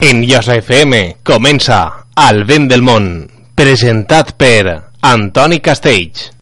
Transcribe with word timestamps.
En 0.00 0.24
Llosa 0.26 0.56
FM 0.58 1.22
comença 1.22 1.76
El 2.18 2.42
vent 2.48 2.66
del 2.66 2.82
món, 2.82 3.04
presentat 3.54 4.32
per 4.34 4.90
Antoni 5.06 5.60
Castells. 5.62 6.32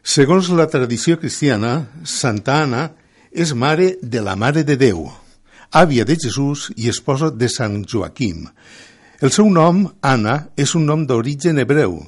Segons 0.00 0.48
la 0.56 0.64
tradició 0.72 1.18
cristiana, 1.20 1.90
Santa 2.08 2.62
Anna 2.64 2.86
és 3.30 3.52
mare 3.52 3.90
de 4.00 4.22
la 4.24 4.38
Mare 4.40 4.64
de 4.64 4.78
Déu, 4.80 5.04
àvia 5.70 6.06
de 6.08 6.16
Jesús 6.16 6.70
i 6.76 6.88
esposa 6.88 7.28
de 7.28 7.50
Sant 7.52 7.82
Joaquim. 7.84 8.48
El 9.20 9.28
seu 9.30 9.52
nom, 9.52 9.84
Anna, 10.00 10.48
és 10.56 10.72
un 10.74 10.88
nom 10.88 11.04
d'origen 11.04 11.60
hebreu 11.60 12.00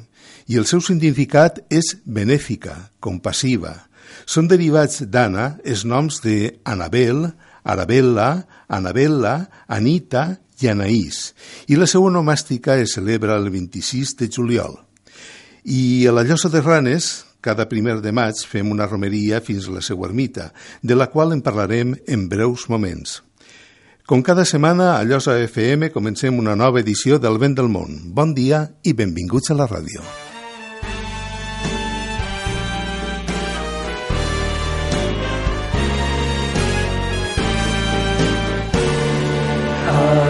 i 0.49 0.57
el 0.57 0.65
seu 0.65 0.81
significat 0.81 1.61
és 1.69 1.93
benèfica, 2.07 2.89
compassiva. 3.05 3.77
Són 4.25 4.49
derivats 4.49 5.05
d'Anna 5.05 5.59
els 5.61 5.85
noms 5.85 6.23
de 6.25 6.57
Anabel, 6.65 7.29
Arabella, 7.63 8.47
Anabella, 8.71 9.51
Anita 9.69 10.39
i 10.63 10.71
Anaïs, 10.71 11.33
i 11.69 11.79
la 11.79 11.89
seva 11.91 12.09
onomàstica 12.11 12.79
es 12.79 12.95
celebra 12.97 13.37
el 13.41 13.51
26 13.51 14.15
de 14.21 14.31
juliol. 14.31 14.79
I 15.65 16.07
a 16.07 16.15
la 16.15 16.25
Llosa 16.25 16.49
de 16.53 16.63
Ranes, 16.63 17.11
cada 17.41 17.69
primer 17.69 18.01
de 18.05 18.13
maig, 18.13 18.39
fem 18.47 18.71
una 18.71 18.87
romeria 18.87 19.41
fins 19.45 19.69
a 19.69 19.75
la 19.77 19.83
seva 19.85 20.07
ermita, 20.09 20.53
de 20.83 20.97
la 20.97 21.11
qual 21.13 21.35
en 21.37 21.43
parlarem 21.43 21.97
en 22.07 22.29
breus 22.29 22.69
moments. 22.69 23.21
Com 24.11 24.25
cada 24.27 24.45
setmana, 24.45 24.97
a 24.97 25.05
Llosa 25.05 25.37
FM 25.45 25.93
comencem 25.95 26.39
una 26.39 26.57
nova 26.57 26.81
edició 26.83 27.21
del 27.23 27.39
Vent 27.39 27.55
del 27.61 27.71
Món. 27.71 28.11
Bon 28.11 28.35
dia 28.35 28.67
i 28.83 28.97
benvinguts 28.97 29.55
a 29.55 29.61
la 29.61 29.71
ràdio. 29.71 30.30
heart. 40.01 40.30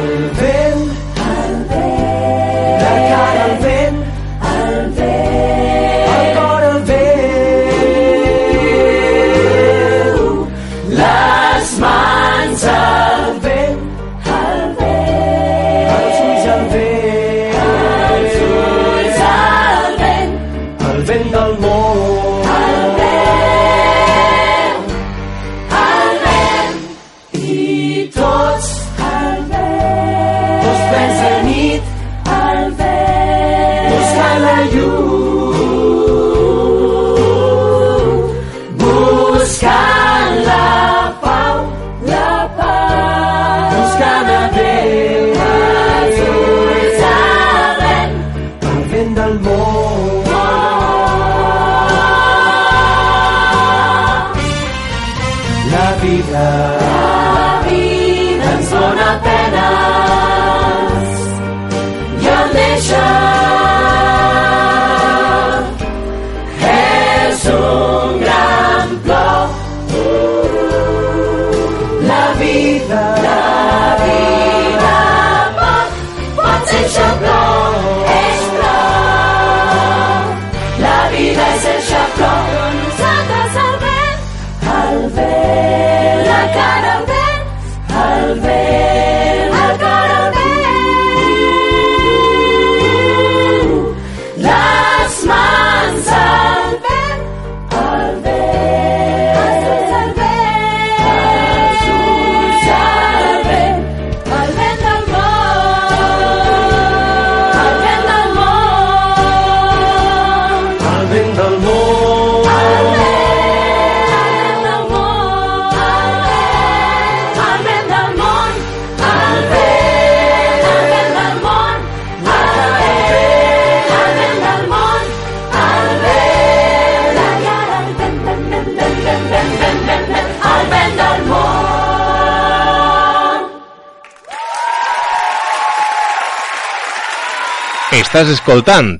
Estàs 138.10 138.32
escoltant 138.32 138.96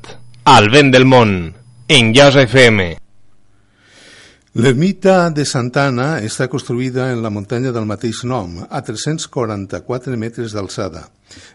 El 0.47 0.69
vent 0.71 0.93
del 0.94 1.03
món, 1.03 1.31
en 1.91 2.10
Llosa 2.15 2.44
FM. 2.47 2.84
L'ermita 4.62 5.15
de 5.34 5.43
Santana 5.43 6.21
està 6.22 6.47
construïda 6.53 7.09
en 7.10 7.19
la 7.25 7.32
muntanya 7.34 7.72
del 7.75 7.88
mateix 7.91 8.21
nom, 8.22 8.54
a 8.71 8.84
344 8.87 10.15
metres 10.15 10.54
d'alçada. 10.54 11.03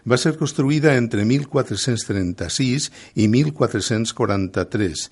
Va 0.04 0.20
ser 0.20 0.36
construïda 0.36 0.98
entre 1.00 1.24
1436 1.24 2.92
i 3.24 3.32
1443 3.32 5.08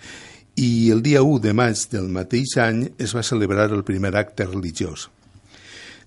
i 0.68 0.72
el 0.92 1.00
dia 1.08 1.24
1 1.24 1.40
de 1.48 1.56
maig 1.56 1.88
del 1.96 2.12
mateix 2.12 2.58
any 2.60 2.90
es 3.00 3.16
va 3.16 3.24
celebrar 3.24 3.72
el 3.72 3.88
primer 3.88 4.18
acte 4.20 4.52
religiós. 4.52 5.08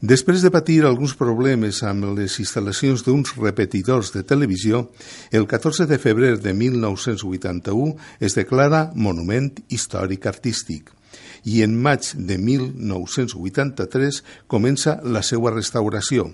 Després 0.00 0.42
de 0.44 0.50
patir 0.52 0.82
alguns 0.84 1.14
problemes 1.16 1.78
amb 1.88 2.04
les 2.18 2.34
instal·lacions 2.42 3.00
d'uns 3.06 3.32
repetidors 3.40 4.12
de 4.12 4.22
televisió, 4.28 4.90
el 5.32 5.46
14 5.48 5.86
de 5.88 5.96
febrer 5.96 6.36
de 6.36 6.52
1981 6.52 7.96
es 8.20 8.36
declara 8.36 8.90
Monument 8.94 9.54
Històric 9.72 10.28
Artístic 10.28 10.92
i 11.48 11.62
en 11.64 11.72
maig 11.80 12.10
de 12.12 12.36
1983 12.36 14.20
comença 14.50 14.98
la 15.00 15.22
seva 15.24 15.54
restauració, 15.54 16.28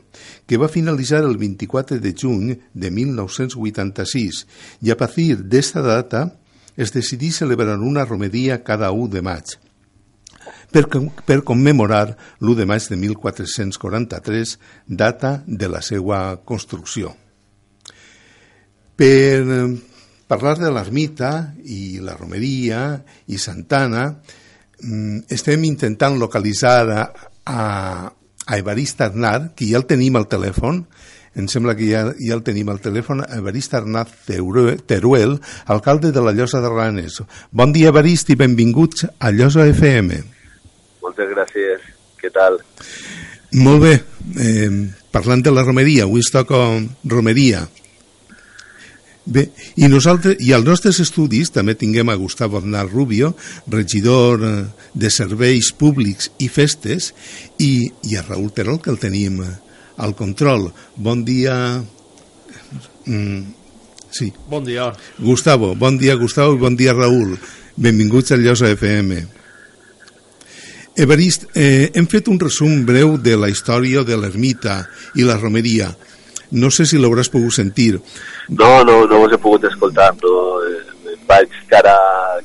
que 0.49 0.59
va 0.59 0.73
finalitzar 0.73 1.23
el 1.23 1.39
24 1.39 2.01
de 2.03 2.15
juny 2.19 2.57
de 2.75 2.91
1986 2.91 4.47
i 4.83 4.91
a 4.91 4.99
partir 4.99 5.37
d'esta 5.39 5.87
data 5.87 6.33
es 6.75 6.91
decidí 6.91 7.31
celebrar 7.31 7.79
una 7.79 8.05
romeria 8.09 8.65
cada 8.65 8.91
1 8.91 9.13
de 9.13 9.23
maig 9.23 9.62
per, 10.73 10.89
per 11.27 11.43
commemorar 11.45 12.17
l'1 12.41 12.57
de 12.59 12.67
maig 12.67 12.89
de 12.89 12.97
1443, 12.97 14.59
data 14.87 15.43
de 15.47 15.69
la 15.69 15.83
seva 15.85 16.41
construcció. 16.45 17.13
Per 18.97 19.41
eh, 19.43 19.67
parlar 20.33 20.57
de 20.61 20.73
l'ermita 20.73 21.53
i 21.69 22.01
la 22.01 22.17
romeria 22.17 22.97
i 23.29 23.39
Santana, 23.39 24.09
mm, 24.83 25.29
estem 25.29 25.65
intentant 25.69 26.17
localitzar 26.19 26.91
a, 26.91 27.07
a, 27.45 27.63
a 28.47 28.59
Evarist 28.59 29.01
Arnar, 29.05 29.53
que 29.55 29.69
ja 29.69 29.81
el 29.81 29.89
tenim 29.91 30.17
al 30.17 30.31
telèfon. 30.33 30.87
Em 31.33 31.47
sembla 31.49 31.73
que 31.77 31.87
ja, 31.89 32.05
ja 32.21 32.37
el 32.37 32.45
tenim 32.45 32.69
al 32.69 32.81
telèfon, 32.85 33.25
Evarist 33.33 33.73
Arnaz 33.77 34.13
Teruel, 34.29 35.39
alcalde 35.65 36.13
de 36.13 36.21
la 36.25 36.33
Llosa 36.37 36.61
de 36.61 36.69
Ranes. 36.69 37.23
Bon 37.51 37.73
dia, 37.73 37.89
Evarist, 37.89 38.33
i 38.33 38.37
benvinguts 38.37 39.09
a 39.19 39.33
Llosa 39.33 39.65
FM. 39.69 40.21
Moltes 41.13 41.29
gràcies. 41.29 41.83
Què 42.17 42.31
tal? 42.33 42.55
Molt 43.61 43.83
bé, 43.83 43.93
eh, 44.41 44.71
parlant 45.13 45.43
de 45.45 45.51
la 45.53 45.63
romeria, 45.63 46.07
avui 46.07 46.23
es 46.25 46.31
toca 46.33 46.57
romeria. 47.05 47.67
Bé, 49.27 49.51
i 49.77 49.91
nosaltres, 49.93 50.39
i 50.41 50.55
als 50.57 50.65
nostres 50.65 51.01
estudis 51.05 51.53
també 51.53 51.75
tinguem 51.75 52.09
a 52.09 52.17
Gustavo 52.17 52.57
Aznar 52.59 52.87
Rubio, 52.89 53.35
regidor 53.69 54.41
eh, 54.41 54.65
de 54.95 55.11
Serveis 55.11 55.69
Públics 55.77 56.31
i 56.39 56.49
Festes, 56.49 57.11
i, 57.59 57.93
i 58.09 58.17
a 58.17 58.25
Raül 58.25 58.49
Terol, 58.57 58.81
que 58.81 58.91
el 58.91 58.99
tenim 58.99 59.43
eh, 59.45 59.53
al 59.99 60.17
control. 60.17 60.71
Bon 60.97 61.27
dia... 61.29 61.59
Mm, 63.05 63.53
sí, 64.09 64.33
Bon 64.49 64.65
dia. 64.65 64.89
Gustavo, 65.19 65.75
bon 65.75 66.01
dia 66.01 66.17
Gustavo 66.17 66.57
i 66.57 66.65
bon 66.65 66.81
dia 66.81 66.97
Raül. 66.97 67.37
Benvinguts 67.77 68.33
al 68.33 68.41
Llosa 68.49 68.73
FM. 68.73 69.42
Evarist, 70.97 71.47
eh, 71.57 71.91
hem 71.95 72.07
fet 72.07 72.29
un 72.29 72.39
resum 72.41 72.85
breu 72.87 73.17
de 73.19 73.37
la 73.37 73.49
història 73.49 74.03
de 74.05 74.17
l'ermita 74.17 74.83
i 75.17 75.25
la 75.25 75.39
romeria. 75.41 75.89
No 76.53 76.69
sé 76.71 76.85
si 76.85 76.99
l'hauràs 77.01 77.31
pogut 77.33 77.55
sentir. 77.57 77.95
No, 78.53 78.83
no, 78.85 79.07
no 79.09 79.23
us 79.25 79.33
he 79.33 79.39
pogut 79.41 79.65
escoltar, 79.65 80.11
però 80.21 80.61
eh, 80.69 81.17
vaig 81.29 81.49
cara, 81.71 81.95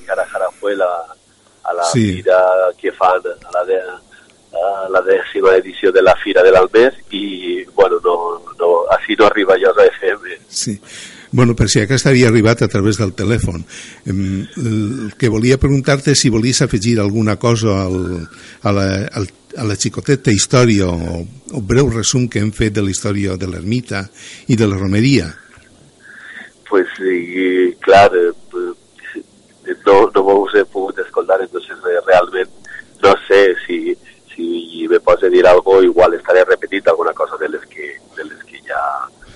cara 0.07 0.23
a 0.23 0.29
Jarafuela 0.31 0.87
a 1.67 1.73
la 1.75 1.83
Sí. 1.91 2.05
fira 2.21 2.39
que 2.79 2.91
fan 2.95 3.19
a 3.27 3.51
la, 3.57 3.65
de, 3.67 3.81
a 4.55 4.87
la 4.95 5.01
dècima 5.03 5.51
edició 5.59 5.91
de 5.91 6.01
la 6.01 6.15
Fira 6.23 6.41
de 6.43 6.51
l'Albés 6.55 6.95
i, 7.11 7.65
bueno, 7.75 7.99
no, 8.05 8.15
no, 8.59 8.69
així 8.95 9.17
no 9.19 9.27
arriba 9.27 9.57
jo 9.59 9.73
a 9.75 9.85
FM. 9.91 10.37
Sí. 10.47 10.79
Bueno, 11.31 11.55
per 11.59 11.67
si 11.67 11.81
aquest 11.81 12.07
havia 12.07 12.29
arribat 12.31 12.61
a 12.63 12.69
través 12.71 12.99
del 13.01 13.11
telèfon. 13.17 13.65
El 14.07 15.11
que 15.19 15.31
volia 15.31 15.59
preguntar-te 15.59 16.15
si 16.15 16.31
volies 16.31 16.61
afegir 16.61 16.99
alguna 16.99 17.35
cosa 17.35 17.81
al, 17.83 17.99
a, 18.61 18.71
la, 18.71 18.87
al, 19.11 19.27
a 19.57 19.67
la 19.67 19.75
xicoteta 19.75 20.31
història 20.31 20.87
o, 20.87 21.23
o 21.51 21.61
breu 21.61 21.91
resum 21.91 22.29
que 22.31 22.39
hem 22.39 22.53
fet 22.55 22.77
de 22.77 22.85
la 22.85 22.93
història 22.93 23.35
de 23.35 23.49
l'ermita 23.51 24.05
i 24.47 24.55
de 24.55 24.67
la 24.67 24.79
romeria. 24.79 25.27
Pues, 26.69 26.87
i, 26.99 27.73
clar, 27.83 28.11
eh, 28.15 28.31
eh, 29.67 29.75
no, 29.85 29.99
no 30.15 30.23
us 30.43 30.55
he 30.55 30.65
pogut 30.65 30.99
escoltar, 31.03 31.41
entonces 31.43 31.75
eh, 31.91 31.99
realment 32.07 32.55
no 33.03 33.13
sé 33.27 33.55
si, 33.65 33.95
si 34.33 34.87
me 34.89 34.99
pots 34.99 35.29
dir 35.31 35.45
algo, 35.47 35.81
igual 35.83 36.13
estaré 36.13 36.43
repetint 36.45 36.87
alguna 36.87 37.13
cosa 37.13 37.37
de 37.37 37.49
les 37.49 37.65
que, 37.67 37.95
de 38.15 38.23
les 38.23 38.43
que 38.43 38.59
ja, 38.67 38.81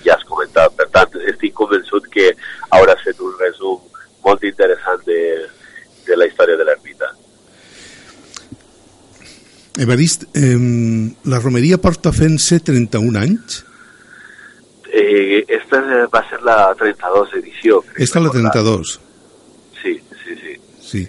ja 0.04 0.16
has 0.16 0.24
comentat. 0.28 0.74
Per 0.78 0.88
tant, 0.94 1.18
estic 1.30 1.54
convençut 1.58 2.06
que 2.12 2.30
hauràs 2.70 3.02
fet 3.04 3.20
un 3.20 3.34
resum 3.40 3.80
molt 4.24 4.44
interessant 4.44 5.02
de, 5.06 5.18
de 6.06 6.16
la 6.16 6.26
història 6.30 6.56
de 6.60 6.66
l'ermita. 6.68 7.10
Evarist, 9.82 10.26
eh, 10.36 10.56
la 11.24 11.38
romeria 11.40 11.78
porta 11.80 12.12
fent-se 12.12 12.60
31 12.60 13.18
anys? 13.18 13.62
Eh, 14.92 15.40
esta 15.48 15.80
va 16.12 16.20
ser 16.28 16.42
la 16.44 16.74
32 16.78 17.32
edició. 17.40 17.80
crec 17.86 18.04
Esta 18.04 18.20
la 18.20 18.28
recordar. 18.28 18.52
32, 18.52 19.00
Sí, 19.82 20.00
sí, 20.22 20.36
sí. 20.36 20.56
sí. 20.80 21.08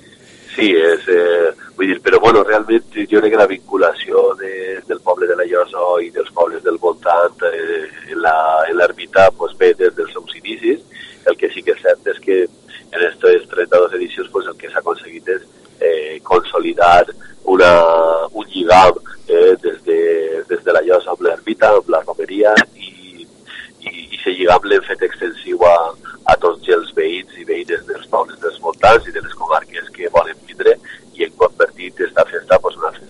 Sí, 0.55 0.69
és, 0.71 1.07
eh, 1.09 1.51
vull 1.83 1.91
dir, 1.91 2.01
però 2.01 2.19
bueno, 2.19 2.43
realment 2.43 2.85
jo 2.95 3.19
crec 3.19 3.33
que 3.33 3.39
la 3.39 3.49
vinculació 3.49 4.33
de, 4.39 4.81
del 4.87 5.01
poble 5.03 5.27
de 5.27 5.35
la 5.35 5.45
Llosa 5.45 5.83
i 6.01 6.09
dels 6.15 6.31
pobles 6.31 6.63
del 6.63 6.77
voltant 6.79 7.43
eh, 7.49 7.83
en 8.13 8.77
l'ermita 8.77 9.29
pues, 9.37 9.55
ve 9.59 9.73
des 9.73 9.93
dels 9.95 10.13
seus 10.15 10.35
inicis. 10.39 10.79
El 11.27 11.35
que 11.37 11.49
sí 11.51 11.63
que 11.63 11.75
és 11.75 11.83
cert 11.83 12.07
és 12.07 12.19
que 12.23 12.43
en 12.45 12.99
aquestes 12.99 13.47
32 13.51 13.97
edicions 13.99 14.31
pues, 14.31 14.47
el 14.47 14.55
que 14.59 14.71
s'ha 14.71 14.79
aconseguit 14.79 15.27
és 15.35 15.43
eh, 15.81 16.19
consolidar 16.23 17.03
una, 17.51 17.73
un 18.31 18.47
lligam 18.47 18.99
eh, 19.27 19.55
des, 19.59 19.83
de, 19.83 19.99
des 20.47 20.63
de 20.63 20.75
la 20.75 20.83
Llosa 20.87 21.11
amb 21.11 21.27
l'ermita, 21.27 21.73
amb 21.75 21.91
la 21.91 22.03
romeria 22.07 22.55
i, 22.79 23.27
i, 23.83 23.89
i 23.89 24.15
aquest 24.15 24.39
lligam 24.39 24.71
l'hem 24.71 24.87
fet 24.87 25.03
extensiu 25.09 25.67
a, 25.67 25.77
a 26.31 26.39
tots 26.39 26.71
els 26.71 26.95
veïns 26.95 27.35
i 27.39 27.47
veïnes 27.47 27.83
dels 27.89 28.07
pobles 28.11 28.39
dels 28.39 28.59
voltants 28.63 29.07
i 29.07 29.15
de 29.15 29.23
les 29.23 29.39
comarques 29.39 29.91
que 29.95 30.11
volen 30.15 30.39
vindre 30.47 30.77
i 31.13 31.25
hem 31.25 31.33
convertit 31.37 31.99
aquesta 31.99 32.25
festa 32.31 32.59
pues, 32.59 32.77
una 32.77 32.91
festa 32.91 33.03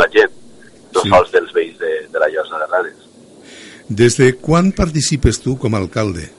moltíssima 0.00 0.08
gent, 0.08 0.32
no 0.94 1.00
Sí. 1.02 1.08
sols 1.08 1.30
dels 1.30 1.52
veïns 1.52 1.78
de, 1.78 2.08
de 2.10 2.18
la 2.18 2.28
Llosa 2.28 2.58
de 2.58 2.66
Ranes. 2.66 3.08
Des 3.88 4.16
de 4.16 4.32
quan 4.38 4.72
participes 4.72 5.40
tu 5.40 5.56
com 5.58 5.74
a 5.74 5.78
alcalde? 5.78 6.30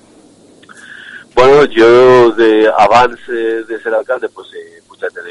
Bueno, 1.36 1.66
jo 1.72 2.31
de, 2.34 2.68
abans 2.78 3.19
eh, 3.30 3.63
de 3.68 3.80
ser 3.81 3.94
alcalde 3.94 4.30
pues, 4.30 4.48
he 4.54 4.81
pujat 4.88 5.12
en, 5.18 5.28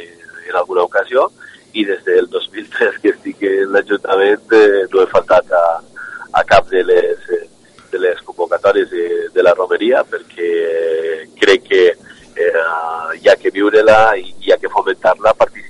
en 0.48 0.56
alguna 0.56 0.82
ocasió 0.82 1.30
i 1.72 1.84
des 1.84 2.02
del 2.04 2.26
2003 2.28 2.98
que 3.02 3.10
estic 3.10 3.42
en 3.42 3.72
l'Ajuntament 3.72 4.52
eh, 4.52 4.86
no 4.90 5.02
he 5.02 5.06
faltat 5.06 5.52
a, 5.52 5.80
a 6.32 6.44
cap 6.44 6.68
de 6.68 6.82
les, 6.82 7.18
eh, 7.30 7.46
de 7.92 7.98
les 7.98 8.20
convocatòries 8.24 8.90
de, 8.90 9.28
de 9.34 9.42
la 9.42 9.54
romeria 9.54 10.02
perquè 10.04 11.28
crec 11.38 11.68
que 11.68 11.84
eh, 11.90 12.64
hi 13.20 13.28
ha 13.28 13.36
que 13.36 13.50
viure-la 13.52 14.16
i 14.16 14.32
hi 14.40 14.52
ha 14.52 14.58
que 14.58 14.68
fomentar-la 14.72 15.34
participant, 15.34 15.68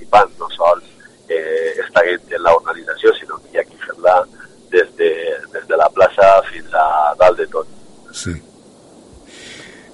eh, 1.31 1.73
estar 1.85 2.05
en 2.07 2.43
l'organització, 2.43 3.13
sinó 3.17 3.39
que 3.41 3.55
hi 3.55 3.61
ha 3.61 3.67
que 3.67 3.79
fer-la 3.85 4.15
des, 4.71 4.87
de, 4.99 5.11
des 5.53 5.67
de 5.67 5.79
la 5.79 5.89
plaça 5.95 6.31
fins 6.51 6.73
a 6.73 6.87
dalt 7.19 7.41
de 7.41 7.47
tot. 7.51 7.67
Sí. 8.11 8.33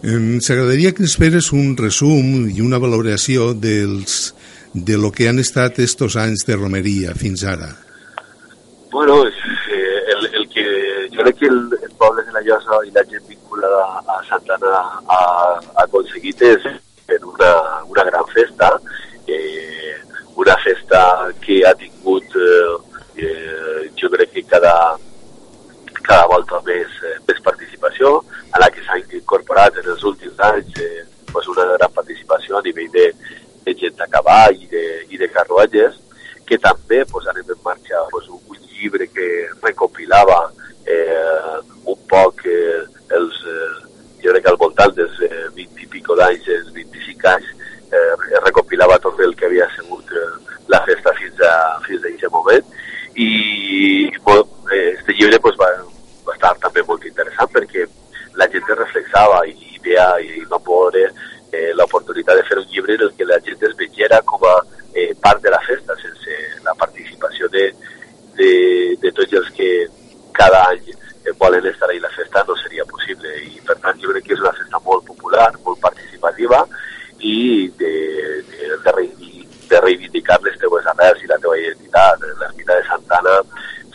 Em, 0.06 0.38
S'agradaria 0.42 0.94
que 0.94 1.04
ens 1.06 1.18
feres 1.18 1.51
un 1.56 1.74
resum 1.78 2.48
i 2.54 2.62
una 2.62 2.80
valoració 2.81 3.51
dels, 3.57 4.31
de 4.74 4.98
lo 4.98 5.12
que 5.12 5.28
han 5.30 5.42
estat 5.42 5.80
estos 5.81 6.16
anys 6.22 6.45
de 6.45 6.56
romeria 6.56 7.16
fins 7.18 7.44
ara. 7.44 7.72
Bueno, 8.92 9.24
eh, 9.25 10.00
el, 10.13 10.30
el 10.38 10.45
que 10.54 10.66
jo 11.13 11.24
crec 11.24 11.39
que 11.39 11.50
el, 11.50 11.62
el 11.81 11.94
poble 11.98 12.24
de 12.24 12.31
la 12.31 12.44
Llosa 12.45 12.81
i 12.86 12.94
la 12.94 13.04
gent 13.10 13.25
vinculada 13.28 13.84
a 14.06 14.22
Santana 14.30 14.74
ha, 14.78 15.18
ha 15.18 15.84
aconseguit 15.84 16.42
és 16.45 16.69
fer 17.07 17.19
una, 17.25 17.51
una 17.89 18.06
gran 18.07 18.30
festa, 18.34 18.69
eh, 19.28 19.67
una 20.38 20.56
festa 20.63 21.34
que 21.42 21.66
ha 21.66 21.74
tingut, 21.74 22.24
eh, 22.36 22.78
eh, 23.25 23.92
jo 23.98 24.10
crec 24.13 24.31
que 24.31 24.44
cada, 24.44 24.95
cada 26.04 26.28
volta 26.30 26.62
més, 26.66 26.94
eh, 27.04 27.18
més 27.28 27.42
participació, 27.42 28.22
a 28.54 28.62
la 28.62 28.69
que 28.69 28.84
s'ha 28.86 29.00
incorporat 29.01 29.82
en 29.82 29.89
els 29.96 30.03
últims 30.06 30.38
anys 30.51 30.77
eh, 30.77 31.06
pues 31.34 31.50
una 31.50 31.65
gran 31.74 31.91
participació 31.91 32.58
a 32.58 32.62
nivell 32.62 32.91
de, 32.94 33.08
de 33.65 33.74
gent 33.82 34.06
a 34.06 34.08
cavall 34.13 34.62
i 34.62 34.70
de, 34.70 34.86
i 35.10 35.17
de 35.17 35.32
carruatges, 35.34 35.98
que 36.46 36.62
també 36.62 37.01
pues, 37.10 37.25
anem 37.34 37.58
en 37.58 37.63
marxa 37.65 38.06
pues, 38.13 38.29
un, 38.29 38.38
llibre 38.77 39.08
que 39.08 39.50
recopilava 39.63 40.51
eh, 40.86 41.58
un 41.84 41.98
poc 42.06 42.46
eh, 42.46 42.84
els, 43.17 43.39
eh, 43.41 43.70
jo 44.22 44.34
crec 44.36 44.44
que 44.46 44.51
al 44.51 44.60
voltant 44.62 44.94
dels 44.94 45.17
eh, 45.25 45.48
20 45.56 45.82
i 45.82 45.89
pico 45.96 46.15
d'anys, 46.20 46.46
els 46.60 46.70
25 46.75 47.32
anys, 47.34 47.50
eh, 47.91 48.39
recopilava 48.46 49.00
tot 49.00 49.20
el 49.20 49.36
que 49.36 49.48
havia 49.48 49.67
sigut 49.75 50.12
eh, 50.12 50.25
la 50.67 50.82
festa 50.86 51.13
fins 51.20 51.41
a, 51.41 51.53
fins 51.88 52.03
a 52.03 52.12
aquest 52.12 52.32
moment 52.32 52.74
i 53.15 54.12
bueno, 54.24 54.48
eh, 54.72 54.96
este 54.98 55.13
llibre 55.13 55.39
pues, 55.39 55.56
va, 55.60 55.70
va 56.27 56.36
estar 56.36 56.53
també 56.63 56.84
molt 56.88 57.06
interessant 57.08 57.51
perquè 57.53 57.88
la 58.38 58.50
gent 58.53 58.67
es 58.74 58.79
reflexava 58.84 59.41
i, 59.48 59.56
i 59.56 59.82
veia 59.84 60.10
i 60.22 60.44
va 60.51 60.60
poder 60.60 61.08
eh, 61.08 61.72
l'oportunitat 61.74 62.38
de 62.38 62.48
fer 62.50 62.60
un 62.62 62.67
llibre 62.74 62.98
en 62.98 63.08
el 63.08 63.13
que 63.17 63.25
la 63.25 63.39
gent 63.46 63.63
es 63.70 63.77
veiera 63.79 64.22
com 64.27 64.44
a 64.46 64.58
eh, 64.94 65.13
part 65.24 65.41
de 65.41 65.53
la 65.53 65.63
festa 65.65 65.96
sense 66.01 66.41
la 66.67 66.75
participació 66.75 67.48
de, 67.53 67.72
de, 68.36 68.51
de 69.01 69.12
tots 69.15 69.39
els 69.39 69.50
que 69.56 69.72
cada 70.38 70.67
any 70.70 70.91
eh, 70.91 71.34
volen 71.39 71.65
estar 71.65 71.89
ahí 71.89 71.98
a 71.98 72.08
la 72.08 72.13
festa 72.13 72.44
no 72.48 72.56
seria 72.60 72.86
possible 72.86 73.32
i 73.48 73.58
per 73.65 73.79
tant 73.82 73.98
jo 74.03 74.12
crec 74.12 74.27
que 74.27 74.36
és 74.36 74.44
una 74.44 74.53
festa 74.60 74.84
molt 74.86 75.08
popular, 75.08 75.50
molt 75.63 75.79
participativa 75.82 76.62
i 77.20 77.72
de, 77.77 77.94
de, 78.50 78.77
de, 78.84 78.91
reivindicar, 78.91 79.70
de 79.70 79.82
reivindicar 79.82 80.41
les 80.44 80.58
teues 80.62 80.86
arrels 80.94 81.24
i 81.24 81.29
la 81.32 81.39
teva 81.41 81.58
identitat. 81.58 82.25
L'ermita 82.39 82.77
de 82.77 82.86
Santana, 82.88 83.38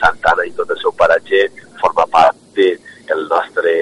Santana 0.00 0.46
i 0.46 0.54
tot 0.58 0.70
el 0.74 0.80
seu 0.82 0.94
paratge 0.98 1.44
forma 1.80 2.06
part 2.10 2.36
del 2.56 3.26
nostre 3.30 3.72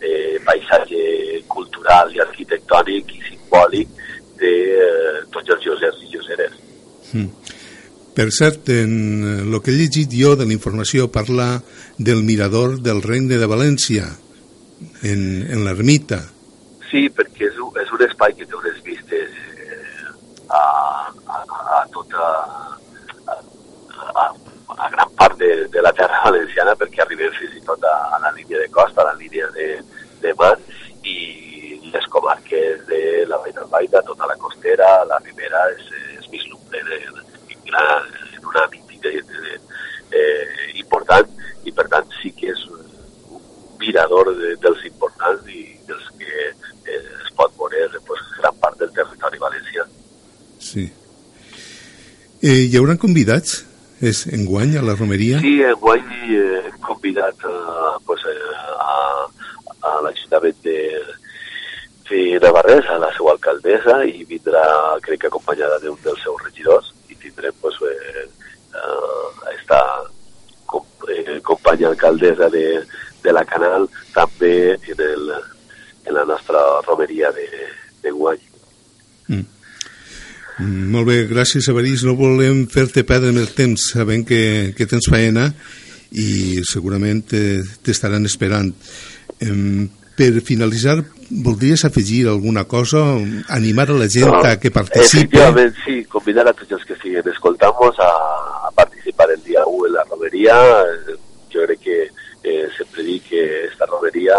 eh, 0.00 0.38
paisatge 0.44 1.42
cultural 1.48 2.14
i 2.14 2.22
arquitectònic 2.24 3.12
i 3.14 3.22
simbòlic 3.28 3.92
de 4.40 4.54
eh, 4.78 5.14
tots 5.34 5.54
els 5.54 5.66
llosers 5.66 6.02
i 6.02 6.10
lloseres. 6.14 6.56
Per 8.28 8.34
cert, 8.36 8.68
en 8.68 9.24
el 9.48 9.54
que 9.64 9.72
he 9.72 9.78
llegit 9.78 10.12
jo 10.12 10.34
de 10.36 10.44
la 10.44 10.52
informació 10.52 11.06
parla 11.08 11.62
del 11.96 12.20
mirador 12.28 12.74
del 12.84 13.00
Regne 13.00 13.38
de 13.40 13.46
València 13.48 14.04
en, 15.00 15.22
en 15.48 15.64
l'ermita. 15.64 16.18
Sí, 16.90 17.06
perquè 17.08 17.48
és 17.48 17.56
un, 17.56 17.72
és 17.80 17.88
un 17.96 18.04
espai 18.04 18.36
que 18.36 18.44
té 18.44 18.58
unes 18.58 18.82
vistes 18.84 19.32
eh, 19.32 19.78
a, 20.52 20.60
a, 21.08 21.40
a 21.78 21.80
tota 21.94 22.28
a, 23.32 23.38
a, 24.12 24.26
a 24.76 24.90
gran 24.92 25.16
part 25.16 25.40
de, 25.40 25.48
de 25.62 25.78
de 25.78 25.82
la 25.86 25.92
terra 25.92 26.20
valenciana 26.24 26.74
perquè 26.74 27.04
arribem 27.04 27.32
fins 27.38 27.56
i 27.56 27.64
tot 27.64 27.84
a, 27.86 27.94
a 28.12 28.20
la 28.26 28.34
línia 28.36 28.58
de 28.58 28.68
costa, 28.74 29.06
a 29.06 29.12
la 29.12 29.16
línia 29.20 29.46
de, 29.54 29.68
de 30.20 30.32
mar 30.40 30.56
i 31.06 31.16
les 31.92 32.06
comarques 32.12 32.84
de 32.92 33.24
la 33.30 33.38
Vall 33.40 33.54
d'Albaida, 33.54 34.02
tota 34.02 34.26
la 34.26 34.36
costera, 34.36 35.04
la 35.08 35.20
ribera 35.24 35.64
es, 35.78 35.86
es 36.18 36.28
vislumbren 36.28 36.92
en, 36.98 37.22
en, 37.54 37.64
gran, 37.70 38.10
en 38.36 38.50
un 38.50 38.58
àmbit 38.64 38.88
eh, 39.06 39.22
eh, 40.10 40.72
important 40.82 41.30
i 41.64 41.72
per 41.72 41.86
tant 41.92 42.10
sí 42.18 42.32
que 42.34 42.50
és 42.52 42.64
un 42.72 42.82
mirador 43.78 44.32
de, 44.34 44.54
dels 44.64 44.84
importants 44.90 45.46
i 45.52 45.62
dels 45.86 46.10
que 46.18 46.34
eh, 46.48 46.98
es 46.98 47.30
pot 47.38 47.54
veure 47.60 48.02
pues, 48.08 48.24
gran 48.40 48.58
part 48.62 48.78
del 48.82 48.92
territori 48.96 49.38
valencià. 49.38 49.86
Sí. 50.68 50.84
Eh, 52.42 52.68
hi 52.68 52.76
haurà 52.78 52.98
convidats 53.00 53.62
és 54.04 54.26
enguany 54.30 54.76
a 54.78 54.82
la 54.84 54.94
romeria? 54.98 55.40
Sí, 55.42 55.56
enguany 55.66 56.04
eh, 56.28 56.60
hem 56.68 56.76
convidat 56.84 57.46
eh, 57.48 57.94
pues, 58.06 58.22
eh, 58.30 58.58
a, 58.78 58.98
a 59.88 59.94
l'Ajuntament 60.04 60.60
de, 60.66 60.76
de 62.10 62.20
Navarrés, 62.44 62.86
a 62.86 62.98
la 63.02 63.10
seva 63.16 63.34
alcaldessa, 63.34 63.98
i 64.06 64.22
vindrà, 64.28 64.62
crec 65.04 65.24
que 65.24 65.32
acompanyada 65.32 65.80
d'un 65.82 65.98
dels 66.04 66.22
seus 66.22 66.44
regidors, 66.44 66.92
i 67.10 67.18
tindrem 67.18 67.56
pues, 67.64 67.80
eh, 67.90 68.26
eh, 68.78 69.54
esta 69.56 69.82
com, 70.70 70.86
eh, 71.10 71.40
companya 71.42 71.90
alcaldessa 71.90 72.50
de, 72.54 72.66
de 73.24 73.34
la 73.34 73.44
Canal 73.48 73.88
també 74.14 74.76
en, 74.76 75.02
el, 75.10 75.32
en 76.06 76.14
la 76.14 76.28
nostra 76.28 76.62
romeria 76.86 77.32
de, 77.32 77.48
de 78.04 78.14
guany. 78.14 78.47
Molt 80.58 81.06
bé, 81.06 81.20
gràcies, 81.30 81.68
Evarís. 81.70 82.02
No 82.06 82.16
volem 82.18 82.64
fer-te 82.70 83.04
perdre 83.06 83.30
més 83.36 83.52
temps 83.54 83.90
sabent 83.94 84.24
que, 84.26 84.72
que 84.76 84.86
tens 84.90 85.06
feina 85.10 85.52
i 86.18 86.62
segurament 86.66 87.22
te- 87.30 87.62
t'estaran 87.84 88.24
esperant. 88.26 88.72
Per 90.18 90.32
finalitzar, 90.42 90.96
voldries 91.30 91.84
afegir 91.86 92.24
alguna 92.26 92.64
cosa? 92.66 93.04
Animar 93.54 93.90
a 93.92 93.98
la 94.00 94.08
gent 94.10 94.32
a 94.34 94.56
que 94.58 94.72
participi? 94.74 95.28
Efectivament, 95.28 95.76
sí, 95.84 96.00
convidar 96.10 96.48
a 96.50 96.54
tots 96.58 96.74
els 96.74 96.82
que 96.88 96.96
siguen 96.98 97.28
escoltant-nos 97.30 98.00
a, 98.02 98.08
a 98.66 98.72
participar 98.74 99.30
el 99.30 99.44
dia 99.46 99.62
1 99.64 99.86
en 99.86 99.94
la 99.94 100.04
romeria. 100.10 100.56
Eh, 100.82 101.18
Jo 101.54 101.62
crec 101.64 101.78
que 101.80 102.00
eh, 102.44 102.66
sempre 102.76 103.02
dic 103.06 103.22
que 103.30 103.44
esta 103.70 103.86
romeria 103.88 104.34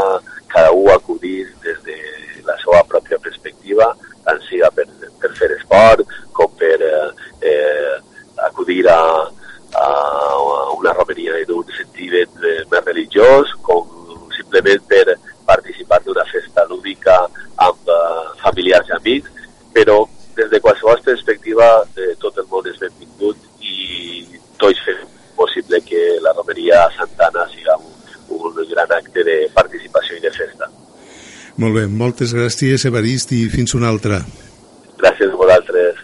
cada 0.52 0.70
un 0.76 0.92
acudir 0.92 1.48
des 1.64 1.80
de 1.88 1.96
la 2.46 2.54
seva 2.62 2.84
pròpia 2.92 3.18
perspectiva, 3.24 3.88
tant 4.28 4.38
siga 4.50 4.70
per 4.76 4.86
fer 5.40 5.52
esport 5.56 6.06
com 6.36 6.52
per 6.60 6.78
eh, 6.86 7.08
eh, 7.42 7.96
acudir 8.48 8.86
a, 8.92 9.00
a 9.80 9.88
una 10.78 10.94
romeria 10.94 11.40
en 11.42 11.56
un 11.58 11.66
sentit 11.76 12.30
eh, 12.44 12.62
més 12.72 12.86
religiós, 12.86 13.52
com 13.66 13.88
simplement 14.38 14.86
per 14.88 15.18
participar 15.50 16.02
d'una 16.06 16.26
festa 16.30 16.66
lúdica 16.70 17.18
amb 17.66 17.92
eh, 17.92 18.26
familiars 18.44 18.90
i 18.92 18.98
amics, 19.00 19.46
però 19.76 20.02
des 20.38 20.50
de 20.52 20.60
qualsevol 20.64 21.02
perspectiva 21.06 21.70
eh, 21.96 22.14
tot 22.22 22.38
el 22.40 22.48
món 22.52 22.68
és 22.70 22.80
benvingut 22.80 23.48
i 23.60 24.40
tots 24.62 24.84
fem 24.86 25.08
possible 25.40 25.82
que 25.88 26.20
la 26.24 26.34
romeria 26.36 26.86
Santana 26.98 27.48
siga 27.54 27.78
un, 27.80 27.96
un 28.40 28.62
gran 28.72 28.92
acte 29.00 29.24
de 29.24 29.40
participació 29.56 30.18
i 30.18 30.24
de 30.24 30.32
festa. 30.36 30.70
Molt 31.60 31.76
bé, 31.76 31.88
moltes 31.92 32.32
gràcies, 32.36 32.86
Evarist, 32.88 33.34
i 33.36 33.48
fins 33.52 33.76
una 33.76 33.90
altra. 33.92 34.22
Gràcies 35.00 35.32
a 35.32 35.40
vosaltres. 35.40 35.99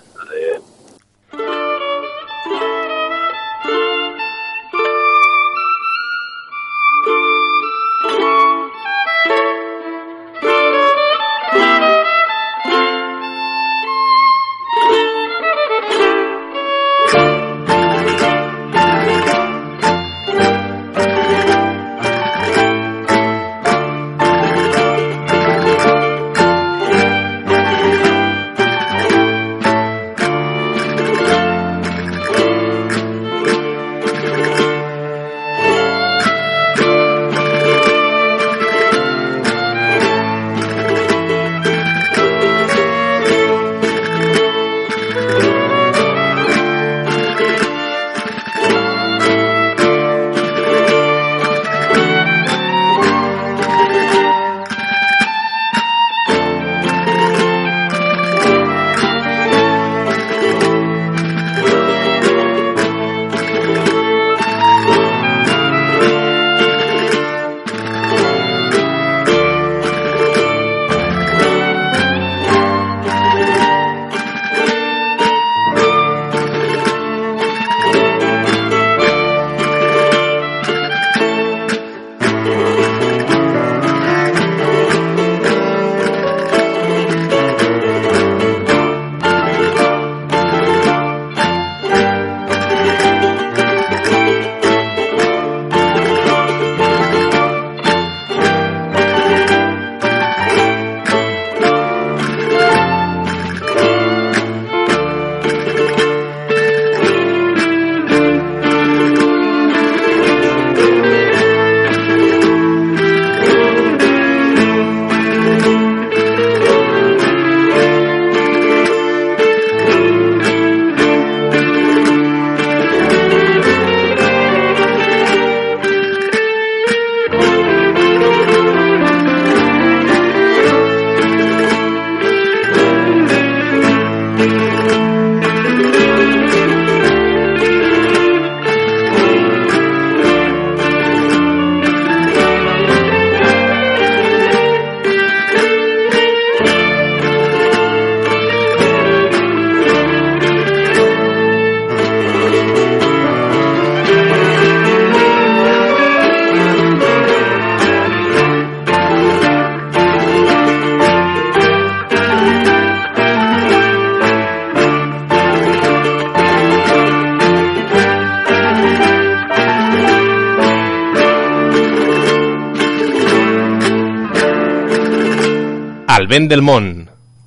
Al 176.26 176.32
vent 176.32 176.48
del 176.50 176.64
món, 176.66 176.86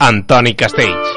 Antoni 0.07 0.53
Castells. 0.55 1.09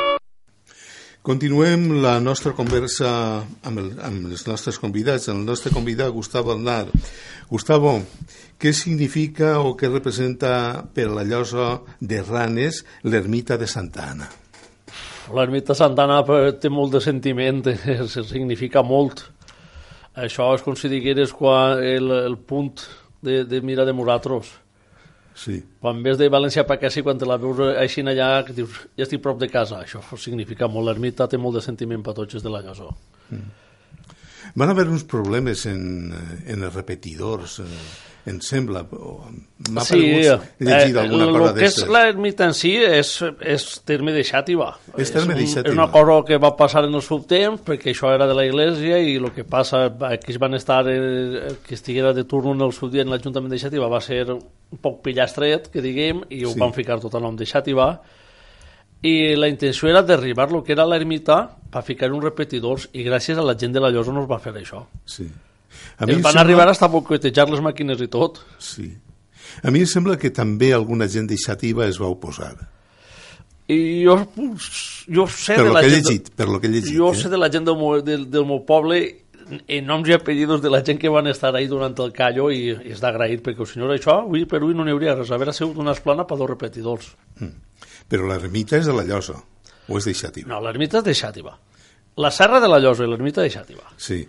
Continuem 1.21 1.83
la 2.01 2.15
nostra 2.17 2.55
conversa 2.57 3.11
amb, 3.37 3.77
el, 3.77 3.91
amb 4.01 4.31
els 4.31 4.47
nostres 4.47 4.79
convidats, 4.81 5.27
el 5.29 5.43
nostre 5.45 5.69
convidat 5.69 6.09
Gustavo 6.09 6.55
Alnar. 6.55 6.87
Gustavo, 7.51 7.91
què 8.57 8.71
significa 8.73 9.51
o 9.61 9.75
què 9.77 9.91
representa 9.91 10.55
per 10.95 11.05
la 11.13 11.21
llosa 11.21 11.67
de 11.99 12.23
Ranes 12.25 12.81
l'ermita 13.05 13.59
de 13.61 13.69
Santa 13.69 14.07
Anna? 14.09 14.31
L'ermita 15.29 15.77
Santana 15.77 16.23
eh, 16.25 16.55
té 16.57 16.73
molt 16.73 16.97
de 16.97 17.03
sentiment, 17.05 17.61
significa 18.33 18.81
molt. 18.81 19.21
Això 20.17 20.49
és 20.57 20.65
com 20.65 20.73
si 20.73 20.89
digueres 20.89 21.37
quan 21.37 21.77
el, 21.77 22.09
el 22.23 22.41
punt 22.41 22.87
de, 23.21 23.43
de 23.45 23.61
mira 23.61 23.85
de 23.85 23.93
nosaltres. 23.93 24.49
Sí, 25.35 25.61
Quan 25.79 26.01
ves 26.03 26.17
de 26.19 26.27
València 26.29 26.65
per 26.67 26.77
aquí, 26.77 27.01
quan 27.01 27.17
te 27.17 27.25
la 27.25 27.37
veus 27.39 27.59
així 27.79 28.03
allà, 28.03 28.43
que 28.45 28.53
dius, 28.53 28.81
ja 28.99 29.05
estic 29.07 29.21
prop 29.23 29.39
de 29.39 29.47
casa. 29.49 29.79
Això 29.81 30.01
significa 30.19 30.67
molt. 30.67 30.89
L'ermita 30.89 31.27
té 31.27 31.37
molt 31.37 31.55
de 31.55 31.63
sentiment 31.65 32.03
per 32.03 32.13
tots 32.17 32.35
els 32.35 32.43
de 32.43 32.51
la 32.51 32.61
llosa. 32.61 32.91
van 34.55 34.69
haver 34.69 34.87
uns 34.89 35.03
problemes 35.03 35.65
en, 35.65 36.11
en 36.45 36.63
els 36.63 36.73
repetidors, 36.75 37.59
eh, 37.59 38.10
em 38.25 38.39
sembla. 38.41 38.83
M'ha 39.71 39.81
Sí, 39.85 39.95
paregut 39.97 40.59
llegir 40.59 40.95
eh, 40.95 40.99
alguna 41.01 41.23
el 41.25 41.31
cosa 41.37 41.53
que 41.57 41.65
és 41.65 41.77
l'ermita 41.87 42.45
en 42.45 42.53
si 42.53 42.75
és, 42.77 43.11
és 43.41 43.65
terme 43.87 44.11
de 44.13 44.21
xàtiva. 44.23 44.67
És 44.97 45.11
terme 45.11 45.33
de 45.35 45.45
xàtiva. 45.47 45.69
És 45.71 45.73
una 45.77 45.87
cosa 45.91 46.19
que 46.27 46.37
va 46.37 46.51
passar 46.57 46.83
en 46.85 46.93
el 46.93 47.01
seu 47.01 47.23
temps, 47.25 47.61
perquè 47.65 47.91
això 47.95 48.13
era 48.13 48.27
de 48.29 48.35
la 48.37 48.45
iglesia 48.45 48.99
i 49.01 49.15
el 49.17 49.31
que 49.33 49.43
passa, 49.43 49.85
eh, 49.87 50.19
que 50.23 50.31
es 50.31 50.39
van 50.39 50.53
estar, 50.53 50.83
eh, 50.87 51.55
que 51.65 51.73
estiguera 51.75 52.13
de 52.13 52.23
turno 52.25 52.53
en 52.53 52.61
el 52.61 52.73
seu 52.73 52.89
dia 52.89 53.01
en 53.03 53.09
l'Ajuntament 53.09 53.51
de 53.51 53.57
Xàtiva 53.57 53.89
va 53.89 54.01
ser 54.01 54.25
un 54.31 54.41
poc 54.81 55.01
pillastret, 55.01 55.69
que 55.73 55.81
diguem, 55.81 56.21
i 56.29 56.43
ho 56.45 56.51
Sí. 56.53 56.59
van 56.59 56.73
ficar 56.73 56.99
tot 56.99 57.13
el 57.15 57.21
nom 57.21 57.35
de 57.35 57.45
Xàtiva, 57.45 57.99
i 59.03 59.35
la 59.35 59.47
intenció 59.49 59.89
era 59.89 60.03
derribar 60.03 60.51
lo 60.51 60.63
que 60.63 60.73
era 60.73 60.85
l'ermita 60.85 61.57
per 61.71 61.81
ficar 61.81 62.11
uns 62.13 62.23
repetidors 62.23 62.89
i 62.93 63.01
gràcies 63.03 63.37
a 63.37 63.41
la 63.41 63.55
gent 63.57 63.73
de 63.73 63.79
la 63.81 63.89
Llosa 63.89 64.11
no 64.13 64.21
es 64.21 64.29
va 64.29 64.37
fer 64.37 64.53
això. 64.53 64.85
Sí. 65.05 65.25
A 65.97 66.05
Es 66.05 66.09
em 66.15 66.21
van 66.21 66.33
sembla- 66.33 66.41
arribar 66.41 66.67
a 66.69 66.87
boicotejar 66.87 67.49
les 67.49 67.61
màquines 67.61 68.01
i 68.01 68.07
tot. 68.07 68.39
Sí. 68.59 68.91
A 69.63 69.71
mi 69.71 69.79
em 69.79 69.85
sembla 69.85 70.17
que 70.17 70.29
també 70.31 70.73
alguna 70.73 71.07
gent 71.07 71.27
Xàtiva 71.29 71.85
es 71.87 71.99
va 71.99 72.07
oposar. 72.07 72.55
I 73.67 74.03
jo, 74.03 74.15
jo 75.07 75.27
sé 75.27 75.55
Per 75.55 75.65
de 75.65 75.71
la 75.73 75.81
gent... 75.83 75.93
llegit, 76.05 76.29
per 76.35 76.47
lo 76.49 76.59
que 76.59 76.67
he 76.67 76.71
llegit. 76.71 76.95
jo 76.97 77.11
eh? 77.11 77.15
sé 77.15 77.29
de 77.29 77.37
la 77.37 77.49
gent 77.51 77.65
del 77.65 77.77
meu, 77.77 78.01
del, 78.01 78.25
del 78.29 78.45
meu 78.45 78.65
poble 78.65 78.97
en 79.67 79.85
noms 79.85 80.07
i 80.09 80.13
apellidos 80.13 80.61
de 80.61 80.69
la 80.69 80.81
gent 80.83 80.99
que 80.99 81.09
van 81.09 81.27
estar 81.27 81.53
ahí 81.55 81.67
durant 81.67 81.95
el 81.99 82.11
callo 82.15 82.49
i, 82.51 82.69
i 82.71 82.91
és 82.91 82.99
d'agrair 83.03 83.41
perquè 83.43 83.63
el 83.63 83.67
senyor 83.67 83.93
això, 83.95 84.17
avui 84.25 84.45
per 84.45 84.59
avui 84.61 84.73
no 84.75 84.83
n'hi 84.87 84.91
hauria 84.95 85.15
res, 85.15 85.31
haver 85.31 85.53
sigut 85.53 85.77
una 85.77 85.91
esplana 85.95 86.25
per 86.27 86.37
dos 86.39 86.49
repetidors. 86.49 87.09
Però 88.11 88.27
l'ermita 88.27 88.77
és 88.79 88.87
de 88.87 88.93
la 88.95 89.03
Llosa, 89.07 89.37
o 89.87 89.97
és 89.99 90.05
de 90.07 90.13
Xàtiva? 90.15 90.47
No, 90.51 90.59
l'ermita 90.63 90.99
és 90.99 91.07
de 91.07 91.15
Xàtiva. 91.15 91.55
La 92.17 92.31
serra 92.31 92.59
de 92.59 92.67
la 92.67 92.79
Llosa 92.79 93.03
i 93.05 93.11
l'ermita 93.11 93.41
de 93.43 93.49
Xàtiva. 93.51 93.87
Sí, 93.97 94.21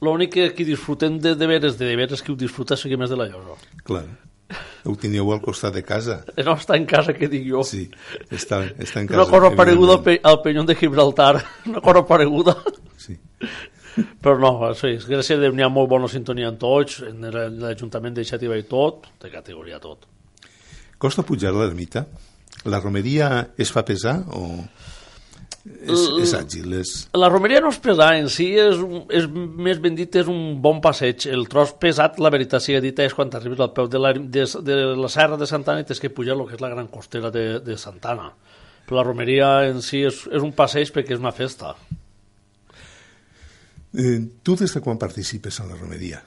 L'únic 0.00 0.32
que, 0.36 0.48
que 0.54 0.64
disfrutem 0.64 1.18
de 1.18 1.34
deberes, 1.34 1.76
de 1.78 1.86
deberes 1.88 2.22
que 2.22 2.32
ho 2.32 2.36
disfruta 2.38 2.76
sigui 2.78 2.96
més 2.96 3.10
de 3.10 3.18
la 3.18 3.26
Llosa. 3.30 3.58
clar. 3.84 4.06
Ho 4.88 4.94
teniu 4.96 5.28
al 5.34 5.42
costat 5.44 5.74
de 5.74 5.82
casa. 5.84 6.22
No 6.40 6.54
està 6.56 6.76
en 6.78 6.86
casa, 6.88 7.12
que 7.12 7.28
dic 7.28 7.42
jo. 7.50 7.60
Sí, 7.66 7.82
està, 8.32 8.62
està 8.80 9.02
en 9.02 9.10
casa. 9.10 9.20
Una 9.20 9.26
cosa 9.28 9.50
pareguda 9.56 9.98
al, 9.98 10.02
pe 10.06 10.14
al 10.24 10.38
penyón 10.40 10.64
de 10.64 10.76
Gibraltar. 10.78 11.42
Una 11.68 11.82
cosa 11.84 12.06
pareguda. 12.08 12.54
Sí. 12.96 13.18
Però 14.22 14.38
no, 14.38 14.52
sí, 14.78 14.94
gràcies 15.10 15.36
a 15.36 15.42
Déu 15.42 15.52
n'hi 15.52 15.66
ha 15.66 15.68
molt 15.72 15.90
bona 15.90 16.08
sintonia 16.08 16.48
en 16.48 16.56
tots, 16.56 17.02
en 17.04 17.28
l'Ajuntament 17.60 18.14
de 18.16 18.24
Xàtiva 18.24 18.56
i 18.56 18.64
tot, 18.70 19.10
de 19.20 19.30
categoria 19.32 19.80
tot. 19.82 20.06
Costa 20.96 21.26
pujar 21.26 21.52
l'ermita? 21.52 22.06
La 22.64 22.80
romeria 22.80 23.50
es 23.58 23.72
fa 23.74 23.84
pesar 23.86 24.20
o 24.34 24.62
és, 25.88 26.04
és 26.22 26.32
àgil? 26.36 26.72
És... 26.80 26.92
La 27.16 27.30
romeria 27.30 27.60
no 27.64 27.70
és 27.72 27.78
pesar, 27.82 28.10
en 28.20 28.28
si 28.32 28.48
és, 28.60 28.80
és 29.14 29.28
més 29.28 29.80
ben 29.82 29.96
dit, 29.98 30.18
és 30.20 30.30
un 30.30 30.58
bon 30.64 30.82
passeig. 30.84 31.26
El 31.30 31.46
tros 31.50 31.74
pesat, 31.80 32.18
la 32.22 32.32
veritat 32.34 32.64
sigui 32.64 32.80
dita, 32.84 33.06
és 33.06 33.16
quan 33.16 33.32
arribes 33.36 33.62
al 33.64 33.72
peu 33.76 33.90
de 33.90 34.00
la, 34.00 34.12
de, 34.16 34.46
de 34.64 34.80
la 34.98 35.12
serra 35.12 35.38
de 35.40 35.48
Santana 35.50 35.84
i 35.84 35.88
tens 35.88 36.02
que 36.02 36.12
pujar 36.14 36.36
el 36.36 36.46
que 36.48 36.58
és 36.58 36.64
la 36.64 36.72
gran 36.72 36.90
costera 36.92 37.32
de, 37.34 37.46
de 37.64 37.78
Santana. 37.80 38.30
Però 38.88 39.00
la 39.00 39.06
romeria 39.06 39.52
en 39.68 39.82
si 39.84 40.02
és, 40.08 40.24
és 40.32 40.44
un 40.44 40.54
passeig 40.56 40.92
perquè 40.94 41.16
és 41.16 41.22
una 41.22 41.34
festa. 41.36 41.74
Eh, 43.94 44.18
tu 44.44 44.56
des 44.56 44.74
de 44.74 44.84
quan 44.84 45.00
participes 45.00 45.60
en 45.60 45.72
la 45.72 45.78
romeria? 45.78 46.22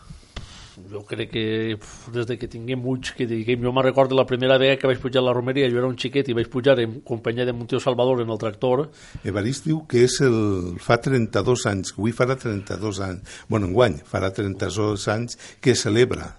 Jo 0.89 1.03
crec 1.07 1.29
que 1.31 1.43
uf, 1.75 2.09
des 2.13 2.25
de 2.27 2.37
que 2.39 2.47
tinguem 2.51 2.83
ulls, 2.87 3.11
que 3.17 3.27
diguem, 3.29 3.61
jo 3.63 3.73
me'n 3.75 3.85
recordo 3.85 4.17
la 4.17 4.25
primera 4.25 4.57
vegada 4.61 4.79
que 4.79 4.89
vaig 4.89 5.01
pujar 5.03 5.21
a 5.21 5.27
la 5.27 5.35
romeria, 5.35 5.69
jo 5.69 5.77
era 5.81 5.89
un 5.89 5.97
xiquet 5.99 6.31
i 6.31 6.35
vaig 6.37 6.49
pujar 6.51 6.79
en 6.81 6.99
companyia 7.05 7.45
de 7.45 7.53
Monteo 7.53 7.79
Salvador 7.79 8.23
en 8.23 8.33
el 8.33 8.39
tractor, 8.41 8.87
Evarist 9.27 9.67
diu 9.69 9.83
que 9.89 10.05
és 10.07 10.17
el, 10.25 10.77
fa 10.81 10.97
32 11.03 11.65
anys, 11.69 11.93
que 11.93 12.01
avui 12.01 12.15
farà 12.15 12.37
32 12.39 13.01
anys, 13.05 13.39
bueno, 13.49 13.69
enguany 13.69 13.99
farà 14.07 14.31
32 14.33 15.07
anys 15.13 15.37
que 15.61 15.75
celebra. 15.75 16.37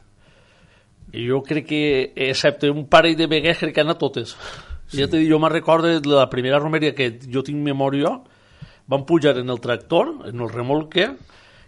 i 1.12 1.26
jo 1.28 1.42
crec 1.44 1.66
que, 1.68 2.12
excepte 2.16 2.70
un 2.72 2.86
parell 2.88 3.16
de 3.18 3.26
vegades, 3.28 3.58
crec 3.60 3.74
que 3.74 3.82
han 3.82 3.90
anat 3.90 4.00
totes. 4.00 4.32
Sí. 4.88 4.96
Ja 5.00 5.08
t'he 5.08 5.20
dit, 5.20 5.28
jo 5.28 5.38
me'n 5.40 5.52
recordo 5.52 5.92
la 6.08 6.30
primera 6.32 6.60
romeria 6.60 6.94
que 6.96 7.10
jo 7.28 7.42
tinc 7.44 7.60
memòria, 7.60 8.14
van 8.88 9.04
pujar 9.06 9.36
en 9.38 9.50
el 9.52 9.60
tractor, 9.60 10.14
en 10.28 10.40
el 10.40 10.48
remolque, 10.48 11.10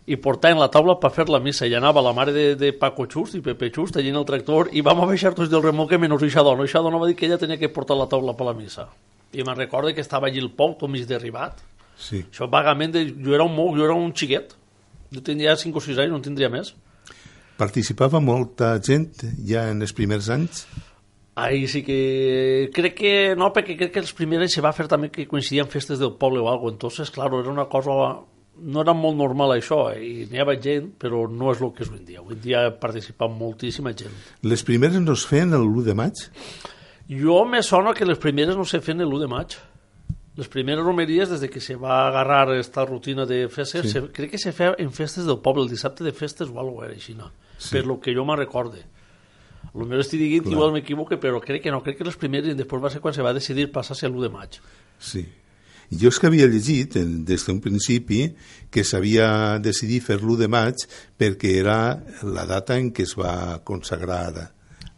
i 0.06 0.18
portaven 0.20 0.60
la 0.60 0.68
taula 0.68 0.98
per 1.00 1.10
fer 1.14 1.26
la 1.32 1.40
missa. 1.40 1.66
I 1.66 1.76
anava 1.78 2.02
la 2.04 2.12
mare 2.16 2.32
de, 2.34 2.46
de 2.60 2.72
Paco 2.76 3.06
Just 3.10 3.38
i 3.38 3.42
Pepe 3.44 3.70
Just 3.72 3.96
allà 3.96 4.12
en 4.12 4.20
el 4.20 4.26
tractor 4.28 4.68
i 4.76 4.82
vam 4.84 5.00
a 5.00 5.08
baixar 5.08 5.32
tots 5.36 5.52
del 5.52 5.64
remolque 5.64 5.98
menys 5.98 6.26
eixa 6.26 6.44
dona. 6.44 6.66
Eixa 6.66 6.82
dona 6.84 7.00
va 7.00 7.08
dir 7.08 7.16
que 7.16 7.26
ella 7.28 7.40
tenia 7.40 7.60
que 7.60 7.72
portar 7.72 7.96
la 7.96 8.08
taula 8.10 8.36
per 8.36 8.48
la 8.50 8.56
missa. 8.56 8.88
I 9.32 9.42
me'n 9.42 9.56
recordo 9.56 9.94
que 9.94 10.04
estava 10.04 10.28
allí 10.28 10.42
el 10.42 10.52
pou, 10.52 10.76
tot 10.78 10.92
mig 10.92 11.08
derribat. 11.08 11.62
Sí. 11.96 12.24
Això 12.28 12.46
vagament, 12.50 12.92
de, 12.94 13.06
jo 13.16 13.34
era 13.34 13.46
un 13.46 13.54
mou, 13.54 13.72
jo 13.76 13.86
era 13.86 13.96
un 13.96 14.12
xiquet. 14.14 14.52
Jo 15.14 15.22
tindria 15.24 15.56
5 15.56 15.78
o 15.78 15.82
6 15.82 16.04
anys, 16.04 16.12
no 16.12 16.20
en 16.20 16.26
tindria 16.26 16.50
més. 16.52 16.74
Participava 17.56 18.20
molta 18.20 18.74
gent 18.82 19.12
ja 19.46 19.68
en 19.70 19.82
els 19.86 19.94
primers 19.94 20.28
anys? 20.34 20.66
Ahí 21.34 21.66
sí 21.66 21.82
que... 21.82 22.70
Crec 22.74 22.94
que 22.98 23.12
no, 23.38 23.50
perquè 23.54 23.78
crec 23.78 23.94
que 23.94 24.02
els 24.02 24.12
primers 24.14 24.44
anys 24.44 24.58
se 24.58 24.62
va 24.62 24.74
fer 24.74 24.86
també 24.90 25.10
que 25.10 25.26
coincidien 25.30 25.70
festes 25.70 25.98
del 26.02 26.14
poble 26.18 26.42
o 26.42 26.50
algo. 26.50 26.70
Entonces, 26.70 27.10
claro, 27.14 27.40
era 27.40 27.50
una 27.50 27.66
cosa... 27.70 28.20
No 28.56 28.82
era 28.84 28.92
molt 28.94 29.16
normal 29.18 29.56
això, 29.56 29.88
eh? 29.92 29.98
i 30.06 30.26
n'hi 30.30 30.38
havia 30.38 30.60
gent, 30.62 30.92
però 31.00 31.24
no 31.28 31.50
és 31.52 31.60
el 31.60 31.72
que 31.74 31.82
és 31.82 31.88
avui 31.90 31.98
en 31.98 32.04
dia. 32.06 32.20
Avui 32.20 32.36
en 32.36 32.40
dia 32.40 32.60
participa 32.80 33.26
moltíssima 33.28 33.90
gent. 33.98 34.14
Les 34.42 34.62
primeres 34.62 35.00
no 35.02 35.12
es 35.12 35.24
feien 35.26 35.52
el 35.52 35.66
1 35.66 35.82
de 35.82 35.94
maig? 35.94 36.12
Jo 37.10 37.44
me 37.44 37.62
sona 37.62 37.92
que 37.92 38.06
les 38.06 38.18
primeres 38.18 38.56
no 38.56 38.64
se 38.64 38.80
feien 38.80 39.02
l'1 39.02 39.18
de 39.20 39.26
maig. 39.28 39.56
Les 40.36 40.48
primeres 40.48 40.82
romeries, 40.84 41.28
des 41.30 41.40
de 41.40 41.48
que 41.50 41.60
se 41.60 41.76
va 41.76 42.08
agarrar 42.08 42.54
esta 42.56 42.84
rutina 42.84 43.26
de 43.26 43.48
festes, 43.48 43.82
Sí. 43.86 43.90
se, 43.90 44.00
crec 44.10 44.30
que 44.32 44.38
se 44.38 44.52
feia 44.52 44.74
en 44.78 44.90
festes 44.90 45.26
del 45.26 45.38
poble, 45.38 45.62
el 45.62 45.68
dissabte 45.70 46.02
de 46.02 46.12
festes 46.12 46.48
o 46.48 46.58
alguna 46.58 46.86
era 46.86 46.94
així, 46.94 47.14
no? 47.14 47.30
Sí. 47.58 47.70
per 47.76 47.86
lo 47.86 48.00
que 48.00 48.14
jo 48.14 48.24
me'n 48.24 48.36
recorde. 48.38 48.80
A 49.64 49.78
lo 49.78 49.84
millor 49.86 50.00
estic 50.00 50.18
dient, 50.20 50.42
Clar. 50.44 50.52
igual 50.54 50.72
m'equivoque, 50.72 51.18
però 51.20 51.40
crec 51.40 51.62
que 51.62 51.70
no, 51.70 51.82
crec 51.82 51.98
que 51.98 52.04
les 52.04 52.16
primeres 52.16 52.50
i 52.50 52.54
després 52.54 52.82
va 52.82 52.90
ser 52.90 53.00
quan 53.00 53.14
se 53.14 53.22
va 53.22 53.32
decidir 53.32 53.70
passar-se 53.72 54.06
l'1 54.08 54.22
de 54.22 54.28
maig. 54.28 54.58
Sí. 54.98 55.24
Jo 56.00 56.09
és 56.11 56.18
que 56.18 56.26
havia 56.30 56.46
llegit 56.50 56.96
des 56.98 57.44
d'un 57.46 57.61
principi 57.61 58.26
que 58.70 58.83
s'havia 58.85 59.59
decidit 59.62 60.02
fer 60.02 60.16
l'1 60.20 60.37
de 60.42 60.48
maig 60.48 60.85
perquè 61.18 61.57
era 61.61 61.78
la 62.22 62.44
data 62.46 62.76
en 62.80 62.90
què 62.92 63.02
es 63.07 63.14
va 63.18 63.61
consagrar 63.64 64.33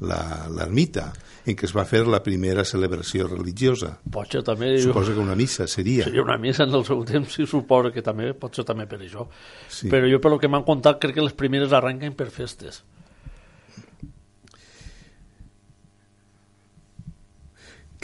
la- 0.00 0.46
l'ermita, 0.52 1.12
en 1.46 1.54
què 1.56 1.64
es 1.64 1.72
va 1.76 1.84
fer 1.88 2.02
la 2.06 2.22
primera 2.22 2.64
celebració 2.64 3.28
religiosa. 3.28 3.94
Pot 4.12 4.32
ser 4.32 4.42
també... 4.44 4.74
Suposo 4.82 5.14
que 5.14 5.22
una 5.22 5.36
missa 5.38 5.66
seria. 5.66 6.04
Seria 6.04 6.22
una 6.22 6.36
missa 6.38 6.64
en 6.64 6.74
el 6.74 6.84
seu 6.84 7.04
temps, 7.04 7.32
sí, 7.32 7.46
suposo 7.46 7.92
que 7.94 8.02
també, 8.02 8.32
pot 8.34 8.54
ser 8.56 8.64
també 8.68 8.86
per 8.90 8.98
això. 9.00 9.28
Sí. 9.68 9.88
Però 9.92 10.08
jo, 10.10 10.20
per 10.20 10.32
lo 10.34 10.38
que 10.42 10.48
m'han 10.52 10.64
contat, 10.66 10.98
crec 11.00 11.14
que 11.16 11.24
les 11.24 11.32
primeres 11.38 11.72
arrenquen 11.72 12.12
per 12.18 12.28
festes. 12.34 12.82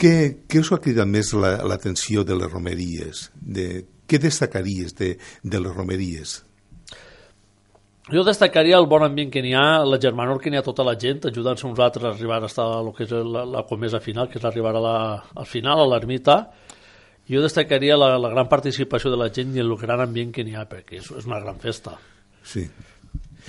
Què, 0.03 0.13
què 0.51 0.59
us 0.59 0.71
ha 0.75 0.81
cridat 0.83 1.07
més 1.07 1.29
la- 1.37 1.61
l'atenció 1.63 2.25
de 2.27 2.35
les 2.35 2.51
romeries? 2.51 3.29
De, 3.39 3.85
què 4.09 4.19
destacaries 4.19 4.91
de, 4.99 5.13
de 5.43 5.61
les 5.63 5.71
romeries? 5.75 6.41
Jo 8.11 8.25
destacaria 8.27 8.75
el 8.75 8.85
bon 8.91 9.05
ambient 9.05 9.29
que 9.31 9.39
n'hi 9.41 9.53
ha, 9.55 9.79
la 9.87 9.95
germanor 10.03 10.41
que 10.43 10.51
n'hi 10.51 10.59
ha 10.59 10.65
tota 10.65 10.83
la 10.83 10.97
gent, 10.99 11.21
ajudant-se 11.29 11.63
uns 11.69 11.79
altres 11.79 12.03
a 12.03 12.11
arribar 12.11 12.41
a 12.43 12.65
el 12.81 12.89
que 12.97 13.05
és 13.07 13.13
la, 13.15 13.45
la 13.47 13.61
comesa 13.69 14.01
final, 14.03 14.27
que 14.27 14.41
és 14.41 14.45
arribar 14.49 14.73
a 14.75 14.81
la, 14.83 14.95
al 15.39 15.47
final, 15.47 15.79
a 15.79 15.87
l'ermita. 15.87 16.35
Jo 17.31 17.39
destacaria 17.39 17.95
la, 17.95 18.17
la 18.19 18.33
gran 18.33 18.49
participació 18.51 19.09
de 19.13 19.21
la 19.21 19.29
gent 19.31 19.55
i 19.55 19.63
el 19.63 19.71
gran 19.79 20.03
ambient 20.03 20.33
que 20.35 20.43
n'hi 20.43 20.57
ha, 20.59 20.65
perquè 20.67 20.99
és, 20.99 21.07
és 21.15 21.29
una 21.31 21.39
gran 21.39 21.61
festa. 21.63 21.95
Sí. 22.43 22.65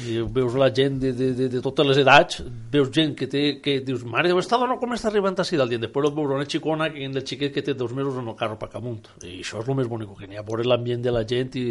I 0.02 0.16
veus 0.26 0.54
la 0.58 0.72
gent 0.74 0.96
de, 0.98 1.12
de, 1.14 1.28
de, 1.38 1.48
de 1.52 1.60
totes 1.62 1.86
les 1.86 1.98
edats, 2.02 2.40
veus 2.72 2.88
gent 2.90 3.12
que 3.14 3.28
té, 3.30 3.60
que 3.62 3.76
dius, 3.86 4.02
mare 4.04 4.26
Déu, 4.26 4.40
esta 4.42 4.58
dona 4.58 4.74
com 4.80 4.90
està 4.96 5.06
arribant 5.12 5.38
així 5.38 5.54
del 5.60 5.68
dia? 5.70 5.78
Després 5.78 6.10
veus 6.16 6.32
una 6.34 6.48
xicona 6.50 6.88
que 6.90 7.04
el 7.06 7.20
xiquet 7.22 7.52
que 7.54 7.62
té 7.62 7.74
dos 7.78 7.92
mesos 7.94 8.16
en 8.18 8.26
el 8.26 8.34
carro 8.34 8.58
per 8.58 8.70
amunt. 8.74 9.06
I 9.22 9.36
això 9.44 9.62
és 9.62 9.68
el 9.70 9.78
més 9.78 9.86
bonic 9.86 10.10
que 10.18 10.26
n'hi 10.26 10.36
ha, 10.40 10.42
veure 10.42 10.66
l'ambient 10.66 11.02
de 11.04 11.12
la 11.14 11.22
gent 11.24 11.54
i, 11.60 11.68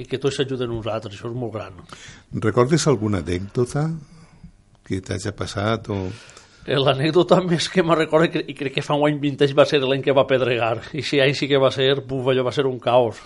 i 0.00 0.06
que 0.08 0.18
tots 0.18 0.36
s'ajuden 0.40 0.72
uns 0.72 0.86
altres, 0.88 1.14
això 1.18 1.28
és 1.28 1.36
molt 1.36 1.52
gran. 1.52 1.76
Recordes 2.32 2.86
alguna 2.88 3.20
anècdota 3.20 3.90
que 4.86 5.00
t'hagi 5.04 5.32
passat 5.36 5.90
o 5.92 6.04
Eh, 6.70 6.76
L'anècdota 6.76 7.38
més 7.40 7.70
que 7.72 7.82
me 7.82 7.94
recorda, 7.96 8.28
que- 8.30 8.44
i 8.46 8.52
crec 8.54 8.74
que 8.74 8.82
fa 8.84 8.94
un 8.94 9.06
any 9.08 9.16
vintage 9.18 9.54
va 9.56 9.64
ser 9.64 9.78
l'any 9.80 10.02
que 10.04 10.12
va 10.12 10.26
pedregar. 10.28 10.82
I 10.92 11.00
si 11.02 11.18
any 11.18 11.32
sí 11.34 11.48
que 11.48 11.56
va 11.58 11.70
ser, 11.72 12.02
buf, 12.04 12.26
allò 12.28 12.44
va 12.44 12.52
ser 12.52 12.66
un 12.68 12.78
caos. 12.78 13.16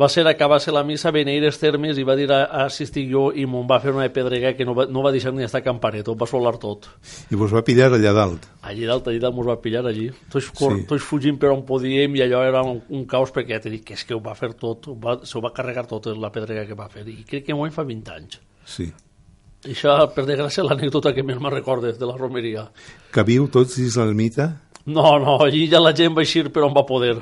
Va 0.00 0.06
ser 0.08 0.22
acabar-se 0.30 0.72
la 0.72 0.84
missa, 0.86 1.10
Beneires 1.12 1.58
Termes, 1.60 1.98
i 1.98 2.04
va 2.06 2.14
dir 2.16 2.28
a, 2.32 2.44
a 2.46 2.62
assistir 2.70 3.02
jo, 3.10 3.26
i 3.36 3.42
me'n 3.44 3.66
va 3.68 3.80
fer 3.82 3.90
una 3.92 4.06
de 4.06 4.12
pedregar 4.14 4.54
que 4.56 4.64
no 4.64 4.72
va, 4.74 4.86
no 4.88 5.02
va 5.04 5.10
deixar 5.12 5.32
ni 5.34 5.42
estar 5.44 5.60
camparet, 5.66 6.06
ho 6.08 6.14
va 6.16 6.28
solar 6.30 6.54
tot. 6.62 6.86
I 7.28 7.36
vos 7.36 7.52
va 7.52 7.60
pillar 7.66 7.90
allà 7.92 8.12
dalt. 8.16 8.46
Allí 8.62 8.86
dalt, 8.88 9.10
allí 9.10 9.18
dalt, 9.20 9.34
mos 9.36 9.48
va 9.50 9.58
pillar 9.60 9.82
allí. 9.90 10.06
Tots, 10.32 10.48
cor, 10.56 10.76
Sí. 10.78 10.86
tots 10.88 11.04
fugint 11.04 11.36
per 11.42 11.50
on 11.50 11.66
podíem 11.68 12.16
i 12.16 12.22
allò 12.24 12.44
era 12.46 12.62
un, 12.62 12.80
un 12.88 13.04
caos 13.10 13.34
perquè 13.34 13.58
ja 13.58 13.60
t'he 13.66 13.74
dit 13.74 13.84
que 13.84 13.98
és 13.98 14.04
que 14.06 14.14
ho 14.14 14.22
va 14.24 14.34
fer 14.38 14.54
tot, 14.54 14.88
ho 14.88 14.96
va, 14.96 15.18
se 15.26 15.36
ho 15.36 15.42
va 15.44 15.52
carregar 15.52 15.84
tot 15.90 16.06
la 16.16 16.30
pedrega 16.32 16.64
que 16.66 16.78
va 16.78 16.88
fer. 16.88 17.04
I 17.08 17.24
crec 17.28 17.44
que 17.50 17.52
en 17.52 17.70
fa 17.74 17.84
20 17.84 18.14
anys. 18.14 18.40
Sí. 18.64 18.88
I 19.66 19.74
això, 19.74 19.92
per 20.14 20.24
desgràcia, 20.24 20.64
l'anècdota 20.64 21.12
que 21.12 21.22
més 21.26 21.38
me 21.38 21.50
recordes 21.52 21.98
de 21.98 22.06
la 22.08 22.16
romeria. 22.16 22.70
Cabiu 23.12 23.48
tots 23.52 23.76
dins 23.76 23.98
l'ermita? 24.00 24.48
No, 24.86 25.18
no, 25.20 25.36
allí 25.44 25.66
ja 25.68 25.80
la 25.82 25.92
gent 25.92 26.16
va 26.16 26.22
eixir 26.24 26.48
per 26.50 26.62
on 26.64 26.72
va 26.72 26.86
poder. 26.88 27.18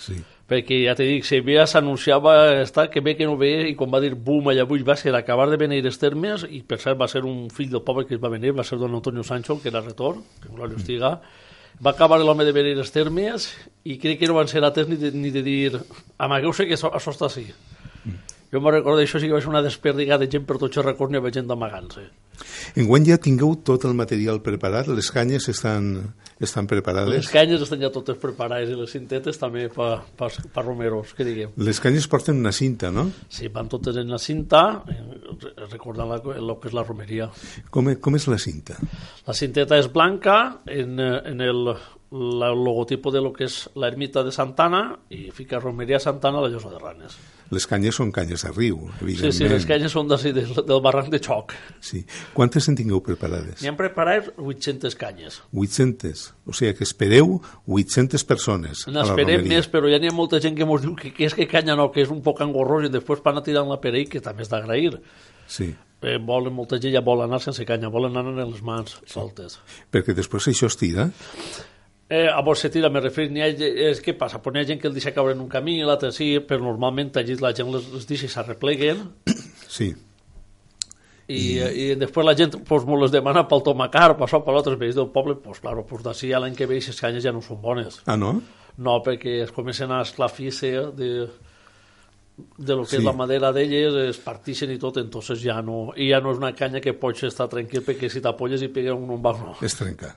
Sí. 0.00 0.16
Perquè 0.48 0.78
ja 0.86 0.94
t'he 0.96 1.04
dit, 1.04 1.26
si 1.28 1.42
bé 1.44 1.58
s'anunciava 1.68 2.62
està, 2.62 2.86
que 2.88 3.02
bé 3.04 3.12
que 3.18 3.26
no 3.28 3.36
ve, 3.36 3.50
i 3.68 3.74
quan 3.76 3.90
va 3.92 4.00
dir 4.00 4.14
bum 4.14 4.48
allà 4.48 4.64
avui 4.64 4.80
va 4.86 4.96
ser 4.96 5.12
acabar 5.16 5.48
de 5.50 5.58
venir 5.60 5.82
els 5.84 6.00
termes, 6.00 6.46
i 6.48 6.62
per 6.64 6.78
cert 6.80 6.96
va 7.00 7.08
ser 7.12 7.26
un 7.28 7.50
fill 7.52 7.68
del 7.74 7.84
poble 7.84 8.06
que 8.08 8.16
es 8.16 8.22
va 8.22 8.32
venir, 8.32 8.54
va 8.56 8.64
ser 8.64 8.78
don 8.80 8.96
Antonio 8.96 9.22
Sancho, 9.22 9.58
que 9.60 9.68
era 9.68 9.84
retor, 9.84 10.16
que 10.40 10.48
glòria 10.48 10.80
estiga, 10.80 11.10
va 11.84 11.92
acabar 11.92 12.18
l'home 12.22 12.46
de 12.48 12.54
venir 12.56 12.72
els 12.78 12.94
termes, 12.94 13.50
i 13.84 13.98
crec 14.00 14.22
que 14.22 14.30
no 14.30 14.38
van 14.38 14.48
ser 14.48 14.64
ates 14.64 14.88
ni 14.88 14.96
de, 14.96 15.12
ni 15.12 15.34
de 15.34 15.42
dir, 15.44 15.82
amagueu-se 16.16 16.64
que 16.64 16.78
això, 16.78 16.94
això 16.96 17.12
està 17.12 17.28
així. 17.28 17.44
Jo 18.48 18.64
me 18.64 18.72
recordo 18.72 19.04
això 19.04 19.20
sí 19.20 19.28
que 19.28 19.36
va 19.36 19.42
ser 19.44 19.52
una 19.52 19.62
desperdiga 19.62 20.16
de 20.16 20.30
gent 20.32 20.48
per 20.48 20.56
tots 20.56 20.80
els 20.80 20.86
records, 20.86 21.12
n'hi 21.12 21.20
havia 21.20 21.36
gent 21.36 21.52
amagant-se. 21.52 22.08
Enguany 22.78 23.04
ja 23.08 23.18
tingueu 23.18 23.56
tot 23.64 23.84
el 23.88 23.94
material 23.98 24.40
preparat? 24.42 24.86
Les 24.88 25.10
canyes 25.14 25.48
estan, 25.48 26.14
estan 26.40 26.64
Les 26.64 26.70
preparades? 26.70 27.28
canyes 27.32 27.60
estan 27.64 27.80
ja 27.82 27.90
totes 27.90 28.16
preparades 28.20 28.70
i 28.70 28.76
les 28.78 28.90
cintetes 28.94 29.38
també 29.38 29.68
per 29.68 30.02
pa, 30.16 30.28
pa 30.52 30.62
romeros, 30.62 31.14
que 31.14 31.24
diguem. 31.24 31.50
Les 31.56 31.80
canyes 31.80 32.06
porten 32.08 32.38
una 32.38 32.52
cinta, 32.52 32.90
no? 32.90 33.08
Sí, 33.28 33.48
van 33.48 33.68
totes 33.68 33.96
en 33.96 34.08
la 34.10 34.18
cinta, 34.18 34.82
eh, 34.88 34.98
re- 35.40 35.68
recordant 35.70 36.12
el 36.14 36.56
que 36.60 36.68
és 36.68 36.74
la 36.74 36.84
romeria. 36.84 37.30
Com, 37.70 37.88
e- 37.90 37.96
com 38.00 38.14
és 38.16 38.28
la 38.28 38.38
cinta? 38.38 38.76
La 39.26 39.34
cinteta 39.34 39.78
és 39.78 39.90
blanca 39.92 40.60
en, 40.66 40.98
en 41.00 41.40
el, 41.40 41.74
el 42.12 42.64
logotipo 42.64 43.10
de 43.10 43.20
lo 43.20 43.32
que 43.32 43.44
és 43.44 43.68
la 43.74 43.88
ermita 43.88 44.22
de 44.24 44.32
Santana 44.32 44.98
i 45.10 45.30
fica 45.32 45.58
romeria 45.60 45.98
Santana 46.00 46.38
a 46.38 46.42
la 46.46 46.48
llosa 46.48 46.70
de 46.70 46.78
Ranes. 46.78 47.16
Les 47.50 47.64
canyes 47.66 47.96
són 47.96 48.10
canyes 48.12 48.42
de 48.44 48.50
riu, 48.52 48.76
Sí, 48.98 49.04
evidentment. 49.04 49.32
sí, 49.38 49.48
les 49.48 49.64
canyes 49.66 49.92
són 49.92 50.08
del, 50.10 50.20
del 50.68 50.80
barranc 50.84 51.08
de 51.08 51.18
Xoc. 51.18 51.54
Sí. 51.80 52.02
Quantes 52.34 52.68
en 52.68 52.76
tingueu 52.76 53.00
preparades? 53.00 53.62
N'hi 53.62 53.70
han 53.70 53.76
preparat 53.78 54.28
800 54.36 54.94
canyes. 55.00 55.40
800. 55.56 56.34
O 56.44 56.52
sigui 56.52 56.74
que 56.76 56.84
espereu 56.84 57.38
800 57.66 58.24
persones 58.28 58.84
a 58.86 58.90
la 58.92 59.02
N'esperem 59.02 59.48
més, 59.48 59.68
però 59.72 59.88
ja 59.88 59.98
n'hi 59.98 60.10
ha 60.12 60.16
molta 60.16 60.40
gent 60.44 60.56
que 60.58 60.66
ens 60.68 60.82
diu 60.84 60.94
que, 60.94 61.14
que 61.16 61.24
és 61.24 61.34
que 61.34 61.48
canya 61.48 61.74
no, 61.76 61.88
que 61.90 62.02
és 62.04 62.10
un 62.12 62.20
poc 62.22 62.40
engorrós 62.44 62.84
i 62.84 62.92
després 62.92 63.24
van 63.24 63.40
a 63.40 63.42
tirar 63.42 63.64
la 63.66 63.80
perell, 63.80 64.08
que 64.12 64.20
també 64.20 64.42
és 64.44 64.52
d'agrair. 64.52 64.98
Sí, 65.48 65.74
Eh, 66.00 66.14
volen, 66.22 66.52
molta 66.54 66.76
gent 66.78 66.92
ja 66.94 67.00
vol 67.02 67.24
anar 67.24 67.40
sense 67.42 67.64
canya, 67.66 67.88
volen 67.90 68.14
anar 68.16 68.30
en 68.30 68.52
les 68.52 68.60
mans 68.62 69.00
soltes. 69.10 69.56
perquè 69.90 70.14
després 70.14 70.46
això 70.46 70.68
es 70.70 70.76
tira. 70.78 71.08
Eh, 72.10 72.26
a 72.26 72.40
vos 72.40 72.58
se 72.58 72.70
tira, 72.70 72.88
me 72.88 73.02
referir, 73.04 73.28
n'hi 73.34 73.42
ha, 73.44 73.48
és, 73.52 73.98
què 74.00 74.14
passa? 74.16 74.40
Pues 74.40 74.54
n'hi 74.54 74.62
ha 74.62 74.68
gent 74.70 74.78
que 74.80 74.88
el 74.88 74.94
deixa 74.96 75.12
caure 75.12 75.34
en 75.36 75.42
un 75.44 75.48
camí, 75.52 75.76
l'altre 75.84 76.08
sí, 76.16 76.30
però 76.40 76.62
normalment 76.64 77.10
allí 77.20 77.36
la 77.36 77.52
gent 77.56 77.68
les, 77.74 77.90
les 77.92 78.06
deixa 78.08 78.24
i 78.24 78.32
s'arrepleguen 78.32 79.02
Sí. 79.78 79.90
i, 81.28 81.36
I... 81.36 81.66
i 81.82 81.88
després 82.00 82.24
la 82.24 82.32
gent 82.38 82.56
pues, 82.64 82.86
me 82.88 82.96
les 83.02 83.12
demana 83.12 83.44
pel 83.50 83.60
tomacar, 83.66 84.14
per 84.16 84.24
això, 84.24 84.40
per 84.46 84.54
altres 84.56 84.80
veïns 84.80 84.96
del 84.96 85.10
poble, 85.12 85.36
pues, 85.44 85.60
claro, 85.60 85.84
pues 85.84 86.06
d'ací 86.06 86.32
a 86.32 86.40
l'any 86.40 86.56
que 86.56 86.70
ve 86.70 86.80
les 86.80 87.02
canyes 87.04 87.26
ja 87.26 87.34
no 87.36 87.44
són 87.44 87.60
bones. 87.60 88.00
Ah, 88.08 88.16
no? 88.16 88.38
No, 88.78 88.96
perquè 89.04 89.42
es 89.44 89.52
comencen 89.52 89.92
a 89.92 90.00
esclafir-se 90.06 90.72
de, 90.96 91.12
de 92.56 92.74
lo 92.74 92.82
que 92.84 92.90
Sí. 92.90 92.96
és 92.96 93.04
la 93.04 93.12
madera 93.12 93.52
d'elles, 93.52 93.94
es 94.08 94.18
partixen 94.18 94.70
i 94.70 94.78
tot, 94.78 94.96
entonces 94.96 95.40
ja 95.42 95.60
no, 95.62 95.92
i 95.96 96.08
ja 96.10 96.20
no 96.20 96.32
és 96.32 96.38
una 96.38 96.52
canya 96.54 96.80
que 96.80 96.92
pots 96.94 97.22
estar 97.24 97.48
tranquil 97.48 97.82
perquè 97.82 98.10
si 98.10 98.20
t'apolles 98.20 98.62
i 98.62 98.68
pega 98.68 98.94
un 98.94 99.10
un 99.10 99.22
no. 99.22 99.56
És 99.62 99.74
trencar. 99.76 100.16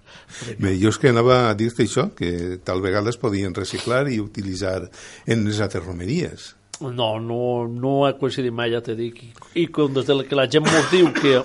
Bé, 0.60 0.78
jo 0.80 0.90
és 0.90 0.98
que 0.98 1.10
anava 1.10 1.50
a 1.50 1.54
dir-te 1.54 1.84
això, 1.84 2.14
que 2.16 2.60
tal 2.64 2.82
vegada 2.82 3.10
es 3.10 3.18
podien 3.18 3.54
reciclar 3.54 4.08
i 4.10 4.20
utilitzar 4.20 4.90
en 5.26 5.46
les 5.46 5.60
altres 5.60 5.86
romeries. 5.86 6.56
No, 6.82 7.20
no, 7.20 7.68
no 7.68 8.06
ha 8.06 8.18
coincidit 8.18 8.52
mai, 8.52 8.72
ja 8.72 8.82
t'he 8.82 8.96
dit. 8.96 9.18
I, 9.22 9.34
i 9.62 9.68
com 9.68 9.94
des 9.94 10.06
de 10.06 10.24
que 10.26 10.36
la 10.36 10.48
gent 10.50 10.66
mos 10.66 10.90
diu 10.92 11.12
que, 11.14 11.44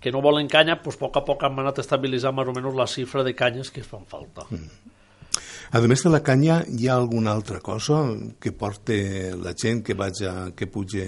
que 0.00 0.12
no 0.12 0.20
volen 0.20 0.48
canya, 0.48 0.76
doncs 0.82 0.96
a 0.96 1.00
poc 1.06 1.16
a 1.16 1.24
poc 1.24 1.42
hem 1.48 1.58
anat 1.64 1.78
estabilitzant 1.78 2.36
més 2.36 2.48
o 2.48 2.52
menys 2.52 2.76
la 2.76 2.86
xifra 2.86 3.24
de 3.24 3.34
canyes 3.34 3.70
que 3.70 3.80
es 3.80 3.86
fan 3.88 4.04
falta. 4.06 4.44
A 5.68 5.80
més 5.84 6.00
de 6.00 6.08
la 6.08 6.22
canya, 6.24 6.62
hi 6.64 6.86
ha 6.88 6.94
alguna 6.96 7.34
altra 7.36 7.58
cosa 7.60 8.00
que 8.40 8.54
porte 8.56 9.34
la 9.36 9.52
gent 9.52 9.82
que 9.84 9.92
vaja, 9.94 10.54
que 10.56 10.66
puge 10.66 11.04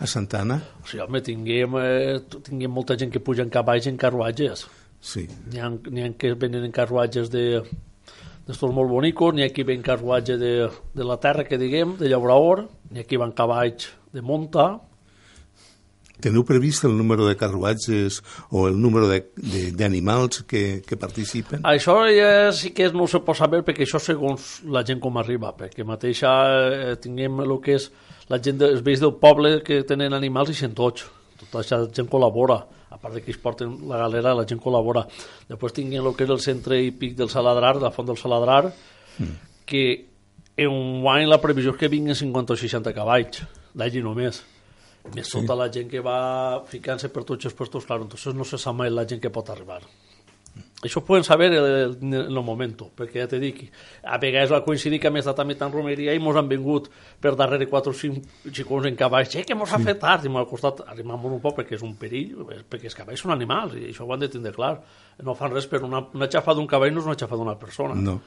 a 0.00 0.06
Santana? 0.08 0.56
O 0.80 0.86
sigui, 0.88 1.02
home, 1.04 1.20
tinguem, 1.26 1.76
eh, 1.82 2.40
tinguem 2.48 2.72
molta 2.72 2.96
gent 2.96 3.12
que 3.12 3.20
puja 3.20 3.44
en 3.44 3.52
cavalls 3.52 3.84
i 3.84 3.92
en 3.92 3.98
carruatges. 4.00 4.64
Sí. 5.04 5.26
N'hi 5.52 5.60
ha, 5.60 5.68
ha 5.68 6.14
que 6.16 6.32
venen 6.32 6.64
en 6.64 6.72
carruatges 6.72 7.28
de 7.34 7.44
d'estos 8.44 8.72
molt 8.76 8.90
bonicos, 8.90 9.32
n'hi 9.32 9.44
ha 9.44 9.52
qui 9.52 9.64
ven 9.64 9.84
carruatge 9.84 10.36
de, 10.40 10.54
de 10.96 11.04
la 11.04 11.16
terra, 11.20 11.44
que 11.48 11.60
diguem, 11.60 11.94
de 12.00 12.08
llaurador, 12.12 12.66
n'hi 12.90 13.00
ha 13.00 13.08
qui 13.08 13.20
van 13.20 13.32
cavalls 13.36 13.90
de 14.12 14.24
monta, 14.24 14.66
Teniu 16.24 16.44
previst 16.48 16.86
el 16.88 16.94
número 16.96 17.26
de 17.28 17.34
carruatges 17.36 18.22
o 18.48 18.64
el 18.70 18.78
número 18.80 19.10
d'animals 19.10 20.44
que, 20.48 20.80
que 20.86 20.96
participen? 20.96 21.64
Això 21.68 21.98
ja 22.08 22.48
sí 22.56 22.72
que 22.76 22.88
no 22.94 23.08
se 23.10 23.20
pot 23.26 23.36
saber 23.36 23.60
perquè 23.66 23.84
això 23.84 24.00
segons 24.00 24.62
la 24.64 24.84
gent 24.88 25.02
com 25.04 25.20
arriba, 25.20 25.52
perquè 25.58 25.84
mateixa 25.84 26.32
eh, 26.70 26.94
tinguem 27.02 27.42
el 27.44 27.58
que 27.64 27.76
és 27.76 27.90
la 28.30 28.40
gent, 28.40 28.56
de, 28.62 28.70
els 28.72 28.80
veïns 28.86 29.02
del 29.04 29.12
poble 29.20 29.58
que 29.66 29.82
tenen 29.84 30.16
animals 30.16 30.54
i 30.54 30.56
sent 30.56 30.72
tots. 30.78 31.04
Tota 31.36 31.60
aquesta 31.60 31.82
gent 31.92 32.08
col·labora, 32.08 32.56
a 32.94 32.96
part 32.96 33.18
de 33.18 33.22
que 33.24 33.34
es 33.34 33.40
porten 33.42 33.76
la 33.90 34.00
galera, 34.06 34.32
la 34.38 34.46
gent 34.48 34.62
col·labora. 34.64 35.04
Després 35.50 35.76
tinguem 35.76 36.08
el 36.08 36.16
que 36.16 36.24
és 36.24 36.32
el 36.32 36.40
centre 36.40 36.80
hípic 36.80 37.18
del 37.18 37.28
Saladrar, 37.32 37.74
la 37.82 37.92
font 37.92 38.08
del 38.08 38.20
Saladrar, 38.20 38.62
que 39.68 39.84
en 40.56 40.72
un 40.72 41.06
any 41.10 41.28
la 41.28 41.40
previsió 41.42 41.74
és 41.74 41.80
que 41.80 41.92
vinguin 41.92 42.16
50 42.16 42.54
o 42.54 42.60
60 42.64 42.96
cavalls, 42.96 43.42
d'allí 43.74 44.00
només. 44.04 44.40
Més 45.12 45.28
tota 45.28 45.56
la 45.58 45.68
gent 45.72 45.90
que 45.90 46.00
va 46.00 46.64
ficant-se 46.70 47.10
per 47.12 47.26
tots 47.28 47.50
els 47.50 47.54
puestos, 47.54 47.84
claro, 47.84 48.06
entonces 48.08 48.34
no 48.34 48.46
se 48.48 48.58
sap 48.60 48.76
mai 48.78 48.90
la 48.90 49.04
gent 49.08 49.20
que 49.20 49.32
pot 49.32 49.50
arribar. 49.52 49.82
Això 50.84 51.00
ho 51.00 51.04
poden 51.06 51.24
saber 51.24 51.48
en 51.54 52.12
el 52.14 52.40
moment, 52.44 52.74
perquè 52.96 53.22
ja 53.22 53.28
t'he 53.28 53.38
dit, 53.40 53.60
a 54.04 54.18
vegades 54.20 54.52
va 54.52 54.60
coincidir 54.66 54.98
que 55.00 55.08
hem 55.08 55.16
estat 55.16 55.38
també 55.40 55.56
tan 55.60 55.72
romeria 55.72 56.12
i 56.12 56.20
mos 56.20 56.36
han 56.36 56.50
vingut 56.50 56.90
per 57.24 57.32
darrere 57.40 57.66
4 57.70 57.94
o 57.94 57.96
5 57.96 58.50
xicons 58.52 58.90
en 58.90 58.98
cavalls, 59.00 59.32
eh, 59.40 59.46
que 59.48 59.56
mos 59.56 59.72
ha 59.72 59.80
fet 59.80 60.02
tard, 60.02 60.26
i 60.28 60.32
m'ha 60.32 60.44
costat 60.50 60.84
arribar 60.84 61.16
un 61.16 61.40
poc 61.40 61.56
perquè 61.62 61.78
és 61.78 61.86
un 61.86 61.96
perill, 61.96 62.44
perquè 62.68 62.90
els 62.90 62.98
cavalls 62.98 63.24
són 63.24 63.32
animals, 63.32 63.78
i 63.80 63.88
això 63.94 64.04
ho 64.04 64.12
han 64.12 64.26
de 64.26 64.28
tindre 64.28 64.52
clar. 64.52 64.76
No 65.24 65.36
fan 65.38 65.56
res 65.56 65.66
per 65.70 65.80
una, 65.88 66.04
una 66.12 66.28
xafa 66.28 66.54
d'un 66.54 66.68
cavall 66.68 66.92
no 66.92 67.00
és 67.00 67.08
una 67.08 67.18
xafa 67.18 67.40
d'una 67.40 67.56
persona. 67.56 67.96
No. 67.96 68.20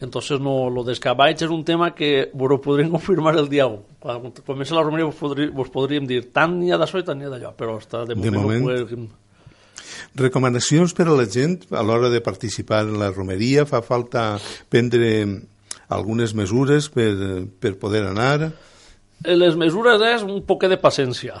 Entonces, 0.00 0.38
no, 0.38 0.68
lo 0.70 0.84
dels 0.86 1.00
cavalls 1.02 1.42
és 1.42 1.50
un 1.50 1.64
tema 1.66 1.90
que 1.94 2.28
vos 2.32 2.52
ho 2.54 2.60
podríem 2.62 2.92
confirmar 2.92 3.34
el 3.36 3.48
dia 3.50 3.66
1. 3.66 3.98
Quan 3.98 4.30
comença 4.46 4.76
la 4.76 4.84
romeria 4.84 5.08
vos, 5.08 5.18
podrí, 5.18 5.48
vos 5.50 5.72
podríem 5.74 6.06
dir 6.06 6.20
tant 6.34 6.54
n'hi 6.54 6.70
ha 6.70 6.78
d'això 6.78 7.02
i 7.02 7.06
tant 7.06 7.18
n'hi 7.18 7.26
ha 7.26 7.32
d'allò, 7.32 7.50
però 7.58 7.78
està, 7.80 8.04
de, 8.06 8.14
De 8.14 8.30
moment, 8.30 8.44
moment. 8.44 8.62
no 8.62 8.68
podem... 8.86 9.08
Recomanacions 10.18 10.94
per 10.94 11.08
a 11.08 11.14
la 11.18 11.26
gent 11.30 11.64
a 11.74 11.82
l'hora 11.82 12.10
de 12.10 12.22
participar 12.22 12.84
en 12.86 12.98
la 13.00 13.10
romeria? 13.10 13.66
Fa 13.66 13.82
falta 13.82 14.38
prendre 14.70 15.10
algunes 15.88 16.34
mesures 16.34 16.88
per, 16.94 17.10
per 17.58 17.74
poder 17.80 18.04
anar? 18.06 18.52
Les 19.26 19.58
mesures 19.58 20.02
és 20.14 20.22
un 20.22 20.42
poc 20.46 20.68
de 20.70 20.78
paciència. 20.78 21.40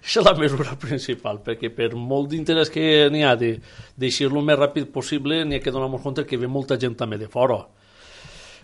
És 0.00 0.16
la 0.24 0.32
mesura 0.34 0.76
principal, 0.80 1.42
perquè 1.44 1.68
per 1.76 1.92
molt 1.94 2.30
d'interès 2.32 2.72
que 2.72 2.84
n'hi 3.12 3.24
ha 3.26 3.34
de 3.36 3.52
deixar-lo 4.00 4.40
el 4.40 4.48
més 4.48 4.58
ràpid 4.58 4.88
possible, 4.94 5.42
n'hi 5.44 5.58
ha 5.58 5.62
que 5.64 5.72
donar-nos 5.74 6.02
compte 6.02 6.24
que 6.26 6.40
ve 6.40 6.48
molta 6.48 6.78
gent 6.80 6.96
també 6.96 7.20
de 7.20 7.28
fora. 7.28 7.60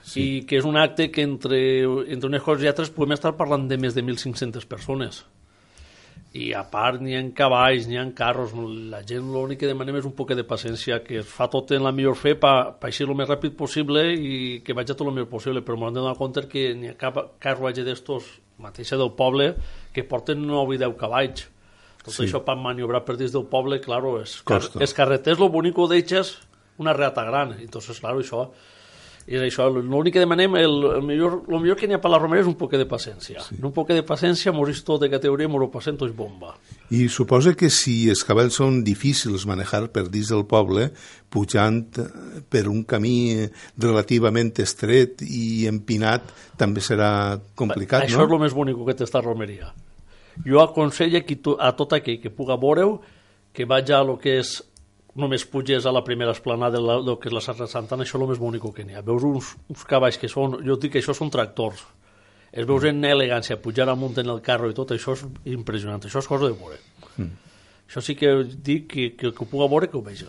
Sí. 0.07 0.23
I 0.23 0.43
que 0.49 0.61
és 0.61 0.65
un 0.65 0.79
acte 0.79 1.11
que 1.11 1.25
entre, 1.27 1.59
entre 2.15 2.31
unes 2.31 2.43
coses 2.43 2.65
i 2.65 2.71
altres 2.71 2.93
podem 2.95 3.17
estar 3.17 3.35
parlant 3.37 3.67
de 3.69 3.77
més 3.77 3.95
de 3.95 4.05
1.500 4.07 4.69
persones. 4.71 5.25
I 6.37 6.51
a 6.57 6.63
part 6.69 7.01
n'hi 7.01 7.17
ha 7.17 7.23
cavalls, 7.37 7.87
n'hi 7.89 7.99
ha 8.01 8.05
carros, 8.17 8.53
la 8.93 9.03
gent 9.09 9.29
l'únic 9.33 9.61
que 9.61 9.71
demanem 9.71 10.01
és 10.01 10.09
un 10.09 10.15
poc 10.17 10.35
de 10.37 10.45
paciència, 10.45 11.01
que 11.05 11.21
es 11.23 11.29
fa 11.29 11.49
tot 11.53 11.73
en 11.73 11.85
la 11.85 11.93
millor 11.97 12.17
fe 12.17 12.35
per 12.37 12.77
pa 12.81 12.91
eixir 12.91 13.09
el 13.09 13.17
més 13.19 13.29
ràpid 13.29 13.57
possible 13.59 14.03
i 14.15 14.61
que 14.65 14.77
vagi 14.77 14.95
tot 14.95 15.07
el 15.07 15.17
més 15.17 15.29
possible, 15.31 15.65
però 15.65 15.81
m'han 15.81 15.97
de 15.97 16.05
donar 16.05 16.17
compte 16.19 16.45
que 16.51 16.69
n'hi 16.77 16.93
ha 16.93 16.99
cap 17.01 17.23
carruatge 17.43 17.85
d'estos 17.87 18.29
mateixa 18.63 18.97
del 18.97 19.13
poble 19.17 19.55
que 19.97 20.05
porten 20.05 20.45
9 20.47 20.77
i 20.77 20.83
10 20.85 20.97
cavalls. 21.01 21.47
Tot 22.05 22.15
Sí. 22.15 22.29
això 22.29 22.45
per 22.47 22.55
maniobrar 22.61 23.03
per 23.05 23.17
dins 23.19 23.33
del 23.35 23.49
poble, 23.51 23.81
claro, 23.83 24.21
és, 24.23 24.39
car 24.47 24.61
és 24.79 24.95
carreters, 24.95 25.41
lo 25.43 25.49
bonico 25.51 25.89
d'ells 25.91 26.37
una 26.79 26.93
reata 26.93 27.25
gran, 27.25 27.57
entonces, 27.59 27.99
claro, 27.99 28.21
això 28.21 28.51
I 29.27 29.41
això, 29.43 29.65
l'únic 29.75 30.15
que 30.15 30.21
demanem, 30.23 30.55
el, 30.55 30.75
el, 30.87 31.03
millor, 31.03 31.41
el 31.51 31.59
millor 31.59 31.75
que 31.75 31.89
n'hi 31.91 31.97
ha 31.97 31.99
per 31.99 32.13
la 32.13 32.21
romeria 32.21 32.45
és 32.45 32.47
un 32.47 32.55
poc 32.55 32.77
de 32.79 32.85
paciència. 32.87 33.41
Sí. 33.43 33.57
Un 33.59 33.73
poc 33.75 33.89
de 33.91 34.05
paciència, 34.07 34.53
morís 34.55 34.85
tot 34.87 35.01
de 35.03 35.09
categoria, 35.11 35.51
moro 35.51 35.67
passant, 35.73 35.99
és 36.07 36.13
bomba. 36.15 36.53
I 36.95 37.09
suposa 37.11 37.57
que 37.59 37.67
si 37.75 37.97
els 38.13 38.23
cavalls 38.23 38.55
són 38.55 38.85
difícils 38.87 39.43
manejar 39.51 39.89
per 39.91 40.05
dins 40.15 40.31
del 40.31 40.45
poble, 40.47 40.93
pujant 41.29 41.81
eh, 41.99 42.07
per 42.47 42.69
un 42.71 42.85
camí 42.87 43.49
relativament 43.83 44.53
estret 44.63 45.27
i 45.27 45.67
empinat, 45.67 46.31
també 46.57 46.79
serà 46.79 47.41
complicat, 47.59 48.07
Això 48.07 48.23
no? 48.23 48.29
és 48.31 48.39
el 48.39 48.45
més 48.47 48.55
bonic 48.55 48.79
que 48.87 48.95
té 48.95 49.11
esta 49.11 49.25
romeria. 49.27 49.73
Jo 50.45 50.61
aconsello 50.63 51.23
qui, 51.25 51.37
to- 51.37 51.57
a 51.61 51.73
tot 51.77 51.93
aquell 51.97 52.21
que 52.21 52.31
puga 52.31 52.57
veure 52.61 52.99
que 53.57 53.65
vaig 53.65 53.91
a 53.93 54.03
lo 54.05 54.19
que 54.21 54.39
és 54.41 54.59
només 55.17 55.47
puges 55.49 55.87
a 55.87 55.93
la 55.93 56.03
primera 56.05 56.33
esplanada 56.37 56.77
de 56.77 56.83
la, 56.85 56.99
del 57.01 57.17
que 57.19 57.31
és 57.31 57.33
la 57.33 57.41
Serra 57.41 57.65
de 57.65 57.73
Santana, 57.73 58.05
això 58.05 58.19
és 58.19 58.23
el 58.23 58.29
més 58.29 58.39
bonic 58.39 58.67
que 58.77 58.85
n'hi 58.85 58.95
ha. 58.99 59.01
Veus 59.03 59.23
uns, 59.25 59.55
uns 59.73 59.85
cavalls 59.89 60.19
que 60.21 60.29
són, 60.29 60.59
jo 60.67 60.77
dic 60.77 60.93
que 60.93 61.01
això 61.01 61.15
són 61.17 61.31
tractors. 61.33 61.81
Es 62.53 62.67
veus 62.69 62.85
en 62.85 63.01
elegància, 63.05 63.57
pujar 63.61 63.89
amunt 63.89 64.19
en 64.21 64.29
el 64.29 64.43
carro 64.45 64.69
i 64.71 64.75
tot, 64.77 64.93
això 64.93 65.15
és 65.17 65.25
impressionant, 65.53 66.05
això 66.05 66.21
és 66.21 66.29
cosa 66.29 66.47
de 66.51 66.53
veure. 66.53 66.77
Mm. 67.17 67.33
Això 67.89 68.03
sí 68.05 68.15
que 68.15 68.29
dic 68.45 68.87
que, 68.93 69.09
que, 69.17 69.33
que 69.33 69.43
ho 69.45 69.49
puga 69.49 69.69
veure 69.73 69.89
que 69.89 69.97
ho 69.97 70.03
vegi. 70.05 70.27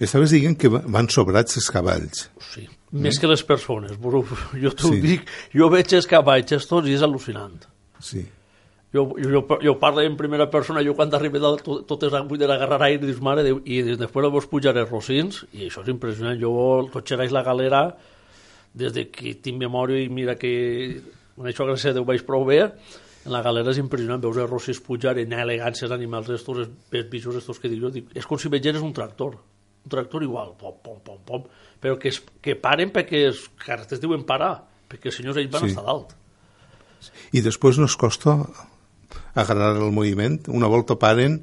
Estaves 0.00 0.30
dient 0.30 0.56
que 0.58 0.68
va- 0.70 0.82
van 0.86 1.08
sobrats 1.10 1.56
els 1.58 1.70
cavalls. 1.74 2.28
Sí. 2.52 2.66
Més 2.92 3.18
que 3.18 3.26
les 3.30 3.42
persones, 3.42 3.96
bro. 4.00 4.24
jo 4.62 4.70
t'ho 4.74 4.90
Sí. 4.92 5.00
dic, 5.00 5.26
jo 5.54 5.68
veig 5.70 5.92
els 5.94 6.06
cavalls 6.06 6.52
estos 6.52 6.86
i 6.88 6.94
és 6.94 7.02
al·lucinant. 7.02 7.66
Sí. 8.00 8.26
Jo, 8.94 9.02
jo, 9.20 9.42
jo 9.60 9.74
parlo 9.78 10.00
en 10.00 10.16
primera 10.16 10.46
persona, 10.48 10.80
jo 10.80 10.94
quan 10.96 11.12
arribo 11.12 11.38
dalt 11.42 11.60
tot, 11.64 11.82
tot 11.86 12.04
és 12.06 12.12
d'agarrar 12.12 12.80
aire 12.86 13.02
i 13.02 13.06
dius, 13.10 13.20
mare, 13.20 13.42
Déu, 13.44 13.58
i 13.68 13.82
després 13.82 14.30
veus 14.32 14.46
pujar 14.48 14.72
els 14.76 14.88
rocins, 14.88 15.42
i 15.52 15.66
això 15.66 15.82
és 15.84 15.90
impressionant. 15.92 16.38
Jo 16.40 16.88
tot 16.92 17.04
xerraix 17.04 17.34
la 17.34 17.42
galera 17.44 17.82
des 18.72 18.92
de 18.94 19.04
que 19.12 19.34
tinc 19.34 19.58
memòria 19.60 20.00
i 20.00 20.08
mira 20.08 20.36
que 20.40 20.52
en 21.36 21.50
això 21.50 21.66
gràcies 21.68 21.92
a 21.92 21.98
Déu 21.98 22.06
vaig 22.08 22.24
prou 22.24 22.46
bé, 22.48 22.62
en 23.26 23.34
la 23.34 23.42
galera 23.44 23.74
és 23.74 23.80
impressionant, 23.82 24.22
veus 24.24 24.38
els 24.40 24.48
rocins 24.48 24.80
pujar 24.80 25.18
en 25.20 25.32
elegàncies 25.36 25.92
animals 25.92 26.30
estos, 26.32 26.62
els, 26.64 26.70
els 26.96 27.10
bichos 27.12 27.36
estos 27.36 27.60
que 27.60 27.68
dic 27.68 27.82
jo, 27.82 27.90
dic, 27.92 28.08
és 28.16 28.24
com 28.24 28.40
si 28.40 28.48
vegeres 28.48 28.80
un 28.80 28.94
tractor, 28.96 29.36
un 29.84 29.92
tractor 29.92 30.24
igual, 30.24 30.54
pom, 30.56 30.78
pom, 30.82 30.96
pom, 31.04 31.20
pom, 31.28 31.44
però 31.78 31.98
que, 32.00 32.08
es, 32.08 32.22
que 32.40 32.56
paren 32.56 32.88
perquè 32.94 33.26
els 33.28 33.44
carreters 33.60 34.00
diuen 34.00 34.24
parar, 34.24 34.54
perquè 34.88 35.12
els 35.12 35.20
senyors 35.20 35.36
ells 35.36 35.52
van 35.52 35.66
Sí. 35.66 35.74
estar 35.74 35.84
dalt. 35.84 36.16
I 37.36 37.44
després 37.44 37.76
no 37.78 37.84
es 37.84 37.94
costa 37.96 38.38
agarrar 39.40 39.76
el 39.76 39.92
moviment? 39.94 40.40
Una 40.48 40.68
volta 40.70 40.98
paren... 40.98 41.40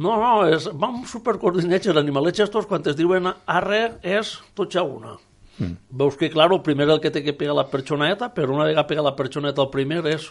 No, 0.00 0.14
no, 0.16 0.46
és, 0.48 0.70
vam 0.80 1.02
supercoordinats, 1.04 1.90
els 1.92 1.98
animalets 2.00 2.40
estos, 2.40 2.64
quan 2.68 2.86
es 2.88 2.96
diuen 2.96 3.28
arre, 3.28 3.82
és 4.00 4.30
tots 4.56 4.78
a 4.80 4.84
una. 4.86 5.18
Mm. 5.58 5.76
Veus 6.00 6.16
que, 6.16 6.30
clar, 6.32 6.48
el 6.54 6.62
primer 6.64 6.86
és 6.86 6.94
el 6.94 7.02
que 7.04 7.10
té 7.12 7.20
que 7.20 7.34
pegar 7.36 7.56
la 7.58 7.66
perxoneta, 7.68 8.30
però 8.32 8.54
una 8.56 8.64
vegada 8.70 8.86
pega 8.88 9.04
la 9.04 9.12
perxoneta 9.18 9.60
el 9.60 9.68
primer 9.74 10.00
és 10.08 10.30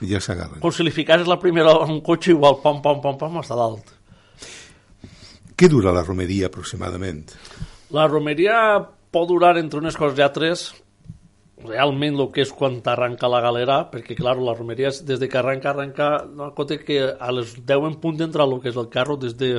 Ja 0.00 0.20
s'agarren. 0.20 0.60
com 0.60 0.72
si 0.72 0.84
li 0.84 0.92
ficares 0.92 1.28
la 1.28 1.38
primera 1.40 1.72
en 1.84 1.98
un 1.98 2.00
cotxe 2.04 2.32
igual, 2.32 2.58
pam, 2.62 2.80
pam, 2.84 3.02
pam, 3.04 3.16
pam, 3.20 3.38
està 3.40 3.56
dalt. 3.56 3.92
Què 5.56 5.68
dura 5.72 5.92
la 5.92 6.04
romeria 6.04 6.50
aproximadament? 6.50 7.32
La 7.96 8.04
romeria 8.08 8.80
pot 9.12 9.28
durar 9.28 9.54
entre 9.56 9.80
unes 9.80 9.96
coses 9.96 10.18
i 10.18 10.24
altres 10.24 10.66
realment 11.68 12.16
el 12.20 12.30
que 12.32 12.42
és 12.46 12.52
quan 12.54 12.80
t'arranca 12.84 13.28
la 13.28 13.40
galera, 13.44 13.78
perquè, 13.92 14.16
clar, 14.18 14.36
la 14.42 14.54
romeria 14.56 14.88
és 14.92 15.02
des 15.06 15.18
de 15.20 15.28
que 15.28 15.38
arranca, 15.38 15.70
arranca, 15.74 16.08
no, 16.26 16.50
compte 16.54 16.78
que 16.84 17.00
a 17.18 17.30
les 17.32 17.54
10 17.66 17.86
en 17.90 17.96
punt 18.02 18.20
entra 18.24 18.44
el 18.46 18.56
que 18.62 18.70
és 18.72 18.76
el 18.80 18.88
carro 18.88 19.16
des 19.16 19.36
de, 19.36 19.50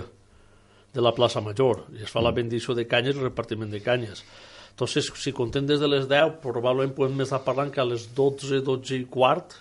de 0.94 1.02
la 1.04 1.14
plaça 1.14 1.42
Major, 1.44 1.86
i 1.94 2.04
es 2.04 2.12
fa 2.14 2.22
la 2.26 2.32
bendició 2.36 2.74
de 2.78 2.88
canyes 2.88 3.16
i 3.16 3.20
el 3.20 3.30
repartiment 3.30 3.70
de 3.72 3.82
canyes. 3.86 4.24
Entonces, 4.72 5.08
si 5.18 5.32
contem 5.34 5.66
des 5.66 5.80
de 5.82 5.88
les 5.90 6.06
10, 6.10 6.36
probablement 6.44 6.94
podem 6.94 7.24
estar 7.26 7.40
parlant 7.46 7.72
que 7.74 7.82
a 7.82 7.86
les 7.90 8.10
12, 8.14 8.60
12 8.66 9.00
i 9.00 9.06
quart, 9.10 9.56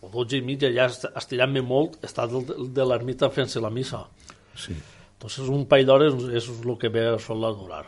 o 0.00 0.08
12 0.12 0.38
i 0.38 0.44
mitja, 0.46 0.70
ja 0.72 0.86
est- 0.86 1.08
estirant-me 1.18 1.60
molt, 1.60 1.98
està 2.06 2.24
del, 2.30 2.46
de 2.72 2.84
l'ermita 2.86 3.28
fent-se 3.34 3.60
la 3.60 3.68
missa. 3.70 4.04
Sí. 4.56 4.72
Entonces 5.18 5.48
un 5.50 5.66
parell 5.66 5.88
d'hores 5.90 6.14
és 6.38 6.46
el 6.48 6.76
que 6.78 6.88
ve 6.94 7.02
a 7.10 7.18
sol 7.18 7.42
durar. 7.58 7.84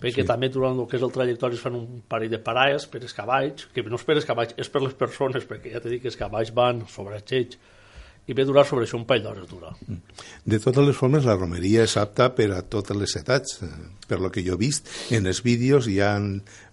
Perquè 0.00 0.22
sí. 0.22 0.28
també 0.28 0.50
durant 0.52 0.76
el 0.76 0.88
que 0.90 0.98
és 0.98 1.04
el 1.06 1.12
trajectori 1.14 1.56
es 1.56 1.62
fan 1.62 1.78
un 1.78 2.02
parell 2.08 2.32
de 2.32 2.40
parades 2.44 2.84
per 2.90 3.00
els 3.00 3.14
cavalls, 3.16 3.68
que 3.72 3.84
no 3.86 3.96
és 3.96 4.04
per 4.04 4.18
els 4.18 4.28
cavalls, 4.28 4.52
és 4.60 4.68
per 4.68 4.82
les 4.84 4.92
persones, 4.98 5.46
perquè 5.48 5.72
ja 5.72 5.80
t'he 5.80 5.94
dit 5.94 6.02
que 6.02 6.12
els 6.12 6.20
cavalls 6.20 6.52
van 6.56 6.84
sobre 6.92 7.16
els 7.16 7.32
ells, 7.32 7.56
i 8.26 8.34
ve 8.34 8.42
a 8.42 8.48
durar 8.48 8.66
sobre 8.66 8.84
això 8.84 8.98
un 8.98 9.06
parell 9.06 9.24
d'hores 9.24 9.48
dura. 9.48 9.70
De 10.44 10.58
totes 10.58 10.84
les 10.84 10.96
formes, 10.98 11.24
la 11.24 11.36
romeria 11.38 11.84
és 11.86 11.96
apta 11.96 12.28
per 12.34 12.50
a 12.56 12.62
totes 12.62 12.98
les 12.98 13.16
edats. 13.22 13.60
eh, 13.62 13.70
Per 14.08 14.20
lo 14.20 14.30
que 14.30 14.42
jo 14.42 14.54
he 14.54 14.58
vist, 14.58 14.88
en 15.10 15.26
els 15.26 15.42
vídeos 15.42 15.86
ja 15.86 16.16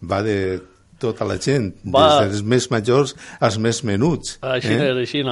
va 0.02 0.22
de 0.22 0.62
tota 1.00 1.26
la 1.26 1.38
gent, 1.38 1.74
Va. 1.86 2.22
des 2.24 2.32
dels 2.32 2.44
més 2.44 2.70
majors 2.72 3.16
als 3.40 3.58
més 3.58 3.84
menuts. 3.84 4.38
Així 4.42 4.74
eh? 4.74 4.92
així 4.92 5.24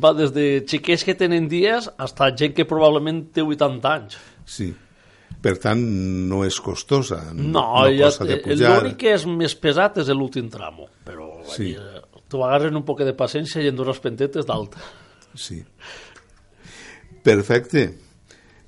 Va 0.00 0.12
des 0.14 0.32
de 0.32 0.64
xiquets 0.66 1.04
que 1.04 1.14
tenen 1.14 1.48
dies 1.48 1.90
fins 1.98 2.30
gent 2.36 2.54
que 2.54 2.64
probablement 2.64 3.26
té 3.32 3.42
80 3.42 3.92
anys. 3.92 4.18
Sí. 4.46 4.74
Per 5.42 5.54
tant, 5.62 5.78
no 6.28 6.42
és 6.44 6.56
costosa. 6.60 7.20
No, 7.32 7.44
no 7.52 7.84
ja, 7.94 8.08
l'únic 8.18 8.96
que 8.98 9.12
és 9.14 9.26
més 9.30 9.54
pesat 9.54 10.00
és 10.02 10.08
l'últim 10.10 10.48
tramo, 10.50 10.88
però 11.06 11.28
Sí. 11.46 11.76
tu 12.28 12.42
agarres 12.44 12.74
un 12.74 12.82
poc 12.84 13.04
de 13.06 13.14
paciència 13.14 13.62
i 13.62 13.68
en 13.70 13.76
dones 13.76 14.00
pentetes 14.02 14.46
d'alt. 14.46 14.74
Sí. 15.34 15.62
Perfecte. 17.22 17.98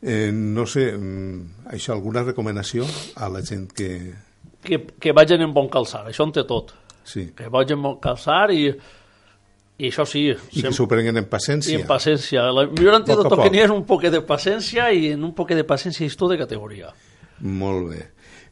Eh, 0.02 0.30
no 0.32 0.64
sé, 0.66 0.92
mm, 0.96 1.66
això, 1.74 1.92
alguna 1.92 2.22
recomanació 2.22 2.86
a 3.16 3.28
la 3.28 3.42
gent 3.44 3.68
que... 3.76 4.14
Que, 4.62 4.78
que 5.00 5.12
vagin 5.16 5.42
en 5.42 5.52
bon 5.52 5.68
calçar, 5.72 6.06
això 6.08 6.24
en 6.24 6.32
té 6.32 6.44
tot. 6.48 6.72
Sí. 7.04 7.30
que 7.34 7.48
vagin 7.48 7.78
en 7.78 7.82
bon 7.82 7.98
calçar 8.00 8.50
i, 8.52 8.68
i 9.80 9.88
això 9.88 10.04
sí, 10.04 10.26
I 10.28 10.62
que 10.62 10.72
s'ho 10.76 10.86
prenguen 10.88 11.16
en 11.16 11.24
i 11.24 11.30
paciència. 11.30 11.78
en 11.80 11.86
paciència. 11.88 12.44
El 12.52 12.70
millor 12.74 12.98
antídot 13.00 13.32
que 13.32 13.50
n'hi 13.50 13.62
és 13.64 13.72
un 13.72 13.84
poc 13.88 14.04
de 14.12 14.20
paciència 14.20 14.90
i 14.92 15.12
en 15.14 15.24
un 15.24 15.32
poc 15.34 15.54
de 15.56 15.64
paciència 15.64 16.04
és 16.06 16.16
tot 16.20 16.32
de 16.32 16.38
categoria. 16.40 16.92
Molt 17.40 17.88
bé. 17.94 18.02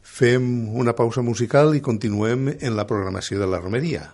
Fem 0.01 0.49
una 0.73 0.95
pausa 0.97 1.21
musical 1.21 1.75
i 1.77 1.83
continuem 1.85 2.49
en 2.59 2.75
la 2.75 2.87
programació 2.89 3.39
de 3.39 3.47
la 3.47 3.61
romeria. 3.61 4.09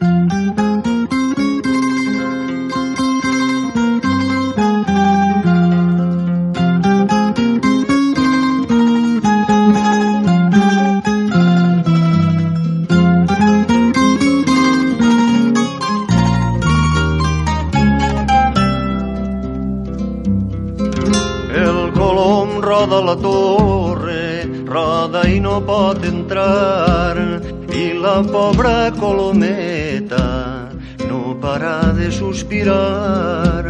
El 0.00 0.59
colometa 29.10 30.68
no 31.08 31.36
para 31.40 31.92
de 31.92 32.10
sospirar, 32.12 33.64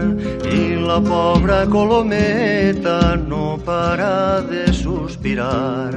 i 0.52 0.76
la 0.76 1.00
pobra 1.00 1.64
colometa 1.66 3.16
no 3.16 3.58
para 3.64 4.42
de 4.42 4.72
sospirar. 4.72 5.96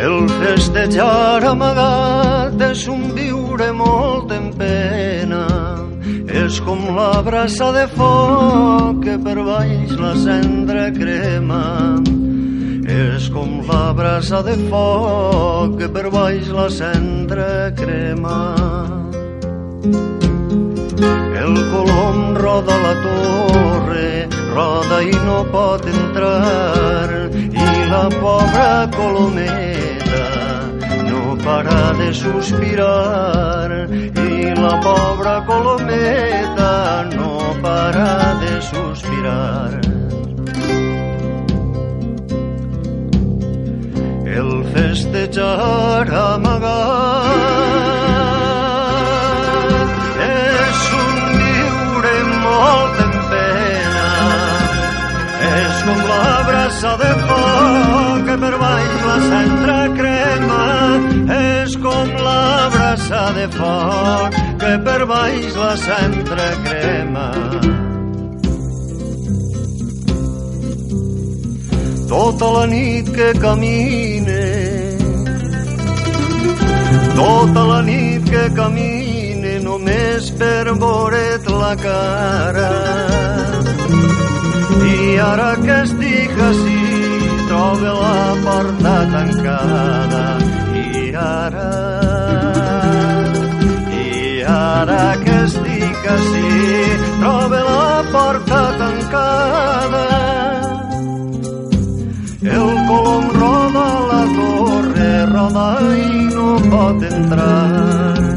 El 0.00 0.28
festejar 0.38 1.44
amagat 1.50 2.62
és 2.70 2.86
un 2.88 3.10
viure 3.16 3.72
molt 3.72 4.30
en 4.32 4.48
pena. 4.54 5.44
És 6.30 6.60
com 6.64 6.86
la 6.94 7.20
brasa 7.26 7.72
de 7.74 7.84
foc 7.98 9.02
que 9.04 9.18
per 9.18 9.36
baix 9.50 9.98
la 9.98 10.14
cendra 10.24 10.88
crema. 10.94 11.66
És 13.00 13.30
com 13.32 13.52
la 13.64 13.94
brasa 13.96 14.42
de 14.44 14.54
foc 14.68 15.78
que 15.80 15.86
per 15.94 16.10
baix 16.12 16.48
la 16.52 16.66
cendra 16.74 17.72
crema. 17.78 18.40
El 21.40 21.54
colom 21.70 22.18
roda 22.36 22.76
la 22.84 22.92
torre, 23.04 24.10
roda 24.52 25.00
i 25.08 25.16
no 25.24 25.38
pot 25.54 25.88
entrar, 25.94 27.08
i 27.40 27.68
la 27.94 28.04
pobra 28.18 28.68
colometa 28.96 30.24
no 31.08 31.38
para 31.44 31.80
de 32.02 32.10
sospirar, 32.22 33.86
i 34.26 34.52
la 34.60 34.74
pobra 34.88 35.38
colometa 35.48 36.74
no 37.16 37.54
para 37.64 38.10
de 38.44 38.60
sospirar. 38.72 39.89
Festejar 44.74 46.06
amagat 46.24 47.40
és 50.28 50.80
un 51.04 51.16
viure 51.40 52.16
molt 52.46 52.94
en 53.06 53.14
pena, 53.34 54.10
és 55.54 55.74
com 55.88 56.00
la 56.12 56.26
brasa 56.50 56.92
de 57.04 57.12
foc 57.26 57.70
baix 58.60 58.92
la 59.06 59.18
centre 59.30 59.78
crema. 59.98 60.62
És 61.36 61.76
com 61.84 62.08
la 62.24 62.68
brasa 62.74 63.22
de 63.36 63.46
foc 63.56 64.38
que 64.62 64.72
per 64.86 65.00
baix 65.12 65.56
la 65.56 65.74
centre 65.84 66.48
crema. 66.66 67.28
Tota 72.10 72.46
la 72.56 72.64
nit 72.66 73.12
que 73.14 73.32
camine, 73.38 74.19
tota 77.20 77.62
la 77.68 77.80
nit 77.84 78.28
que 78.32 78.44
camine 78.56 79.54
només 79.64 80.30
per 80.40 80.72
veure't 80.82 81.48
la 81.62 81.72
cara. 81.84 82.70
I 84.92 85.18
ara 85.24 85.50
que 85.64 85.76
estic 85.84 86.40
així 86.48 86.78
trobo 87.50 87.92
la 88.00 88.22
porta 88.46 88.94
tancada 89.14 90.24
i 90.84 91.04
ara 91.24 91.70
i 94.04 94.06
ara 94.54 95.02
que 95.24 95.36
estic 95.48 96.08
així 96.16 96.54
trobo 97.18 97.64
la 97.68 97.90
porta 98.14 98.62
tancada 98.84 100.09
torre 105.40 105.50
roda 105.50 105.96
i 105.96 106.26
no 106.34 106.56
pot 106.68 107.02
entrar 107.02 108.28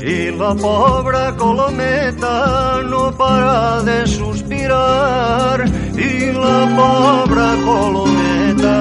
i 0.00 0.30
la 0.30 0.54
pobra 0.54 1.32
colometa 1.36 2.82
no 2.88 3.10
para 3.16 3.82
de 3.82 4.06
sospirar 4.06 5.68
i 5.94 6.32
la 6.32 6.60
pobra 6.76 7.48
colometa 7.64 8.76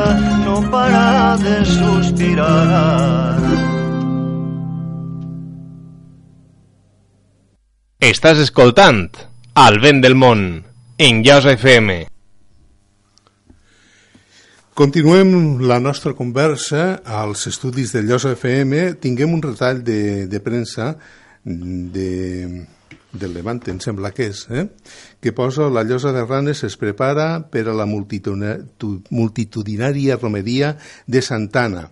no 0.46 0.62
para 0.72 1.38
de 1.38 1.66
sospirar. 1.66 3.38
Estàs 8.00 8.40
escoltant 8.40 9.10
Al 9.60 9.82
vent 9.84 10.00
del 10.02 10.16
món 10.16 10.64
en 10.98 11.22
Llosa 11.22 11.52
FM. 11.58 12.06
Continuem 14.80 15.60
la 15.60 15.76
nostra 15.84 16.14
conversa 16.16 17.04
als 17.04 17.42
estudis 17.50 17.92
de 17.92 18.00
Llosa 18.00 18.32
FM. 18.32 18.96
Tinguem 19.04 19.28
un 19.36 19.44
retall 19.44 19.84
de, 19.84 20.24
de 20.32 20.40
premsa 20.40 20.96
de, 21.44 22.64
del 23.12 23.36
Levante, 23.36 23.76
em 23.76 23.84
sembla 23.84 24.16
que 24.16 24.32
és, 24.32 24.48
eh? 24.48 24.72
que 25.20 25.36
posa 25.36 25.68
la 25.68 25.84
llosa 25.84 26.16
de 26.16 26.24
Ranes 26.24 26.64
es 26.64 26.80
prepara 26.80 27.44
per 27.52 27.68
a 27.68 27.76
la 27.76 27.84
multitudinària 27.92 30.16
romeria 30.16 30.80
de 31.04 31.20
Santana. 31.28 31.92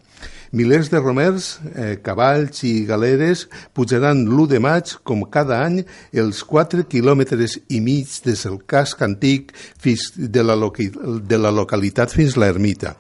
Milers 0.52 0.90
de 0.90 1.00
romers, 1.00 1.60
eh, 1.76 1.98
cavalls 2.04 2.64
i 2.64 2.86
galeres 2.88 3.48
pujaran 3.76 4.24
l'1 4.26 4.48
de 4.54 4.60
maig, 4.64 4.94
com 5.04 5.26
cada 5.32 5.62
any, 5.66 5.82
els 6.14 6.44
4 6.48 6.88
quilòmetres 6.88 7.58
i 7.68 7.82
mig 7.84 8.20
des 8.24 8.46
del 8.48 8.62
casc 8.66 9.02
antic 9.04 9.52
fins 9.80 10.14
de 10.16 10.44
la, 10.44 10.56
de 10.56 11.42
la 11.42 11.52
localitat 11.52 12.14
fins 12.16 12.38
l'ermita. 12.40 12.96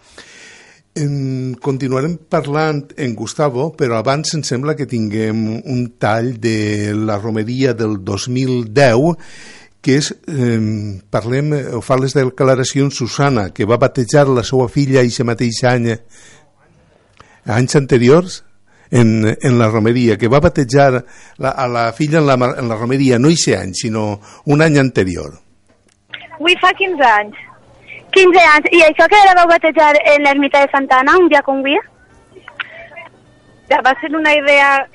En, 0.98 1.54
continuarem 1.62 2.16
parlant 2.30 2.82
en 2.98 3.14
Gustavo, 3.16 3.70
però 3.78 4.00
abans 4.00 4.34
em 4.34 4.42
sembla 4.44 4.74
que 4.76 4.90
tinguem 4.90 5.44
un 5.60 5.84
tall 6.02 6.34
de 6.42 6.96
la 6.98 7.20
romeria 7.22 7.76
del 7.78 8.00
2010 8.04 9.16
que 9.88 10.00
és, 10.02 10.10
eh, 10.28 11.00
parlem, 11.10 11.54
o 11.78 11.82
fa 11.86 11.96
les 12.02 12.12
declaracions 12.18 12.98
Susana, 12.98 13.52
que 13.54 13.64
va 13.64 13.78
batejar 13.78 14.26
la 14.28 14.44
seva 14.44 14.68
filla 14.68 15.04
i 15.06 15.24
mateix 15.24 15.64
any, 15.64 15.94
anys 17.48 17.76
anteriors, 17.76 18.44
en, 18.92 19.26
en 19.28 19.60
la 19.60 19.68
romeria, 19.70 20.18
que 20.18 20.28
va 20.28 20.40
batejar 20.40 21.04
la, 21.38 21.50
a 21.50 21.68
la 21.68 21.92
filla 21.94 22.20
en 22.20 22.28
la, 22.28 22.38
en 22.58 22.70
la 22.70 22.76
romeria, 22.76 23.20
no 23.20 23.28
aquest 23.28 23.58
any, 23.58 23.74
sinó 23.74 24.20
un 24.46 24.62
any 24.62 24.80
anterior. 24.80 25.34
Avui 26.38 26.56
fa 26.62 26.72
15 26.74 27.04
anys. 27.04 27.44
15 28.16 28.44
anys. 28.54 28.70
I 28.72 28.84
això 28.88 29.08
que 29.12 29.24
la 29.26 29.36
vau 29.38 29.50
batejar 29.52 29.96
en 30.14 30.24
l'ermita 30.24 30.62
de 30.64 30.72
Santana, 30.72 31.18
un 31.20 31.28
dia 31.30 31.44
com 31.44 31.60
avui? 31.64 31.78
Ja 33.68 33.82
va 33.84 33.94
ser 34.00 34.14
una 34.16 34.34
idea 34.36 34.88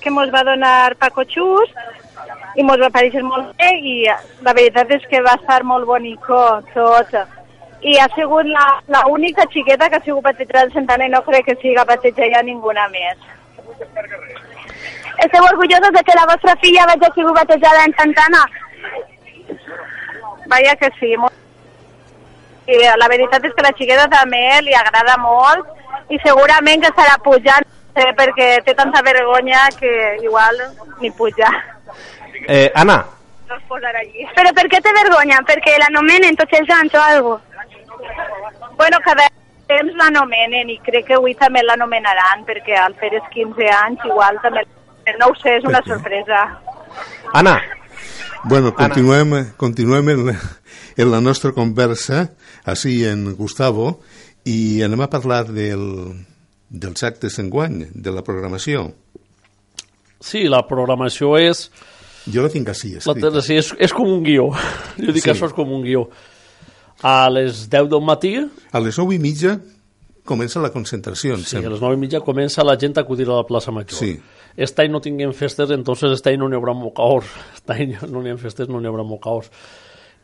que 0.00 0.10
mos 0.10 0.30
va 0.32 0.44
donar 0.46 0.94
Paco 0.96 1.24
Xus 1.28 1.72
i 2.56 2.62
mos 2.62 2.78
va 2.80 2.92
pareixer 2.94 3.22
molt 3.26 3.52
bé 3.58 3.70
i 3.82 3.96
la 4.06 4.54
veritat 4.54 4.90
és 4.96 5.04
que 5.10 5.20
va 5.26 5.34
estar 5.40 5.62
molt 5.66 5.86
bonico 5.88 6.38
tot. 6.74 7.12
I 7.82 7.96
ha 7.98 8.08
sigut 8.14 8.46
la, 8.46 8.64
la 8.88 9.06
única 9.06 9.46
xiqueta 9.52 9.88
que 9.88 9.96
ha 9.96 10.04
sigut 10.04 10.22
batejada 10.22 10.66
en 10.66 10.72
Santana 10.72 11.06
i 11.06 11.12
no 11.12 11.22
crec 11.24 11.46
que 11.46 11.56
siga 11.62 11.84
batejada 11.88 12.28
ja 12.36 12.42
ninguna 12.42 12.86
més. 12.92 13.16
Esteu 15.24 15.44
orgullosos 15.44 15.92
de 15.96 16.02
que 16.04 16.16
la 16.16 16.26
vostra 16.28 16.56
filla 16.60 16.84
hagi 16.84 17.12
sigut 17.14 17.34
batejada 17.34 17.84
en 17.84 17.96
Santana? 17.96 18.44
Vaya 20.46 20.76
que 20.76 20.90
sí, 21.00 21.16
molt 21.16 21.40
i 22.70 22.78
la 23.02 23.08
veritat 23.10 23.44
és 23.44 23.54
que 23.56 23.64
la 23.66 23.74
xiqueta 23.76 24.06
també 24.12 24.42
li 24.62 24.74
agrada 24.78 25.16
molt 25.22 26.12
i 26.14 26.18
segurament 26.22 26.82
que 26.82 26.90
estarà 26.92 27.16
pujant 27.24 27.66
eh, 27.66 28.12
perquè 28.18 28.50
té 28.66 28.74
tanta 28.78 29.02
vergonya 29.06 29.66
que 29.78 29.92
igual 30.22 30.60
ni 31.00 31.10
puja. 31.10 31.50
Eh, 32.46 32.70
Anna, 32.74 33.02
No 33.50 33.56
es 33.56 33.62
posarà 33.66 33.98
allí. 33.98 34.24
Però 34.36 34.50
per 34.54 34.62
què 34.70 34.78
té 34.78 34.90
vergonya? 34.94 35.40
Perquè 35.46 35.72
l'anomenen 35.82 36.36
tots 36.38 36.54
els 36.54 36.68
anys 36.70 36.92
o 36.94 37.00
algo? 37.02 37.32
Bueno, 38.76 38.98
cada 39.04 39.26
temps 39.70 39.92
l'anomenen 39.98 40.70
i 40.72 40.78
crec 40.84 41.06
que 41.10 41.14
avui 41.18 41.34
també 41.38 41.62
l'anomenaran 41.62 42.44
perquè 42.48 42.78
al 42.80 42.94
fer 43.00 43.12
els 43.14 43.28
15 43.34 43.68
anys 43.84 44.06
igual 44.08 44.38
també... 44.42 44.64
No 45.18 45.30
ho 45.32 45.34
sé, 45.40 45.56
és 45.58 45.64
una 45.66 45.80
sorpresa. 45.86 46.44
Anna, 47.38 47.58
Bueno, 48.44 48.70
continuem, 48.72 49.34
continuem 49.60 50.08
en, 50.14 50.20
la, 50.30 50.34
en 50.96 51.10
la 51.12 51.18
nostra 51.20 51.50
conversa, 51.52 52.30
així 52.64 53.02
en 53.04 53.34
Gustavo, 53.36 53.98
i 54.48 54.80
anem 54.86 55.02
a 55.04 55.10
parlar 55.12 55.42
del, 55.52 55.82
dels 56.72 57.04
actes 57.04 57.36
enguany, 57.42 57.82
de 57.92 58.14
la 58.16 58.22
programació. 58.24 58.86
Sí, 60.24 60.46
la 60.48 60.62
programació 60.68 61.34
és... 61.40 61.66
Jo 62.32 62.44
la 62.46 62.50
tinc 62.52 62.68
així, 62.72 62.94
La, 62.96 63.02
escrita. 63.12 63.42
sí, 63.44 63.58
és, 63.60 63.74
és 63.76 63.92
com 63.96 64.08
un 64.08 64.24
guió. 64.24 64.48
Jo 64.96 65.12
dic 65.12 65.20
Sí. 65.20 65.26
que 65.28 65.34
això 65.34 65.48
és 65.50 65.56
com 65.56 65.68
un 65.76 65.84
guió. 65.84 66.06
A 67.02 67.28
les 67.30 67.68
10 67.70 67.88
del 67.88 68.02
matí, 68.04 68.34
A 68.72 68.80
les 68.80 68.98
9 68.98 69.14
i 69.14 69.18
mitja 69.18 69.58
comença 70.24 70.60
la 70.60 70.70
concentració, 70.70 71.34
em 71.34 71.40
sí, 71.40 71.56
a 71.56 71.58
sembla. 71.58 71.70
les 71.72 71.80
9 71.80 71.96
i 71.96 72.00
mitja 72.00 72.20
comença 72.20 72.62
la 72.64 72.76
gent 72.78 72.98
a 72.98 73.02
acudir 73.02 73.26
a 73.28 73.38
la 73.40 73.46
plaça 73.46 73.72
Major. 73.72 73.96
Sí. 73.98 74.18
Este 74.56 74.82
any 74.82 74.90
no 74.92 75.00
tinguem 75.00 75.32
festes, 75.32 75.70
entonces 75.70 76.12
este 76.12 76.30
any 76.30 76.38
no 76.38 76.48
n'hi 76.48 76.56
haurà 76.58 76.74
mocaors. 76.74 77.26
Este 77.54 77.72
any 77.72 77.96
no 78.10 78.20
n'hi 78.22 78.30
ha 78.34 78.36
festes, 78.36 78.68
no 78.68 78.80
n'hi 78.80 78.90
haurà 78.90 79.04
mocaors. 79.06 79.50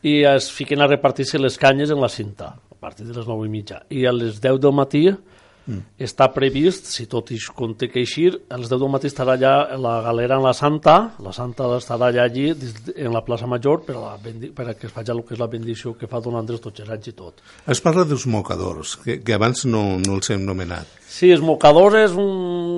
I 0.03 0.23
es 0.29 0.51
fiquen 0.53 0.81
a 0.81 0.87
repartir-se 0.87 1.39
les 1.39 1.57
canyes 1.57 1.89
en 1.89 1.99
la 1.99 2.09
cinta, 2.09 2.53
a 2.71 2.75
partir 2.79 3.07
de 3.07 3.15
les 3.17 3.25
9 3.25 3.47
i 3.47 3.49
mitja. 3.49 3.81
I 3.89 4.05
a 4.05 4.11
les 4.13 4.39
10 4.39 4.59
del 4.61 4.73
matí 4.73 5.07
mm. 5.67 5.83
està 6.07 6.29
previst, 6.33 6.89
si 6.89 7.05
tot 7.11 7.31
ix 7.35 7.49
conté 7.55 7.91
que 7.91 8.01
eixir, 8.01 8.31
a 8.49 8.59
les 8.59 8.71
10 8.71 8.81
del 8.81 8.91
matí 8.93 9.11
estarà 9.11 9.35
allà 9.37 9.77
la 9.77 9.97
galera 10.05 10.39
en 10.39 10.45
la 10.47 10.53
Santa, 10.57 10.97
la 11.23 11.33
Santa 11.35 11.69
estarà 11.77 12.09
allà 12.11 12.25
allí, 12.25 12.49
en 12.95 13.13
la 13.13 13.23
plaça 13.27 13.49
Major, 13.49 13.83
per 13.85 13.97
a, 13.97 14.03
la 14.05 14.35
per 14.55 14.69
a 14.71 14.77
que 14.77 14.89
es 14.89 14.93
faci 14.93 15.13
el 15.13 15.23
que 15.27 15.35
és 15.35 15.41
la 15.41 15.49
bendició 15.51 15.93
que 15.99 16.09
fa 16.09 16.21
Don 16.23 16.37
Andrés 16.39 16.63
tots 16.63 16.83
els 16.83 16.93
anys 16.93 17.11
i 17.11 17.15
tot. 17.17 17.43
Es 17.67 17.83
parla 17.83 18.07
dels 18.07 18.27
mocadors, 18.27 18.97
que, 19.03 19.19
que 19.23 19.35
abans 19.37 19.65
no, 19.69 19.83
no 20.03 20.17
els 20.17 20.31
hem 20.33 20.45
nomenat. 20.47 20.97
Sí, 21.07 21.29
els 21.31 21.41
mocadors 21.41 21.95
és 22.01 22.15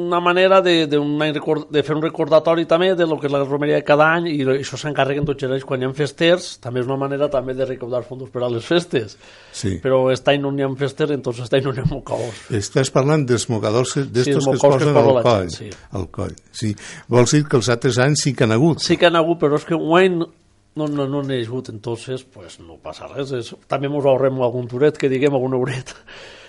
una 0.10 0.20
manera 0.20 0.60
de, 0.66 0.88
de, 0.90 1.00
una, 1.00 1.30
de 1.32 1.84
fer 1.86 1.96
un 1.96 2.04
recordatori 2.04 2.66
també 2.70 2.92
de 2.98 3.06
lo 3.08 3.20
que 3.20 3.30
és 3.30 3.34
la 3.34 3.44
romeria 3.46 3.78
de 3.78 3.86
cada 3.88 4.10
any 4.18 4.28
i 4.34 4.40
això 4.58 4.80
s'encarreguen 4.82 5.28
tots 5.30 5.46
els 5.48 5.66
quan 5.68 5.84
hi 5.84 5.88
ha 5.88 5.92
festers, 5.96 6.56
també 6.64 6.82
és 6.84 6.90
una 6.90 6.98
manera 7.00 7.30
també 7.32 7.56
de 7.58 7.68
recaudar 7.70 8.02
fons 8.08 8.32
per 8.34 8.44
a 8.44 8.50
les 8.52 8.66
festes. 8.66 9.16
Sí. 9.56 9.78
Però 9.84 10.02
aquest 10.08 10.34
any 10.34 10.42
no 10.44 10.52
n'hi 10.56 10.66
ha 10.66 10.72
festers, 10.80 11.14
entonces 11.16 11.46
aquest 11.46 11.60
any 11.60 11.68
no 11.70 11.76
n'hi 11.76 11.86
ha 11.86 11.90
mocadors. 11.92 12.42
Estàs 12.60 12.92
parlant 12.96 13.28
dels 13.30 13.48
mocadors 13.54 13.96
d'estos 14.02 14.42
els 14.42 14.50
que 14.50 14.58
es 14.58 14.62
que 14.62 14.74
posen 14.74 14.90
es 14.90 14.98
posa 14.98 15.06
al 15.06 15.22
coll. 15.30 15.46
gent, 15.46 15.56
sí. 15.56 15.70
Al 16.00 16.10
coll, 16.20 16.36
sí. 16.52 16.74
Vols 17.08 17.38
dir 17.38 17.46
que 17.46 17.60
els 17.62 17.72
altres 17.72 18.02
anys 18.04 18.26
sí 18.26 18.34
que 18.34 18.48
han 18.48 18.58
hagut? 18.58 18.84
Sí 18.84 18.98
que 18.98 19.08
han 19.08 19.20
hagut, 19.20 19.40
però 19.42 19.62
és 19.62 19.68
que 19.68 19.78
un 19.78 19.96
any 20.00 20.20
no, 20.20 20.88
no, 20.88 21.08
no 21.08 21.22
ha 21.22 21.40
hagut, 21.44 21.70
entonces 21.70 22.24
pues, 22.24 22.60
no 22.60 22.78
passa 22.82 23.08
res. 23.12 23.32
És, 23.36 23.54
també 23.68 23.90
ens 23.90 24.06
ahorrem 24.06 24.42
algun 24.42 24.68
turet, 24.72 24.98
que 24.98 25.12
diguem 25.12 25.36
algun 25.36 25.58
euret. 25.60 25.96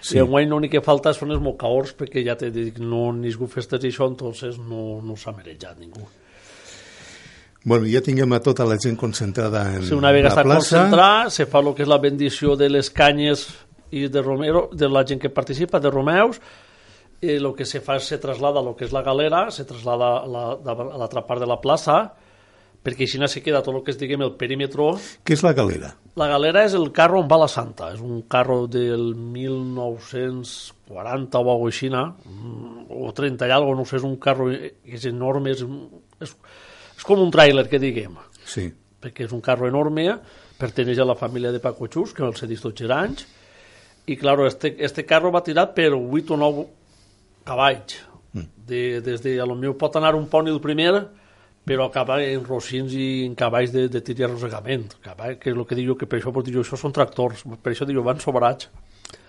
Sí. 0.00 0.08
Sí. 0.12 0.16
I 0.16 0.20
enguany 0.22 0.48
l'únic 0.48 0.70
que 0.72 0.80
falta 0.80 1.12
són 1.12 1.30
els 1.30 1.40
mocaors, 1.44 1.92
perquè 1.96 2.22
ja 2.24 2.34
t'he 2.36 2.50
dit, 2.50 2.78
no 2.80 3.10
hagut 3.12 3.50
festes 3.52 3.84
i 3.84 3.88
això, 3.92 4.06
entonces 4.08 4.56
no, 4.58 5.00
no 5.04 5.16
s'ha 5.16 5.32
merejat 5.36 5.78
ningú. 5.78 6.06
Bueno, 7.62 7.84
ja 7.92 8.00
tinguem 8.00 8.32
a 8.32 8.40
tota 8.40 8.64
la 8.64 8.78
gent 8.80 8.96
concentrada 8.96 9.66
en 9.76 9.82
Si 9.84 9.92
una 9.92 10.10
vegada 10.12 10.36
la 10.36 10.40
està 10.40 10.44
plaça. 10.48 10.78
concentrat, 10.78 11.30
se 11.34 11.44
fa 11.46 11.60
el 11.60 11.74
que 11.76 11.82
és 11.84 11.88
la 11.88 11.98
bendició 12.00 12.56
de 12.56 12.70
les 12.70 12.88
canyes 12.90 13.42
i 13.92 14.06
de 14.08 14.22
Romero, 14.22 14.70
de 14.72 14.88
la 14.88 15.02
gent 15.04 15.20
que 15.20 15.28
participa, 15.28 15.78
de 15.80 15.90
Romeus, 15.90 16.40
i 17.20 17.34
el 17.36 17.50
que 17.54 17.66
se 17.68 17.82
fa 17.84 17.96
és 18.00 18.04
se 18.08 18.16
traslada 18.16 18.60
a 18.60 18.64
lo 18.64 18.72
que 18.74 18.86
és 18.86 18.92
la 18.96 19.02
galera, 19.02 19.50
se 19.50 19.66
traslada 19.68 20.22
a 20.22 20.26
la- 20.26 20.56
a 20.56 20.96
l'altra 20.96 21.26
part 21.26 21.40
de 21.40 21.46
la 21.46 21.60
plaça, 21.60 22.14
perquè 22.84 23.02
així 23.04 23.18
se 23.28 23.42
queda 23.42 23.62
tot 23.62 23.74
el 23.76 23.82
que 23.84 23.90
és, 23.92 23.98
diguem, 24.00 24.22
el 24.24 24.32
perímetre, 24.40 24.82
Què 25.24 25.32
és 25.36 25.42
la 25.44 25.52
galera? 25.52 25.94
La 26.16 26.26
galera 26.28 26.64
és 26.64 26.74
el 26.74 26.90
carro 26.92 27.20
on 27.20 27.28
va 27.28 27.36
la 27.38 27.48
Santa. 27.48 27.92
És 27.94 28.00
un 28.00 28.22
carro 28.22 28.66
del 28.66 29.14
1940 29.14 31.38
o 31.38 31.50
alguna 31.50 31.68
així, 31.68 31.88
mm, 31.90 32.86
o 32.88 33.12
30 33.12 33.46
i 33.48 33.50
alguna, 33.50 33.76
no 33.80 33.84
sé, 33.84 33.96
és 33.96 34.02
un 34.04 34.16
carro 34.16 34.46
que 34.50 34.74
és 34.84 35.04
enorme, 35.06 35.50
és, 35.50 35.64
és, 36.20 36.36
és 36.96 37.04
com 37.04 37.18
un 37.20 37.30
tràiler, 37.30 37.68
que 37.68 37.78
diguem, 37.78 38.16
Sí. 38.44 38.72
perquè 39.00 39.24
és 39.24 39.32
un 39.32 39.40
carro 39.40 39.66
enorme, 39.68 40.18
perteneix 40.58 40.98
a 40.98 41.04
la 41.04 41.14
família 41.16 41.52
de 41.52 41.60
Paco 41.60 41.86
Xus, 41.88 42.12
que 42.12 42.32
cedís 42.36 42.60
tots 42.60 42.80
els 42.82 42.90
anys, 42.90 43.26
i, 44.06 44.16
claro, 44.16 44.46
este, 44.46 44.76
este 44.78 45.04
carro 45.06 45.30
va 45.30 45.42
tirat 45.44 45.74
per 45.74 45.92
8 45.94 46.34
o 46.34 46.36
9 46.36 46.66
cavalls. 47.44 48.06
De, 48.70 49.00
des 49.00 49.20
de, 49.22 49.40
a 49.40 49.46
lo 49.46 49.54
millor 49.56 49.76
pot 49.76 49.96
anar 49.96 50.14
un 50.14 50.28
poni 50.30 50.50
el 50.50 50.60
primer, 50.60 51.08
però 51.66 51.86
acaba 51.86 52.18
en 52.24 52.44
rocins 52.44 52.94
i 52.96 53.24
en 53.26 53.34
cavalls 53.38 53.72
de, 53.74 53.88
de 53.92 54.00
tir 54.02 54.16
i 54.18 54.24
arrossegament. 54.26 54.88
Cavall, 55.04 55.36
que 55.38 55.52
és 55.52 55.56
el 55.56 55.66
que 55.68 55.76
dic 55.78 55.90
jo, 55.90 55.96
que 56.00 56.08
per 56.10 56.18
això, 56.18 56.32
pues, 56.34 56.46
dic 56.48 56.56
jo, 56.56 56.64
això 56.64 56.78
són 56.80 56.94
tractors, 56.96 57.44
per 57.62 57.74
això 57.74 57.86
dic 57.86 57.98
jo, 57.98 58.06
van 58.06 58.22
sobrats, 58.22 58.70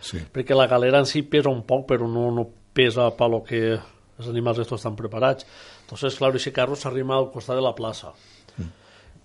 Sí. 0.01 0.19
perquè 0.33 0.53
la 0.53 0.67
galera 0.69 0.99
en 1.01 1.07
si 1.09 1.23
pesa 1.25 1.49
un 1.49 1.63
poc, 1.65 1.87
però 1.89 2.07
no, 2.09 2.29
no 2.33 2.47
pesa 2.73 3.09
per 3.17 3.29
lo 3.29 3.43
que 3.43 3.61
els 3.73 4.27
animals 4.29 4.59
estos 4.61 4.79
estan 4.79 4.95
preparats. 4.95 5.45
Entonces, 5.81 6.15
claro, 6.15 6.37
ese 6.37 6.53
carro 6.53 6.75
s'arrima 6.75 7.17
al 7.17 7.31
costat 7.31 7.57
de 7.57 7.65
la 7.65 7.73
plaça. 7.75 8.13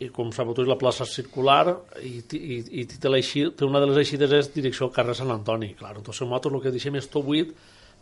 I 0.00 0.10
com 0.12 0.28
sabeu 0.32 0.52
la 0.68 0.76
plaça 0.76 1.04
és 1.06 1.14
circular 1.16 1.76
i, 2.04 2.18
i, 2.36 2.56
i 2.82 2.84
té, 2.84 3.08
la 3.08 3.16
eixi, 3.16 3.46
té 3.56 3.64
una 3.64 3.80
de 3.80 3.86
les 3.88 4.02
eixides 4.02 4.32
és 4.32 4.50
direcció 4.52 4.88
al 4.88 4.92
carrer 4.92 5.14
Sant 5.16 5.32
Antoni. 5.32 5.70
Claro, 5.78 6.02
entonces 6.02 6.20
nosaltres 6.26 6.52
el 6.52 6.64
que 6.66 6.72
deixem 6.74 6.98
és 7.00 7.08
tot 7.08 7.24
buit 7.24 7.54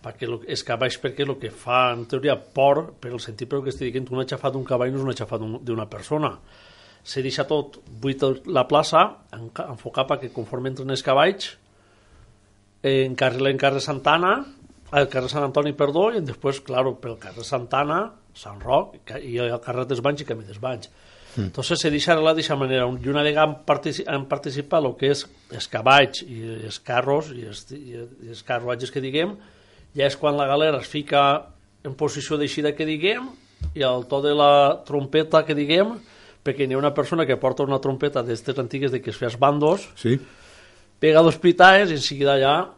perquè 0.04 0.28
lo, 0.28 0.42
és 0.46 0.62
cavalls 0.68 0.98
perquè 1.00 1.24
el 1.24 1.34
que 1.40 1.50
fa 1.50 1.86
en 1.94 2.04
teoria 2.10 2.36
por 2.36 2.92
per 3.00 3.10
el 3.14 3.20
sentit 3.24 3.48
però 3.48 3.62
que 3.64 3.72
estic 3.72 3.92
dient 3.94 4.10
un 4.12 4.20
aixafat 4.22 4.52
d'un 4.52 4.64
cavall 4.68 4.92
no 4.92 5.00
és 5.00 5.04
un 5.08 5.12
aixafat 5.14 5.40
d'un- 5.40 5.60
d'una 5.64 5.88
persona 5.90 6.34
se 7.04 7.22
deixa 7.24 7.44
tot 7.48 7.80
buit 8.00 8.22
la 8.46 8.66
plaça 8.68 9.02
enca- 9.32 9.66
enfocar 9.72 10.06
perquè 10.08 10.30
conforme 10.32 10.68
entren 10.72 10.90
els 10.92 11.02
cavalls 11.04 11.54
en 12.84 13.14
carrer, 13.16 13.50
en 13.50 13.58
carrer 13.58 13.80
Santana 13.80 14.34
el 14.94 15.08
carrer 15.10 15.28
Sant 15.32 15.42
Antoni, 15.42 15.72
perdó, 15.74 16.04
i 16.14 16.20
després, 16.22 16.60
claro, 16.62 16.92
pel 17.02 17.16
carrer 17.18 17.42
Santana, 17.42 17.96
Sant 18.38 18.60
Roc, 18.62 18.92
i 19.26 19.32
el 19.42 19.56
carrer 19.64 19.88
dels 19.90 19.98
Banys 20.04 20.20
i 20.22 20.26
Camí 20.28 20.44
dels 20.46 20.60
Banys. 20.62 20.86
Mm. 21.34 21.48
Entonces 21.48 21.80
se 21.82 21.90
deixa 21.90 22.12
arreglar 22.12 22.36
d'aquesta 22.36 22.54
manera. 22.60 22.84
I 22.86 23.08
una 23.10 23.24
vegada 23.26 23.48
han, 23.48 23.56
partici 23.66 24.04
han 24.06 24.28
participat 24.30 24.84
el 24.86 24.94
que 25.00 25.10
és 25.10 25.24
els 25.50 25.66
cavalls 25.72 26.22
i 26.28 26.38
els 26.68 26.78
carros 26.86 27.32
i 27.34 27.42
els, 27.48 27.64
i 27.74 27.96
els 28.28 28.44
carruatges 28.46 28.92
que 28.94 29.02
diguem, 29.02 29.34
ja 29.96 30.06
és 30.06 30.16
quan 30.16 30.36
la 30.36 30.46
galera 30.46 30.78
es 30.82 30.88
fica 30.88 31.46
en 31.84 31.94
posició 31.94 32.36
d'eixida 32.40 32.72
que 32.74 32.86
diguem 32.88 33.28
i 33.74 33.82
al 33.82 34.06
to 34.08 34.20
de 34.22 34.34
la 34.34 34.82
trompeta 34.86 35.44
que 35.44 35.54
diguem, 35.54 35.94
perquè 36.44 36.66
n'hi 36.68 36.74
ha 36.74 36.78
una 36.78 36.92
persona 36.94 37.24
que 37.26 37.36
porta 37.40 37.62
una 37.64 37.78
trompeta 37.80 38.22
d'estes 38.22 38.58
antigues 38.58 38.92
de 38.92 39.00
que 39.00 39.10
es 39.10 39.16
feia 39.16 39.30
bandos, 39.38 39.88
Sí. 39.96 40.18
pega 41.00 41.22
dos 41.22 41.36
pitaes 41.38 41.90
i 41.90 41.94
en 41.94 42.00
seguida 42.00 42.38
ja 42.38 42.70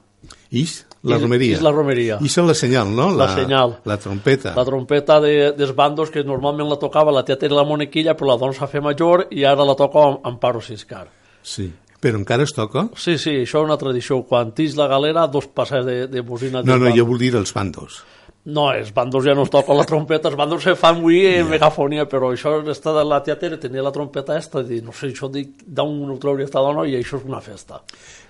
Ix, 0.50 0.86
la 1.04 1.18
romeria. 1.18 1.54
ix 1.54 1.62
la 1.62 1.70
romeria. 1.70 2.16
Ix 2.20 2.38
és 2.38 2.44
la 2.46 2.54
senyal, 2.54 2.88
no? 2.94 3.10
La 3.14 3.28
senyal. 3.34 3.76
La 3.84 3.96
trompeta. 3.98 4.54
la 4.56 4.64
trompeta 4.64 5.20
de, 5.20 5.52
dels 5.52 5.74
bandos 5.74 6.10
que 6.10 6.24
normalment 6.24 6.68
la 6.68 6.78
tocava 6.78 7.12
la 7.12 7.22
tia 7.24 7.36
tenia 7.38 7.56
la 7.60 7.64
monequilla 7.64 8.14
però 8.16 8.32
la 8.32 8.36
dona 8.40 8.52
s'ha 8.56 8.66
fet 8.66 8.82
major 8.82 9.26
i 9.30 9.44
ara 9.44 9.64
la 9.64 9.74
toca 9.76 9.98
amb 10.06 10.26
Amparo 10.26 10.60
Siscar 10.60 11.06
Sí. 11.42 11.70
Però 12.06 12.20
encara 12.22 12.46
es 12.46 12.54
toca? 12.54 12.86
sí, 12.94 13.18
sí, 13.18 13.36
això 13.42 13.60
és 13.64 13.66
una 13.68 13.76
tradició 13.80 14.22
quan 14.28 14.52
tix 14.54 14.76
la 14.78 14.86
galera 14.90 15.26
dos 15.26 15.48
passes 15.50 15.84
de, 15.86 16.04
de 16.06 16.20
bocina 16.22 16.62
No, 16.62 16.78
no, 16.78 16.92
jo 16.94 17.04
vull 17.08 17.18
dir 17.18 17.34
els 17.34 17.52
bandos. 17.56 18.04
no, 18.46 18.68
els 18.72 18.92
bandos 18.94 19.24
ja 19.26 19.34
no 19.34 19.42
es 19.42 19.50
toquen 19.50 19.74
la 19.76 19.84
trompeta 19.84 20.28
els 20.30 20.36
bandos 20.38 20.62
se 20.62 20.76
fan 20.78 21.00
avui 21.00 21.24
en 21.26 21.48
megafonia 21.50 22.04
però 22.06 22.28
això 22.30 22.60
està 22.70 22.92
de 22.94 23.02
la 23.04 23.18
tia 23.26 23.34
Tere 23.40 23.58
tenia 23.58 23.82
la 23.82 23.90
trompeta 23.90 24.36
esta 24.38 24.62
i 24.62 24.78
no 24.86 24.92
sé, 24.94 25.08
això 25.10 25.26
dic 25.32 25.64
d'on 25.66 26.04
ho 26.14 26.18
trauria 26.22 26.46
esta 26.46 26.62
dona 26.62 26.84
i 26.86 26.94
això 26.94 27.18
és 27.18 27.26
una 27.26 27.40
festa 27.42 27.82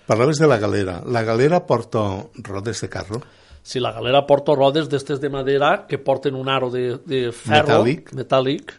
Parlaves 0.06 0.38
de 0.38 0.46
la 0.46 0.56
galera. 0.62 1.00
La 1.04 1.22
galera 1.26 1.58
porta 1.66 2.00
rodes 2.46 2.80
de 2.80 2.88
carro? 2.88 3.20
si 3.66 3.80
la 3.82 3.90
galera 3.92 4.20
porta 4.24 4.54
rodes 4.54 4.88
d'estes 4.88 5.18
de 5.20 5.28
madera 5.28 5.86
que 5.88 5.98
porten 5.98 6.36
un 6.38 6.48
aro 6.48 6.70
de, 6.70 6.98
de 7.04 7.32
ferro 7.34 7.82
Metàl·lic. 7.82 8.12
metàl·lic 8.14 8.72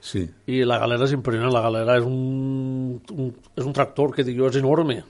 Sí. 0.00 0.22
i 0.48 0.62
la 0.64 0.78
galera 0.80 1.04
és 1.04 1.12
impressionant, 1.12 1.52
la 1.52 1.60
galera 1.66 1.98
és 2.00 2.04
un, 2.08 3.00
un, 3.12 3.32
és 3.56 3.64
un 3.66 3.72
tractor 3.76 4.14
que 4.16 4.24
dic 4.24 4.38
jo 4.38 4.48
és 4.48 4.56
enorme 4.56 5.02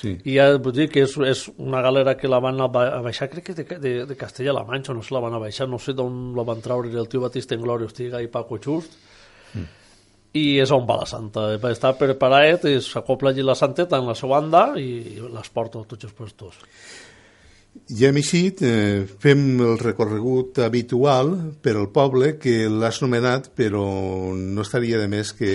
Sí. 0.00 0.12
i 0.24 0.36
ja 0.36 0.44
vull 0.62 0.72
dir 0.72 0.86
que 0.88 1.02
és, 1.02 1.16
és 1.26 1.40
una 1.58 1.80
galera 1.82 2.14
que 2.16 2.28
la 2.28 2.38
van 2.40 2.60
a 2.60 2.68
ba- 2.68 2.92
a 2.98 3.00
baixar, 3.02 3.28
crec 3.28 3.44
que 3.50 3.54
de, 3.58 3.64
de, 3.80 3.92
de 4.06 4.16
Castella-La 4.16 4.62
Manxa, 4.64 4.94
no 4.94 5.02
sé, 5.02 5.12
la 5.12 5.20
van 5.20 5.34
a 5.34 5.40
baixar, 5.42 5.66
no 5.68 5.78
sé 5.82 5.92
d'on 5.98 6.30
la 6.36 6.44
van 6.46 6.60
treure 6.62 6.88
el 6.88 7.08
tio 7.08 7.20
Batista 7.20 7.54
en 7.56 7.60
Glòria 7.64 7.88
Ostiga 7.90 8.20
i 8.22 8.28
Paco 8.28 8.56
Just, 8.62 8.92
i 10.32 10.44
és 10.62 10.70
on 10.70 10.84
va 10.86 11.00
la 11.00 11.06
Santa. 11.10 11.48
Va 11.58 11.72
estar 11.74 11.90
preparat, 11.98 12.64
i 12.70 12.76
s'acopla 12.80 13.32
allí 13.32 13.42
la 13.42 13.56
Santeta 13.58 13.98
en 13.98 14.06
la 14.06 14.14
seva 14.14 14.38
banda 14.38 14.60
i 14.78 15.18
les 15.26 15.48
porta 15.50 15.80
a 15.82 15.88
tots 15.90 16.06
els 16.06 16.14
puestos. 16.14 16.60
I 17.90 18.04
hem 18.06 18.16
eixit, 18.20 18.60
eh, 18.62 19.04
fem 19.22 19.60
el 19.62 19.76
recorregut 19.78 20.58
habitual 20.62 21.32
per 21.62 21.76
al 21.76 21.88
poble 21.90 22.36
que 22.38 22.68
l'has 22.70 23.00
nomenat, 23.02 23.48
però 23.56 23.82
no 24.34 24.62
estaria 24.62 24.98
de 24.98 25.08
més 25.10 25.32
que 25.34 25.52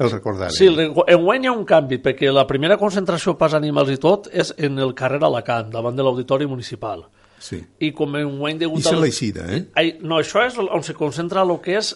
el 0.00 0.10
recordarem. 0.10 0.52
Sí, 0.56 0.68
enguany 0.68 1.44
hi 1.44 1.48
ha 1.50 1.52
un 1.52 1.64
canvi, 1.68 1.98
perquè 2.00 2.30
la 2.32 2.46
primera 2.48 2.78
concentració 2.80 3.36
pas 3.36 3.52
animals 3.56 3.90
i 3.92 3.98
tot 4.00 4.28
és 4.32 4.54
en 4.56 4.78
el 4.80 4.94
carrer 4.96 5.20
Alacant, 5.24 5.68
davant 5.72 5.96
de 5.96 6.02
l'Auditori 6.02 6.46
Municipal. 6.48 7.04
sí. 7.40 7.60
I 7.80 7.92
com 7.92 8.16
enguany 8.16 8.58
degut 8.58 8.84
I 8.84 8.88
al- 8.88 9.00
l'eixida, 9.00 9.46
eh? 9.56 9.64
Ai, 9.74 9.98
no, 10.02 10.16
això 10.20 10.44
és 10.46 10.56
on 10.58 10.82
se 10.82 10.92
concentra 10.94 11.42
el 11.42 11.58
que 11.60 11.76
és 11.78 11.94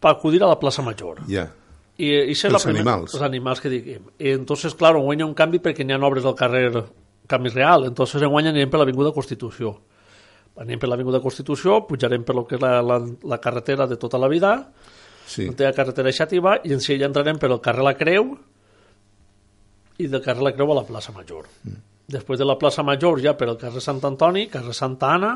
per 0.00 0.10
acudir 0.10 0.42
a 0.42 0.48
la 0.48 0.58
plaça 0.58 0.82
Major. 0.82 1.22
Ja. 1.28 1.48
I, 1.98 2.06
i 2.10 2.32
és 2.32 2.44
Els 2.44 2.52
la 2.52 2.58
primera- 2.58 2.82
animals. 2.92 3.14
Els 3.14 3.22
animals 3.22 3.60
que 3.60 3.68
diguem. 3.70 4.02
I 4.18 4.30
entonces, 4.30 4.74
claro, 4.74 4.98
enguany 5.00 5.20
hi 5.20 5.22
ha 5.22 5.26
un 5.26 5.34
canvi 5.34 5.58
perquè 5.58 5.84
n'hi 5.86 5.92
ha 5.94 5.98
obres 6.06 6.24
al 6.24 6.34
carrer 6.34 6.84
Camí 7.26 7.50
Real. 7.50 7.84
Entonces, 7.88 8.22
enguany 8.22 8.48
anirem 8.52 8.70
per 8.70 8.80
l'Avinguda 8.80 9.12
Constitució. 9.14 9.74
Anem 10.62 10.78
per 10.80 10.88
l'Avinguda 10.88 11.20
Constitució, 11.20 11.82
pujarem 11.88 12.22
per 12.24 12.34
lo 12.38 12.46
que 12.48 12.56
és 12.56 12.62
la, 12.62 12.78
la, 12.80 13.00
la 13.28 13.38
carretera 13.44 13.86
de 13.86 13.98
tota 14.00 14.18
la 14.18 14.28
vida, 14.32 14.54
Sí. 15.26 15.48
la 15.58 15.72
carretera 15.74 16.12
xàtiva, 16.14 16.52
i 16.62 16.70
en 16.72 16.78
si 16.80 16.94
ja 17.00 17.08
entrarem 17.08 17.36
per 17.42 17.50
el 17.50 17.58
carrer 17.60 17.82
La 17.82 17.96
Creu 17.98 18.28
i 19.98 20.06
del 20.06 20.22
carrer 20.22 20.44
La 20.46 20.52
Creu 20.54 20.70
a 20.70 20.76
la 20.78 20.84
plaça 20.86 21.12
Major. 21.12 21.48
Mm. 21.66 21.80
Després 22.14 22.38
de 22.38 22.46
la 22.46 22.54
plaça 22.60 22.84
Major 22.86 23.18
ja 23.20 23.32
per 23.36 23.48
el 23.50 23.56
carrer 23.58 23.82
Sant 23.82 23.98
Antoni, 24.06 24.46
carrer 24.52 24.74
Santa 24.76 25.10
Anna, 25.16 25.32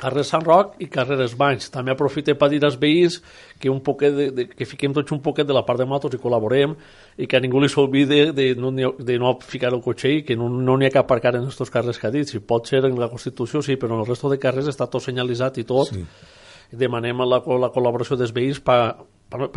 carrer 0.00 0.24
Sant 0.24 0.44
Roc 0.46 0.76
i 0.80 0.88
carrer 0.90 1.18
Els 1.20 1.34
Banys. 1.38 1.68
També 1.72 1.92
aprofite 1.92 2.34
per 2.38 2.48
dir 2.52 2.60
als 2.64 2.78
veïns 2.80 3.18
que, 3.60 3.68
un 3.70 3.80
poquet 3.84 4.14
de, 4.16 4.26
de, 4.36 4.46
que 4.48 4.66
fiquem 4.68 4.94
tots 4.96 5.12
un 5.12 5.20
poquet 5.24 5.48
de 5.48 5.56
la 5.56 5.64
part 5.66 5.80
de 5.80 5.86
motos 5.88 6.14
i 6.16 6.20
col·laborem 6.22 6.74
i 7.20 7.28
que 7.28 7.38
a 7.38 7.42
ningú 7.42 7.60
li 7.60 7.68
s'olvide 7.68 8.30
de, 8.36 8.50
no, 8.58 8.72
de 8.72 9.18
no 9.20 9.34
ficar 9.44 9.72
el 9.74 9.82
cotxe 9.84 10.14
i 10.20 10.22
que 10.26 10.36
no 10.38 10.48
n'hi 10.52 10.64
no 10.66 10.78
ha 10.78 10.92
que 10.92 11.02
aparcar 11.02 11.34
en 11.36 11.48
aquests 11.48 11.74
carrers 11.74 12.00
que 12.00 12.08
ha 12.08 12.14
dit. 12.14 12.30
Si 12.30 12.40
pot 12.40 12.70
ser 12.70 12.84
en 12.88 12.98
la 13.00 13.10
Constitució, 13.12 13.62
sí, 13.62 13.76
però 13.76 13.96
en 13.96 14.04
el 14.04 14.08
resto 14.08 14.30
de 14.32 14.40
carrers 14.40 14.70
està 14.72 14.88
tot 14.90 15.04
senyalitzat 15.04 15.60
i 15.60 15.66
tot. 15.68 15.92
Sí. 15.92 16.06
Demanem 16.80 17.24
la, 17.26 17.42
la 17.42 17.72
col·laboració 17.74 18.16
dels 18.16 18.32
veïns 18.32 18.62
per 18.62 18.80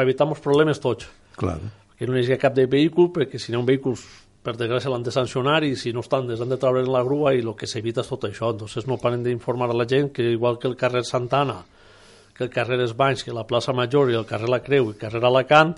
evitar 0.02 0.28
els 0.28 0.42
problemes 0.42 0.82
tots 0.82 1.08
Clar. 1.38 1.60
que 1.98 2.08
no 2.10 2.18
hi 2.18 2.24
hagi 2.24 2.40
cap 2.42 2.56
de 2.58 2.66
vehícul, 2.70 3.12
perquè 3.14 3.40
si 3.40 3.54
no 3.54 3.62
un 3.62 3.70
vehícul, 3.70 3.96
per 4.44 4.58
desgràcia 4.60 4.92
l'han 4.92 5.06
de 5.06 5.12
sancionar 5.16 5.62
i 5.64 5.76
si 5.80 5.94
no 5.96 6.04
estan, 6.04 6.28
les 6.28 6.42
han 6.44 6.52
de 6.52 6.60
treure 6.60 6.84
en 6.84 6.92
la 6.92 7.04
grua 7.08 7.32
i 7.34 7.40
el 7.42 7.54
que 7.56 7.70
s'evita 7.70 8.04
és 8.04 8.10
tot 8.12 8.28
això. 8.28 8.52
Entonces 8.52 8.88
no 8.88 9.00
paren 9.00 9.24
d'informar 9.24 9.70
a 9.72 9.78
la 9.78 9.88
gent 9.88 10.12
que 10.12 10.32
igual 10.36 10.60
que 10.60 10.68
el 10.68 10.76
carrer 10.76 11.06
Santana, 11.08 11.62
que 12.36 12.44
el 12.44 12.50
carrer 12.50 12.82
Els 12.82 12.96
Banys, 12.98 13.24
que 13.24 13.34
la 13.34 13.48
plaça 13.48 13.74
Major 13.74 14.12
i 14.12 14.18
el 14.20 14.28
carrer 14.28 14.50
La 14.52 14.60
Creu 14.64 14.90
i 14.90 14.94
el 14.94 15.00
carrer 15.00 15.24
Alacant, 15.24 15.78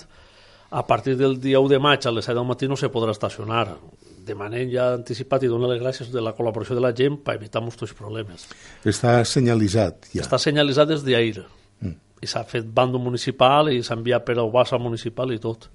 a 0.72 0.86
partir 0.88 1.16
del 1.16 1.39
dia 1.39 1.59
1 1.59 1.70
de 1.70 1.80
maig 1.80 2.07
a 2.07 2.11
les 2.11 2.26
7 2.26 2.36
del 2.39 2.47
matí 2.47 2.68
no 2.68 2.76
se 2.76 2.89
podrà 2.89 3.13
estacionar. 3.13 3.78
Demanem 4.26 4.72
ja 4.74 4.89
anticipat 4.95 5.45
i 5.45 5.51
donar 5.51 5.70
les 5.70 5.82
gràcies 5.84 6.09
de 6.11 6.24
la 6.24 6.34
col·laboració 6.34 6.74
de 6.74 6.82
la 6.82 6.91
gent 6.97 7.20
per 7.22 7.38
evitar 7.38 7.61
molts 7.61 7.93
problemes. 7.93 8.47
Està 8.84 9.20
senyalitzat, 9.30 10.09
ja. 10.16 10.24
Està 10.26 10.41
senyalitzat 10.41 10.89
des 10.89 11.05
d'ahir. 11.05 11.43
Mm. 11.86 11.93
I 12.26 12.28
s'ha 12.28 12.41
fet 12.49 12.66
bando 12.66 12.97
municipal 12.97 13.70
i 13.70 13.84
s'ha 13.86 13.99
enviat 13.99 14.26
per 14.26 14.39
al 14.41 14.49
BASA 14.49 14.82
municipal 14.82 15.32
i 15.36 15.39
tot. 15.39 15.70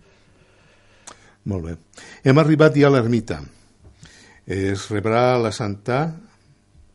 Molt 1.48 1.64
bé. 1.64 1.76
Hem 2.24 2.38
arribat 2.38 2.76
ja 2.76 2.88
a 2.90 2.92
l'ermita. 2.92 3.40
Es 4.46 4.88
rebrà 4.90 5.38
la 5.40 5.52
Santa 5.54 6.02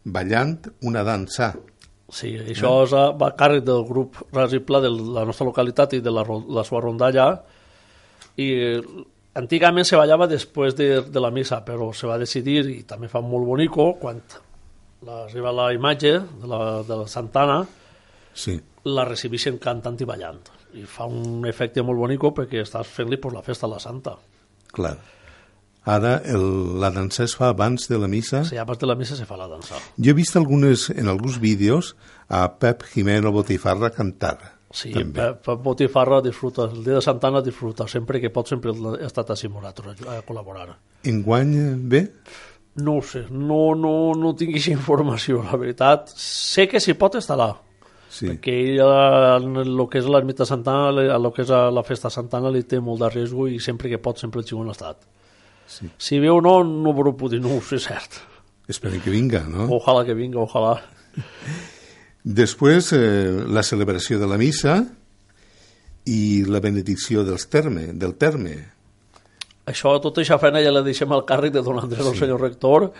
ballant 0.06 0.58
una 0.86 1.04
dansa. 1.08 1.54
Sí, 2.14 2.36
això 2.38 2.84
és 2.86 2.94
a, 2.94 3.08
va 3.18 3.32
a 3.32 3.36
càrrec 3.38 3.64
del 3.66 3.82
grup 3.88 4.20
Ras 4.36 4.54
i 4.54 4.60
Pla 4.62 4.80
de 4.84 4.92
la 4.94 5.24
nostra 5.26 5.48
localitat 5.48 5.96
i 5.98 6.02
de 6.06 6.12
la, 6.14 6.22
la 6.54 6.64
seva 6.64 6.84
rondalla 6.84 7.26
i 8.38 8.50
eh, 8.54 8.82
antigament 9.42 9.88
se 9.88 9.98
ballava 9.98 10.28
després 10.30 10.76
de, 10.78 10.90
de 11.10 11.24
la 11.24 11.32
missa 11.34 11.64
però 11.66 11.90
se 11.98 12.06
va 12.08 12.20
decidir 12.22 12.60
i 12.70 12.84
també 12.88 13.10
fa 13.10 13.24
molt 13.26 13.48
bonico 13.50 13.88
quan 14.00 14.22
la, 15.02 15.24
arriba 15.24 15.52
la 15.56 15.72
imatge 15.74 16.14
de 16.44 16.52
la, 16.52 16.62
de 16.86 17.02
la 17.02 17.08
Santana 17.10 17.64
Sí. 18.36 18.60
la 18.92 19.08
recibeixen 19.08 19.58
cantant 19.64 19.98
i 20.04 20.06
ballant 20.06 20.42
i 20.76 20.84
fa 20.84 21.08
un 21.10 21.46
efecte 21.48 21.82
molt 21.88 21.98
bonico 22.04 22.34
perquè 22.36 22.62
estàs 22.62 22.90
fent-li 22.92 23.18
pues, 23.18 23.34
la 23.34 23.42
festa 23.42 23.66
a 23.66 23.72
la 23.72 23.80
Santa 23.82 24.14
Clar. 24.76 24.98
Ara 25.86 26.16
el, 26.26 26.44
la 26.82 26.90
dansa 26.90 27.24
es 27.28 27.36
fa 27.38 27.52
abans 27.54 27.88
de 27.88 28.00
la 28.02 28.08
missa. 28.10 28.44
si 28.44 28.58
abans 28.58 28.80
de 28.82 28.88
la 28.90 28.96
missa 28.98 29.16
se 29.16 29.26
fa 29.30 29.38
la 29.38 29.46
dansa 29.48 29.78
Jo 29.98 30.12
he 30.12 30.18
vist 30.18 30.36
algunes, 30.36 30.90
en 30.90 31.08
alguns 31.08 31.40
vídeos 31.40 31.96
a 32.28 32.58
Pep 32.58 32.82
Jimeno 32.94 33.32
Botifarra 33.32 33.92
cantar. 33.94 34.40
Sí, 34.76 34.90
També. 34.92 35.30
per 35.46 35.56
Botifarra 35.62 36.22
disfruta, 36.26 36.66
el 36.66 36.82
dia 36.84 36.96
de 36.98 37.02
Santana 37.06 37.42
disfruta, 37.42 37.86
sempre 37.88 38.20
que 38.20 38.32
pot 38.34 38.50
sempre 38.50 38.74
he 38.74 39.06
estat 39.06 39.30
així 39.32 39.48
amb 39.48 39.62
nosaltres 39.62 40.02
a, 40.04 40.18
a 40.18 40.26
col·laborar. 40.26 40.74
Enguany 41.06 41.54
bé? 41.88 42.02
No 42.82 42.98
ho 42.98 43.04
sé, 43.06 43.22
no, 43.30 43.76
no, 43.78 43.94
no 44.20 44.34
tinc 44.36 44.52
aquesta 44.52 44.74
informació, 44.74 45.44
la 45.46 45.56
veritat. 45.62 46.10
Sé 46.18 46.66
que 46.68 46.82
si 46.84 46.98
pot 47.00 47.16
estarà, 47.22 47.54
Sí. 48.16 48.30
que 48.40 48.54
ell 48.54 48.80
a 48.80 49.36
el 49.42 49.82
que 49.92 50.00
és 50.00 50.06
l'ermita 50.08 50.46
Santana, 50.48 51.04
a 51.12 51.18
lo 51.20 51.34
que 51.36 51.44
és 51.44 51.50
la 51.52 51.84
festa 51.84 52.08
Santana 52.14 52.52
li 52.54 52.64
té 52.64 52.80
molt 52.80 53.02
de 53.04 53.10
risc 53.12 53.42
i 53.52 53.60
sempre 53.60 53.92
que 53.92 54.00
pot 54.00 54.22
sempre 54.22 54.40
el 54.40 54.48
xiu 54.48 54.62
en 54.64 54.72
estat. 54.72 55.02
Sí. 55.68 55.90
Si 55.98 56.20
ve 56.24 56.30
o 56.32 56.40
no, 56.40 56.62
no 56.64 56.94
ho 56.94 57.12
puc 57.12 57.34
dir, 57.34 57.42
no 57.44 57.58
ho 57.58 57.62
sé 57.66 57.82
cert. 57.84 58.22
Esperem 58.72 59.02
que 59.04 59.12
vinga, 59.12 59.44
no? 59.50 59.68
Ojalà 59.76 60.06
que 60.08 60.16
vinga, 60.16 60.40
ojalà. 60.40 60.78
Després, 62.24 62.94
eh, 62.96 63.44
la 63.52 63.66
celebració 63.68 64.18
de 64.22 64.30
la 64.32 64.40
missa 64.42 64.80
i 66.10 66.46
la 66.48 66.62
benedicció 66.64 67.26
dels 67.28 67.50
terme, 67.52 67.92
del 67.94 68.16
terme. 68.22 68.56
Això, 69.66 69.92
tota 70.00 70.22
aquesta 70.22 70.40
feina 70.42 70.64
ja 70.64 70.72
la 70.72 70.86
deixem 70.86 71.12
al 71.12 71.26
càrrec 71.28 71.54
de 71.54 71.66
don 71.66 71.82
Andrés, 71.82 72.06
el 72.06 72.18
senyor 72.18 72.42
rector. 72.42 72.92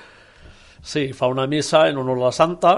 Sí, 0.84 1.08
fa 1.14 1.32
una 1.32 1.48
missa 1.48 1.88
en 1.90 1.98
honor 1.98 2.20
a 2.20 2.28
la 2.28 2.32
Santa, 2.36 2.76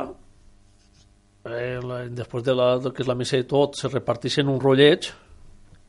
eh, 1.54 1.80
la, 1.84 2.02
després 2.10 2.44
de 2.44 2.56
la, 2.56 2.74
del 2.82 2.94
que 2.94 3.04
és 3.04 3.10
la 3.10 3.16
missa 3.16 3.38
i 3.40 3.46
tot, 3.48 3.78
se 3.80 3.90
reparteixen 3.92 4.50
un 4.50 4.60
rotlleig 4.60 5.10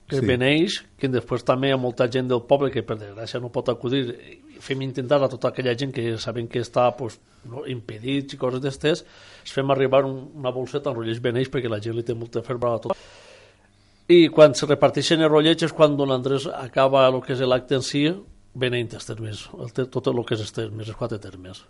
que 0.08 0.20
Sí. 0.22 0.24
beneix, 0.26 0.78
que 0.96 1.08
després 1.12 1.44
també 1.44 1.68
hi 1.68 1.72
ha 1.72 1.76
molta 1.76 2.06
gent 2.10 2.28
del 2.30 2.40
poble 2.48 2.70
que 2.72 2.82
per 2.82 2.96
desgràcia 2.96 3.40
no 3.40 3.50
pot 3.52 3.68
acudir. 3.68 4.14
Fem 4.58 4.80
intentar 4.82 5.22
a 5.22 5.28
tota 5.28 5.48
aquella 5.52 5.74
gent 5.78 5.92
que 5.92 6.16
sabem 6.18 6.48
que 6.48 6.62
està 6.64 6.96
pues, 6.96 7.18
no, 7.44 7.66
impedits 7.68 8.34
i 8.34 8.38
coses 8.40 8.62
d'estes, 8.64 9.04
es 9.44 9.52
fem 9.52 9.70
arribar 9.70 10.04
un, 10.08 10.30
una 10.34 10.50
bolseta 10.50 10.90
amb 10.90 10.98
rotlleig 10.98 11.20
beneix 11.20 11.50
perquè 11.52 11.68
la 11.68 11.80
gent 11.84 11.94
li 11.94 12.02
té 12.02 12.16
molta 12.16 12.42
febre 12.42 12.72
a 12.72 12.80
tot. 12.88 12.96
I 14.08 14.28
quan 14.32 14.54
se 14.56 14.64
reparteixen 14.66 15.20
els 15.20 15.30
rotllets 15.30 15.68
és 15.68 15.72
quan 15.76 15.94
don 15.96 16.10
Andrés 16.10 16.48
acaba 16.48 17.06
el 17.06 17.20
que 17.20 17.34
és 17.36 17.44
l'acte 17.44 17.76
en 17.76 17.84
si, 17.84 18.06
beneint 18.58 18.94
els 18.96 19.04
termes, 19.04 19.44
el, 19.60 19.68
tot 19.92 20.08
el 20.08 20.24
que 20.24 20.34
és 20.34 20.40
els 20.40 20.52
termes, 20.56 20.88
els 20.88 20.96
quatre 20.96 21.20
termes. 21.20 21.60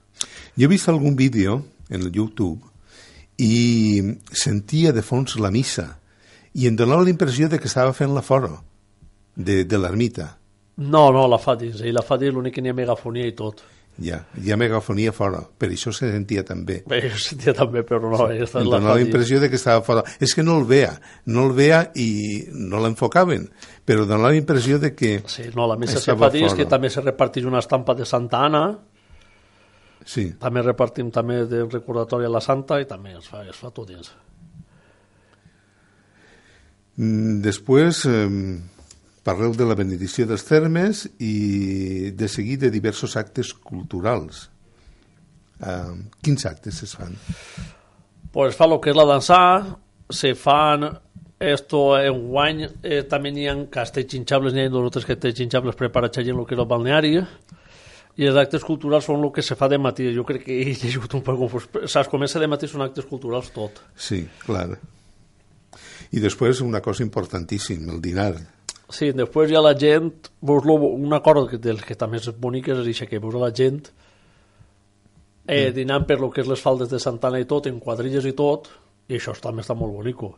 Jo 0.55 0.69
he 0.69 0.71
vist 0.71 0.89
algun 0.89 1.17
vídeo 1.19 1.65
en 1.91 2.03
el 2.07 2.13
YouTube 2.15 2.63
i 3.39 4.03
sentia 4.35 4.93
de 4.93 5.03
fons 5.07 5.37
la 5.39 5.51
missa 5.55 5.89
i 6.59 6.67
em 6.67 6.77
donava 6.77 7.05
la 7.07 7.13
impressió 7.13 7.49
de 7.49 7.59
que 7.63 7.69
estava 7.71 7.93
fent 7.95 8.15
la 8.15 8.23
fora 8.27 8.51
de, 9.37 9.63
de 9.65 9.79
l'ermita. 9.79 10.33
No, 10.79 11.09
no, 11.15 11.27
la 11.31 11.39
fa 11.39 11.55
dins, 11.59 11.81
ell 11.83 11.95
la 11.95 12.03
fa 12.07 12.17
dins, 12.19 12.35
l'únic 12.35 12.55
que 12.57 12.63
n'hi 12.63 12.71
ha 12.73 12.75
megafonia 12.75 13.27
i 13.31 13.35
tot. 13.39 13.63
Ja, 13.99 14.21
hi 14.39 14.53
ha 14.55 14.57
megafonia 14.59 15.11
fora, 15.11 15.41
per 15.59 15.73
això 15.75 15.91
se 15.95 16.07
sentia 16.11 16.45
també. 16.47 16.81
Bé, 16.87 17.01
jo 17.11 17.19
sentia 17.19 17.51
també, 17.55 17.83
però 17.87 17.99
no, 18.05 18.13
aquesta 18.29 18.61
Em 18.63 18.69
la 18.69 18.77
donava 18.79 18.95
la 18.95 19.01
dins. 19.01 19.09
impressió 19.11 19.41
de 19.43 19.49
que 19.51 19.59
estava 19.59 19.83
fora. 19.87 20.05
És 20.23 20.35
que 20.39 20.45
no 20.47 20.55
el 20.61 20.67
veia, 20.71 20.93
no 21.27 21.49
el 21.49 21.55
veia 21.57 21.81
i 21.99 22.45
no 22.55 22.79
l'enfocaven, 22.85 23.49
però 23.87 24.07
donava 24.07 24.31
la 24.31 24.39
impressió 24.39 24.79
de 24.79 24.93
que... 24.95 25.17
Sí, 25.27 25.49
no, 25.55 25.67
la 25.67 25.77
missa 25.79 25.99
se 25.99 26.15
fa 26.15 26.31
dins, 26.31 26.55
que 26.55 26.67
també 26.71 26.91
se 26.95 27.03
reparteix 27.03 27.47
una 27.51 27.59
estampa 27.59 27.95
de 27.99 28.07
Santa 28.07 28.45
Anna, 28.47 28.63
Sí, 30.09 30.31
també 30.41 30.63
repartim 30.65 31.11
també 31.13 31.43
de 31.51 31.67
recordatori 31.67 32.25
a 32.25 32.33
la 32.33 32.41
Santa 32.41 32.79
i 32.81 32.87
també 32.89 33.13
es 33.19 33.29
fa, 33.29 33.43
es 33.45 33.59
fa 33.61 33.69
tot 33.75 33.91
dins. 33.91 34.09
Mm, 36.97 37.41
Després 37.45 38.05
eh, 38.09 38.29
parleu 39.27 39.53
de 39.57 39.67
la 39.69 39.77
benedicció 39.77 40.25
dels 40.27 40.47
termes 40.49 41.05
i 41.21 42.13
de 42.17 42.29
seguir 42.33 42.57
de 42.63 42.73
diversos 42.73 43.19
actes 43.21 43.53
culturals. 43.53 44.47
Eh, 45.61 45.93
quins 46.25 46.49
actes 46.49 46.81
es 46.87 46.97
fan? 46.97 47.13
Pues 48.33 48.57
fa 48.57 48.69
lo 48.71 48.81
que 48.81 48.95
és 48.95 48.97
la 48.97 49.07
dansa, 49.09 49.43
se 50.09 50.33
fan 50.39 50.89
esto 51.39 51.99
en 52.01 52.25
guany, 52.33 52.65
eh, 52.83 53.05
també 53.07 53.31
n'hi 53.31 53.47
ha 53.47 53.55
castells 53.71 54.11
xinxables, 54.11 54.57
n'hi 54.57 54.67
ha 54.67 54.73
dos 54.73 54.89
o 54.89 54.91
tres 54.97 55.07
castells 55.07 55.37
xinxables 55.39 55.77
preparats 55.79 56.19
allà 56.19 56.33
en 56.33 56.41
lo 56.41 56.49
que 56.49 56.57
és 56.57 56.65
el 56.65 56.71
balneari, 56.73 57.15
i 58.19 58.27
els 58.27 58.39
actes 58.41 58.65
culturals 58.67 59.07
són 59.07 59.23
el 59.23 59.31
que 59.35 59.45
se 59.47 59.55
fa 59.59 59.69
de 59.71 59.79
matí. 59.79 60.09
Jo 60.15 60.25
crec 60.27 60.43
que 60.49 60.57
he 60.59 60.73
llegit 60.75 61.15
un 61.15 61.23
poc 61.23 61.39
confús. 61.39 61.69
Saps, 61.87 62.11
comença 62.11 62.43
de 62.43 62.49
matí 62.51 62.67
són 62.71 62.83
actes 62.83 63.07
culturals 63.07 63.53
tot. 63.55 63.79
Sí, 63.95 64.25
clar. 64.43 64.73
I 66.11 66.23
després 66.25 66.63
una 66.65 66.81
cosa 66.83 67.05
importantíssima, 67.05 67.93
el 67.95 68.03
dinar. 68.03 68.33
Sí, 68.91 69.13
després 69.13 69.53
ja 69.53 69.63
la 69.63 69.75
gent, 69.79 70.11
veus 70.41 70.67
lo, 70.67 70.79
una 70.81 71.21
cosa 71.23 71.47
que, 71.51 71.61
del 71.63 71.83
que 71.85 71.95
també 72.01 72.19
és 72.19 72.31
bonica 72.41 72.73
és 72.73 72.83
això, 72.83 73.07
que 73.07 73.21
veus 73.23 73.37
la 73.39 73.53
gent 73.55 73.83
eh, 75.47 75.71
dinant 75.77 76.07
per 76.09 76.19
lo 76.21 76.33
que 76.33 76.43
és 76.43 76.49
les 76.49 76.61
faldes 76.61 76.91
de 76.91 77.01
Santana 77.01 77.41
i 77.41 77.47
tot, 77.49 77.67
en 77.71 77.79
quadrilles 77.81 78.27
i 78.29 78.35
tot, 78.37 78.69
i 79.09 79.17
això 79.17 79.37
també 79.41 79.65
està 79.65 79.77
molt 79.79 79.95
bonico. 79.97 80.35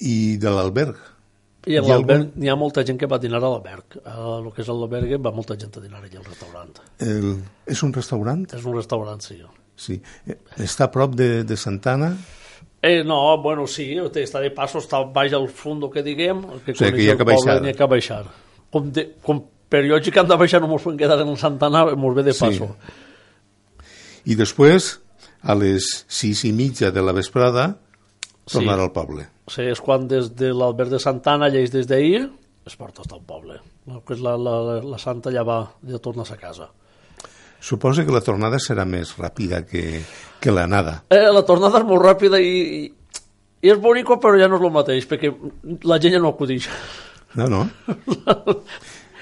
I 0.00 0.36
de 0.40 0.52
l'alberg. 0.52 1.15
I 1.66 1.76
a 1.76 1.80
Hi 1.82 1.88
l'alberg 1.88 2.20
algun- 2.20 2.32
n'hi 2.40 2.48
ha 2.48 2.54
molta 2.56 2.84
gent 2.86 2.98
que 2.98 3.06
va 3.10 3.16
a 3.16 3.18
dinar 3.18 3.38
a 3.38 3.48
l'alberg. 3.48 3.96
A 4.06 4.38
lo 4.42 4.52
que 4.54 4.62
és 4.62 4.68
l'alberg 4.68 5.16
va 5.24 5.32
molta 5.34 5.56
gent 5.58 5.76
a 5.76 5.80
dinar 5.82 5.98
allà 6.02 6.18
al 6.20 6.24
restaurant. 6.24 6.78
El... 7.02 7.32
És 7.66 7.82
un 7.82 7.92
restaurant? 7.92 8.44
És 8.54 8.64
un 8.64 8.76
restaurant, 8.76 9.20
sí. 9.20 9.40
Sí. 9.76 10.00
Eh, 10.26 10.36
Està 10.62 10.84
a 10.86 10.90
prop 10.94 11.14
de, 11.18 11.42
de 11.44 11.56
Santana? 11.56 12.12
Eh, 12.82 13.02
no, 13.04 13.18
bueno, 13.42 13.66
sí, 13.66 13.96
està 13.98 14.38
de 14.40 14.50
passo, 14.54 14.78
està 14.78 15.00
baix 15.12 15.32
al 15.34 15.48
fundo, 15.48 15.90
que 15.90 16.02
diguem, 16.06 16.42
que 16.64 16.72
O 16.72 16.74
sigui, 16.76 16.92
que 16.92 17.02
hi 17.02 17.08
ha 17.08 17.12
el 17.16 17.18
que 17.18 17.24
poble, 17.24 17.34
baixar. 17.42 17.62
n'hi 17.64 17.70
ha 17.72 17.78
que 17.80 17.88
baixar. 17.90 18.22
Com, 18.70 18.92
de, 18.92 19.04
com 19.26 19.40
periòdic 19.68 20.12
que 20.14 20.20
han 20.22 20.28
de 20.30 20.36
baixar 20.38 20.60
no 20.62 20.68
mos 20.70 20.82
podem 20.86 20.98
quedar 21.00 21.18
en 21.24 21.36
Santana, 21.36 21.82
mos 21.96 22.14
ve 22.14 22.22
de 22.22 22.32
Sí. 22.32 22.44
passo. 22.44 22.76
I 24.26 24.34
després, 24.38 25.00
a 25.42 25.54
les 25.58 26.04
sis 26.08 26.44
i 26.44 26.52
mitja 26.52 26.92
de 26.94 27.02
la 27.02 27.12
vesprada, 27.12 27.80
tornar 28.46 28.76
Sí. 28.78 28.82
al 28.84 28.92
poble. 28.92 29.26
És 29.62 29.80
quan 29.80 30.08
des 30.10 30.32
de 30.34 30.50
l'Albert 30.54 30.90
de 30.90 30.98
Santana 31.02 31.48
lleis 31.52 31.70
des 31.70 31.86
d'ahir 31.86 32.26
es 32.66 32.74
porta 32.74 33.02
hasta 33.04 33.14
el 33.14 33.22
poble. 33.22 33.60
És 34.10 34.20
la, 34.20 34.34
la, 34.36 34.56
la, 34.66 34.80
la 34.82 34.98
Santa 34.98 35.30
ja 35.30 35.44
va, 35.46 35.60
ja 35.86 36.02
tornes 36.02 36.32
a 36.34 36.36
casa. 36.40 36.66
Suposo 37.62 38.04
que 38.04 38.14
la 38.14 38.22
tornada 38.26 38.58
serà 38.62 38.84
més 38.86 39.14
ràpida 39.18 39.62
que, 39.66 40.02
que 40.42 40.52
l'anada. 40.52 41.00
Eh, 41.14 41.28
la 41.32 41.44
tornada 41.46 41.80
és 41.80 41.86
molt 41.86 42.04
ràpida 42.04 42.40
i, 42.42 42.58
i, 42.80 43.24
i 43.62 43.72
és 43.72 43.80
bonico, 43.82 44.18
però 44.22 44.38
ja 44.38 44.50
no 44.50 44.58
és 44.58 44.66
el 44.66 44.74
mateix, 44.74 45.06
perquè 45.08 45.32
la 45.86 46.00
gent 46.02 46.18
ja 46.18 46.22
no 46.22 46.34
acudix. 46.34 46.68
No, 47.38 47.48
no. 47.52 47.64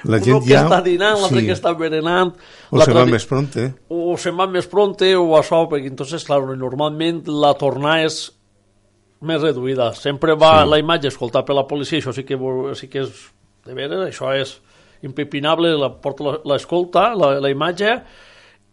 La 0.05 0.19
Uno 0.19 0.25
gent 0.27 0.43
que 0.45 0.51
ja... 0.53 0.65
està 0.67 0.83
dinant, 0.85 1.17
l'altre 1.17 1.41
sí. 1.41 1.47
que 1.49 1.55
està 1.57 1.71
berenant... 1.81 2.35
O 2.69 2.81
se 2.85 2.93
va 2.93 3.07
més 3.09 3.25
pronte. 3.25 3.63
o 3.89 4.17
se 4.21 4.35
va 4.37 4.45
més 4.53 4.67
pronte 4.69 5.09
o 5.17 5.31
això, 5.39 5.63
perquè 5.71 5.89
entonces, 5.89 6.27
claro, 6.29 6.53
normalment 6.61 7.23
la 7.25 7.55
tornada 7.57 8.05
és 8.05 8.19
més 9.25 9.41
reduïda. 9.43 9.93
Sempre 9.99 10.35
va 10.39 10.63
Sí. 10.63 10.71
la 10.71 10.79
imatge 10.79 11.09
escoltar 11.09 11.45
per 11.45 11.57
la 11.57 11.67
policia, 11.67 11.99
això 11.99 12.13
sí 12.13 12.25
que, 12.25 12.39
sí 12.75 12.89
que 12.89 13.01
és 13.03 13.11
de 13.65 13.75
veres, 13.75 13.99
això 14.09 14.33
és 14.37 14.61
impepinable, 15.03 15.75
la 15.77 15.91
porta 16.01 16.39
l'escolta, 16.45 17.15
la, 17.15 17.35
la 17.41 17.51
imatge, 17.51 18.03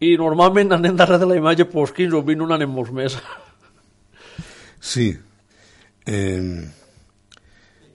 i 0.01 0.15
normalment 0.17 0.71
anem 0.73 0.95
darrere 0.97 1.19
de 1.19 1.25
la 1.27 1.35
imatge, 1.35 1.65
pues 1.65 1.91
15 1.91 2.15
o 2.17 2.23
20 2.23 2.47
no 2.47 2.55
anem 2.55 2.69
molts 2.71 2.91
més. 2.91 3.17
Sí. 4.79 5.11
Eh, 6.05 6.65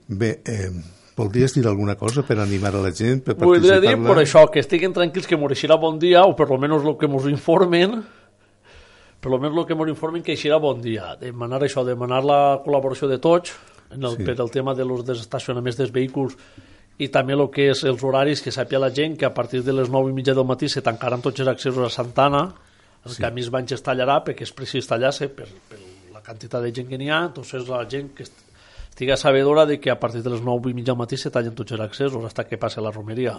bé, 0.07 0.41
eh, 0.45 0.69
voldries 1.17 1.53
dir 1.55 1.65
alguna 1.67 1.95
cosa 1.97 2.23
per 2.23 2.37
animar 2.39 2.75
a 2.75 2.81
la 2.85 2.93
gent? 2.95 3.23
Per 3.25 3.35
Voldria 3.35 3.79
dir, 3.81 3.95
per 4.05 4.15
això, 4.21 4.45
que 4.51 4.61
estiguin 4.63 4.93
tranquils, 4.93 5.27
que 5.27 5.35
mos 5.37 5.51
eixirà 5.51 5.75
bon 5.81 5.99
dia, 5.99 6.23
o 6.23 6.35
per 6.35 6.47
lo 6.49 6.57
menos 6.57 6.85
el 6.85 6.95
que 6.97 7.09
mos 7.09 7.25
informen, 7.27 8.03
per 9.19 9.31
lo 9.31 9.39
menos 9.39 9.57
el 9.57 9.65
que 9.65 9.75
mos 9.75 9.87
informen 9.89 10.21
que 10.23 10.33
eixirà 10.35 10.57
bon 10.61 10.81
dia. 10.81 11.15
Demanar 11.19 11.61
això, 11.63 11.83
demanar 11.85 12.23
la 12.23 12.61
col·laboració 12.63 13.07
de 13.09 13.17
tots, 13.19 13.53
en 13.91 14.03
el, 14.03 14.17
Sí. 14.17 14.23
per 14.23 14.35
el 14.39 14.51
tema 14.51 14.73
de 14.75 14.85
los 14.85 15.05
desestacionaments 15.05 15.77
dels 15.77 15.91
vehicles, 15.91 16.37
i 16.99 17.07
també 17.09 17.33
el 17.33 17.49
que 17.49 17.69
és 17.71 17.83
els 17.83 18.03
horaris, 18.03 18.41
que 18.41 18.51
sàpia 18.51 18.79
la 18.79 18.89
gent 18.93 19.17
que 19.17 19.25
a 19.25 19.33
partir 19.33 19.63
de 19.63 19.73
les 19.73 19.89
9 19.89 20.09
i 20.09 20.13
mitja 20.13 20.33
del 20.33 20.45
matí 20.45 20.67
se 20.69 20.81
tancaran 20.81 21.21
tots 21.21 21.39
els 21.39 21.47
accessos 21.49 21.85
a 21.85 21.89
Santana, 21.89 22.53
el 23.05 23.11
sí. 23.11 23.21
camí 23.21 23.41
es 23.41 23.49
van 23.49 23.65
es 23.69 23.83
tallarà 23.83 24.23
perquè 24.25 24.41
és 24.43 24.51
precís 24.51 24.87
tallar-se 24.87 25.29
per, 25.29 25.45
per 25.69 25.77
la 26.13 26.21
quantitat 26.21 26.61
de 26.63 26.71
gent 26.73 26.89
que 26.89 26.97
n'hi 26.97 27.09
ha, 27.09 27.25
entonces 27.29 27.67
la 27.69 27.85
gent 27.89 28.13
que 28.15 28.23
est- 28.23 28.43
estiga 28.89 29.15
sabedora 29.15 29.65
de 29.67 29.79
que 29.79 29.91
a 29.91 29.99
partir 29.99 30.23
de 30.23 30.29
les 30.31 30.41
9 30.41 30.71
i 30.71 30.73
mitja 30.73 30.91
del 30.91 30.97
matí 30.97 31.15
se 31.17 31.29
tallen 31.29 31.53
tots 31.55 31.71
els 31.71 31.81
accessos 31.81 32.25
hasta 32.25 32.45
que 32.47 32.57
passe 32.57 32.81
la 32.81 32.89
romeria. 32.91 33.37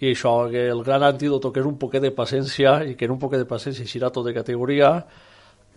I 0.00 0.10
això, 0.12 0.32
que 0.52 0.66
el 0.68 0.82
gran 0.84 1.04
antídoto, 1.06 1.52
que 1.52 1.62
és 1.62 1.68
un 1.68 1.78
poquet 1.80 2.04
de 2.04 2.12
paciència, 2.12 2.82
i 2.84 2.96
que 2.96 3.08
en 3.08 3.14
un 3.14 3.20
poquet 3.22 3.40
de 3.40 3.48
paciència 3.48 3.86
eixirà 3.86 4.10
tot 4.12 4.26
de 4.26 4.34
categoria, 4.36 4.90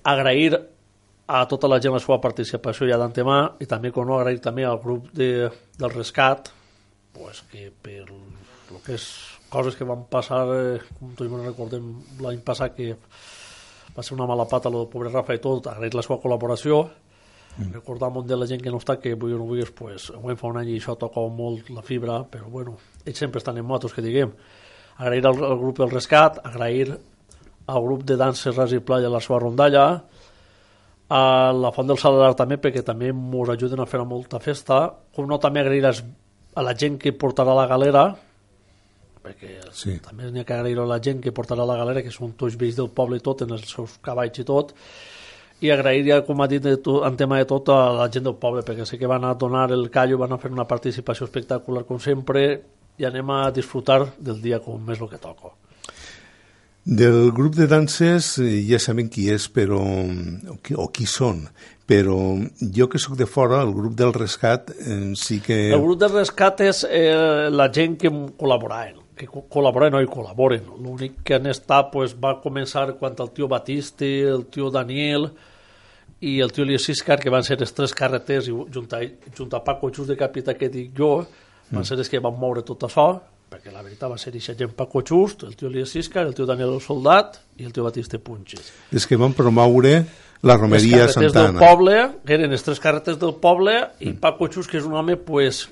agrair 0.03 0.57
a 1.29 1.45
tota 1.47 1.69
la 1.69 1.79
gent 1.79 1.93
la 1.93 2.01
seva 2.03 2.19
participació 2.19 2.89
ja 2.89 2.97
d'antemà, 2.99 3.39
i 3.63 3.67
també, 3.69 3.93
com 3.95 4.07
no, 4.07 4.17
agrair 4.17 4.41
també 4.43 4.65
al 4.67 4.81
grup 4.83 5.11
de, 5.15 5.47
del 5.79 5.93
rescat, 5.93 6.51
pues, 7.15 7.43
que 7.51 7.69
per 7.71 8.01
el 8.09 8.81
que 8.85 8.97
és 8.97 9.05
coses 9.49 9.75
que 9.77 9.87
van 9.87 10.03
passar, 10.09 10.43
eh, 10.55 10.79
com 10.99 11.13
tots 11.17 11.29
ens 11.29 11.45
recordem 11.45 11.91
l'any 12.25 12.41
passat, 12.45 12.75
que 12.75 12.95
va 13.95 14.03
ser 14.03 14.15
una 14.17 14.27
mala 14.29 14.47
pata, 14.49 14.71
del 14.73 14.89
pobre 14.91 15.13
Rafa 15.13 15.37
i 15.37 15.41
tot, 15.43 15.67
agrair 15.67 15.95
la 15.95 16.05
seva 16.05 16.19
col·laboració, 16.23 16.83
mm. 17.57 17.73
recordar 17.73 18.11
molt 18.13 18.27
de 18.27 18.37
la 18.37 18.47
gent 18.49 18.61
que 18.63 18.71
no 18.71 18.79
està, 18.81 18.99
que 19.01 19.15
vull 19.15 19.33
o 19.35 19.41
no 19.41 19.49
vulguis, 19.49 19.71
pues, 19.75 20.09
fa 20.11 20.47
un 20.47 20.61
any 20.61 20.73
i 20.73 20.79
això 20.79 20.97
toca 20.99 21.21
molt 21.33 21.69
la 21.73 21.83
fibra, 21.85 22.21
però 22.29 22.49
bueno, 22.49 22.77
ells 23.05 23.17
sempre 23.17 23.39
estan 23.39 23.57
en 23.57 23.65
motos, 23.65 23.93
que 23.93 24.05
diguem. 24.05 24.31
Agrair 24.99 25.25
al, 25.25 25.43
al 25.43 25.59
grup 25.59 25.79
del 25.79 25.91
rescat, 25.91 26.41
agrair 26.43 26.97
al 27.69 27.83
grup 27.83 28.03
de 28.03 28.17
danses 28.17 28.55
Ras 28.55 28.73
i 28.73 28.79
Playa 28.79 29.09
la 29.09 29.21
seva 29.21 29.39
rondalla, 29.39 29.85
a 31.09 31.51
la 31.55 31.71
Font 31.73 31.87
del 31.89 31.97
Saladar 31.97 32.35
també, 32.37 32.59
perquè 32.61 32.83
també 32.85 33.09
ens 33.09 33.51
ajuden 33.55 33.81
a 33.81 33.87
fer 33.89 34.01
molta 34.05 34.39
festa. 34.39 34.81
Com 35.15 35.27
no, 35.29 35.39
també 35.41 35.63
agrair 35.63 35.85
a 35.89 36.65
la 36.65 36.75
gent 36.77 36.99
que 37.01 37.13
portarà 37.17 37.55
la 37.57 37.65
galera, 37.69 38.03
perquè 39.23 39.57
Sí. 39.73 39.99
també 39.99 40.29
n'hi 40.31 40.41
ha 40.41 40.45
que 40.45 40.53
agrair 40.53 40.77
a 40.79 40.85
la 40.85 40.99
gent 41.01 41.21
que 41.21 41.33
portarà 41.33 41.65
la 41.65 41.77
galera, 41.77 42.03
que 42.03 42.11
són 42.11 42.33
tots 42.33 42.55
vells 42.55 42.77
del 42.77 42.89
poble 42.89 43.17
i 43.17 43.19
tot, 43.25 43.41
en 43.41 43.51
els 43.51 43.69
seus 43.69 43.97
cavalls 44.01 44.39
i 44.39 44.43
tot, 44.43 44.73
i 45.61 45.71
agrair 45.71 46.05
ja, 46.07 46.19
com 46.25 46.41
ha 46.41 46.47
dit 46.47 46.63
de 46.63 46.77
tu, 46.83 46.99
en 47.03 47.17
tema 47.19 47.39
de 47.39 47.47
tot, 47.49 47.71
a 47.73 47.93
la 47.95 48.09
gent 48.11 48.27
del 48.27 48.37
poble, 48.39 48.63
perquè 48.67 48.85
sé 48.87 48.99
que 48.99 49.09
van 49.09 49.25
a 49.27 49.33
donar 49.35 49.69
el 49.75 49.89
callo, 49.91 50.19
van 50.21 50.33
a 50.33 50.39
fer 50.41 50.51
una 50.51 50.67
participació 50.67 51.27
espectacular 51.27 51.83
com 51.87 51.99
sempre, 51.99 52.45
i 52.99 53.07
anem 53.07 53.31
a 53.31 53.47
disfrutar 53.55 54.03
del 54.19 54.41
dia 54.43 54.59
com 54.63 54.91
és 54.91 55.01
el 55.01 55.09
que 55.11 55.19
toca. 55.19 55.55
Del 56.89 57.31
grup 57.35 57.55
de 57.55 57.67
danses 57.67 58.37
eh, 58.41 58.63
ja 58.65 58.79
sabem 58.81 59.09
qui 59.11 59.27
és 59.29 59.45
però, 59.51 59.79
o, 59.79 60.55
qui, 60.63 60.73
o 60.73 60.87
qui 60.95 61.05
són, 61.05 61.43
però 61.89 62.15
jo 62.59 62.87
que 62.89 63.01
sóc 63.01 63.17
de 63.19 63.27
fora, 63.29 63.59
el 63.65 63.75
grup 63.75 63.97
del 63.99 64.13
rescat 64.15 64.71
eh, 64.73 65.11
sí 65.19 65.39
que... 65.43 65.69
El 65.75 65.83
grup 65.83 65.99
de 66.01 66.09
rescat 66.11 66.63
és 66.65 66.85
eh, 66.87 67.49
la 67.51 67.67
gent 67.75 67.99
que 67.99 68.09
col·laboraven, 68.09 68.97
que 69.19 69.27
co- 69.27 69.43
col·laboren 69.51 69.97
o 69.97 70.01
hi 70.01 70.07
col·laboren. 70.07 70.63
L'únic 70.79 71.19
que 71.27 71.35
han 71.35 71.49
estat 71.51 71.89
pues, 71.91 72.13
va 72.15 72.37
començar 72.39 72.85
quan 72.99 73.17
el 73.19 73.31
tio 73.35 73.49
Batiste, 73.51 74.07
el 74.31 74.45
tio 74.47 74.69
Daniel 74.71 75.27
i 76.23 76.37
el 76.43 76.51
tio 76.55 76.63
Elias 76.65 76.83
Siscar, 76.87 77.19
que 77.19 77.31
van 77.31 77.43
ser 77.47 77.57
els 77.59 77.73
tres 77.75 77.93
carreters, 77.95 78.47
i 78.47 78.55
junt 78.55 78.87
a, 78.95 79.01
junt 79.35 79.53
a 79.55 79.61
Paco 79.63 79.91
Xus 79.91 80.07
de 80.09 80.17
capità 80.19 80.55
que 80.55 80.69
dic 80.71 80.95
jo, 80.97 81.25
van 81.71 81.85
ser 81.87 81.99
els 81.99 82.09
que 82.11 82.19
van 82.23 82.35
moure 82.39 82.63
tot 82.67 82.83
això, 82.87 83.09
perquè 83.49 83.71
la 83.73 83.81
veritat 83.81 84.11
va 84.11 84.17
ser 84.21 84.33
eixa 84.35 84.55
gent 84.57 84.73
Paco 84.77 85.01
Xust, 85.05 85.43
el 85.47 85.55
tio 85.59 85.69
Elias 85.71 85.93
Siscar, 85.95 86.25
el 86.27 86.35
tio 86.35 86.45
Daniel 86.49 86.73
el 86.75 86.81
Soldat 86.83 87.39
i 87.57 87.67
el 87.67 87.71
tio 87.75 87.85
Batiste 87.87 88.19
Punxes. 88.19 88.71
És 88.91 89.07
que 89.07 89.17
van 89.19 89.35
promoure 89.37 89.93
la 90.41 90.53
les 90.53 90.61
romeria 90.61 91.05
del 91.07 91.13
Santana. 91.31 91.59
poble, 91.59 91.95
que 92.25 92.35
eren 92.35 92.51
les 92.51 92.63
tres 92.63 92.79
carretes 92.79 93.17
del 93.19 93.35
poble, 93.39 93.77
i 93.99 94.11
Paco 94.15 94.47
Xus, 94.51 94.67
que 94.67 94.77
és 94.79 94.85
un 94.87 94.95
home 94.99 95.15
pues, 95.17 95.65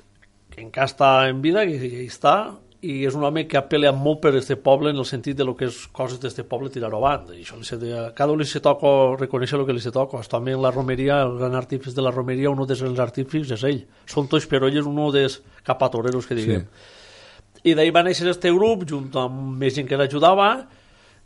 que 0.50 0.60
encara 0.64 0.88
està 0.88 1.12
en 1.28 1.40
vida, 1.44 1.64
que 1.68 1.76
hi 1.76 2.06
està, 2.08 2.54
i 2.80 3.00
és 3.08 3.14
un 3.18 3.24
home 3.26 3.42
que 3.50 3.58
ha 3.58 3.64
peleat 3.66 3.96
molt 3.98 4.20
per 4.22 4.30
este 4.38 4.54
poble 4.62 4.92
en 4.92 5.00
el 5.02 5.06
sentit 5.08 5.36
de 5.36 5.44
lo 5.46 5.56
que 5.58 5.66
és 5.66 5.78
coses 5.94 6.20
d'este 6.22 6.44
poble 6.46 6.70
tirar 6.70 6.92
avant. 6.94 7.26
I 7.34 7.42
això 7.42 7.58
li 7.58 7.66
se 7.66 7.78
de, 7.80 7.90
a 7.98 8.04
cada 8.14 8.32
un 8.32 8.38
li 8.38 8.46
se 8.46 8.60
toca 8.62 9.16
reconèixer 9.18 9.58
el 9.58 9.64
que 9.66 9.74
li 9.74 9.82
se 9.82 9.90
toca. 9.94 10.20
També 10.30 10.54
en 10.54 10.62
la 10.62 10.70
romeria, 10.70 11.22
el 11.26 11.38
gran 11.40 11.56
artífice 11.58 11.96
de 11.96 12.04
la 12.06 12.12
romeria, 12.14 12.50
un 12.50 12.62
dels 12.66 12.82
grans 12.84 13.02
artífices 13.02 13.56
és 13.58 13.64
ell. 13.66 13.80
Són 14.06 14.30
tots, 14.30 14.46
però 14.46 14.70
ell 14.70 14.78
és 14.78 14.86
un 14.86 15.00
dels 15.14 15.40
capatoreros 15.66 16.28
que 16.28 16.38
diguem. 16.38 16.68
I 17.66 17.74
d'ahir 17.74 17.94
va 17.96 18.04
néixer 18.06 18.28
este 18.30 18.52
grup, 18.54 18.86
junt 18.86 19.10
amb 19.18 19.58
més 19.58 19.74
gent 19.74 19.88
que 19.88 19.98
l'ajudava, 19.98 20.52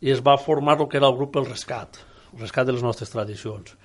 i 0.01 0.09
es 0.09 0.25
va 0.25 0.39
formar 0.41 0.79
el 0.79 0.89
que 0.89 0.97
era 0.97 1.07
el 1.07 1.15
grup 1.19 1.37
El 1.37 1.45
Rescat, 1.45 2.01
el 2.33 2.41
rescat 2.41 2.65
de 2.65 2.73
les 2.73 2.81
nostres 2.81 3.13
tradicions. 3.13 3.77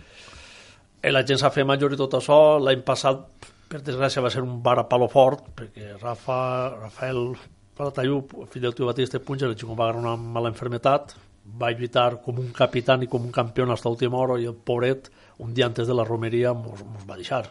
I 1.05 1.13
la 1.13 1.21
gent 1.23 1.39
s'ha 1.39 1.53
fet 1.53 1.69
major 1.69 1.93
i 1.93 2.01
tot 2.01 2.17
això. 2.17 2.57
L'any 2.65 2.81
passat, 2.83 3.53
per 3.69 3.85
desgràcia, 3.85 4.25
va 4.25 4.33
ser 4.33 4.41
un 4.43 4.57
bar 4.65 4.79
a 4.81 4.89
palo 4.89 5.07
fort, 5.13 5.53
perquè 5.55 5.93
Rafa, 6.01 6.41
Rafael 6.81 7.37
Palatayú, 7.79 8.25
fill 8.51 8.65
del 8.65 8.75
tio 8.75 8.89
Batista 8.89 9.21
Punja, 9.23 9.47
el 9.47 9.55
xicó 9.55 9.77
va 9.79 9.87
agarrar 9.87 10.03
una 10.03 10.17
mala 10.19 10.51
enfermetat, 10.51 11.15
va 11.61 11.71
lluitar 11.71 12.19
com 12.25 12.41
un 12.43 12.51
capità 12.57 12.97
i 12.99 13.07
com 13.07 13.23
un 13.23 13.31
campió 13.33 13.69
hasta 13.71 13.89
l'última 13.89 14.19
hora 14.19 14.41
i 14.43 14.49
el 14.51 14.57
pobret, 14.71 15.07
un 15.39 15.55
dia 15.55 15.67
antes 15.67 15.87
de 15.87 15.95
la 15.95 16.05
romeria, 16.05 16.53
mos, 16.53 16.83
mos 16.83 17.07
va 17.09 17.17
deixar. 17.21 17.45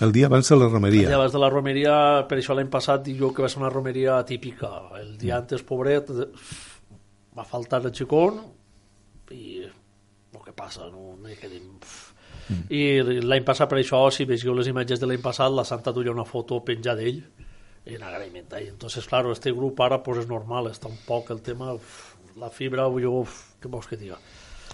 El 0.00 0.14
dia 0.14 0.30
abans 0.30 0.48
de 0.48 0.56
la 0.56 0.68
romeria. 0.70 1.08
Ja 1.10 1.18
abans 1.18 1.34
de 1.34 1.42
la 1.42 1.50
romeria, 1.50 1.94
per 2.30 2.38
això 2.38 2.54
l'any 2.54 2.70
passat 2.72 3.02
dic 3.04 3.18
jo 3.18 3.32
que 3.34 3.42
va 3.42 3.50
ser 3.52 3.60
una 3.60 3.72
romeria 3.74 4.22
típica. 4.24 4.70
El 5.00 5.18
dia 5.18 5.36
antes, 5.42 5.66
pobret, 5.66 6.08
va 7.36 7.44
faltar 7.44 7.82
el 7.82 7.92
xicón 7.92 8.40
i 9.34 9.66
el 9.66 10.40
que 10.46 10.54
passa, 10.56 10.86
no, 10.94 11.18
no 11.18 11.28
hi 11.28 11.36
que 11.36 11.50
dir... 11.50 11.66
I 12.74 12.80
l'any 13.22 13.44
passat, 13.46 13.68
per 13.70 13.78
això, 13.78 14.00
si 14.10 14.24
veieu 14.26 14.54
les 14.56 14.70
imatges 14.70 15.02
de 15.02 15.06
l'any 15.06 15.20
passat, 15.22 15.52
la 15.54 15.66
Santa 15.66 15.92
duia 15.94 16.14
una 16.14 16.26
foto 16.26 16.62
penjada 16.66 17.02
d'ell 17.02 17.20
en 17.86 18.02
agraïment 18.02 18.52
ell. 18.58 18.68
Entonces, 18.68 19.06
claro, 19.06 19.32
este 19.32 19.52
grup 19.52 19.80
ara 19.80 20.02
pues, 20.02 20.18
és 20.24 20.28
normal, 20.28 20.66
està 20.70 20.86
un 20.88 20.98
poc 21.06 21.30
el 21.30 21.40
tema, 21.42 21.72
uf, 21.74 22.14
la 22.36 22.50
fibra, 22.50 22.84
jo, 22.90 23.20
uf, 23.24 23.40
què 23.60 23.68
vols 23.70 23.86
que 23.90 23.96
diga? 23.96 24.18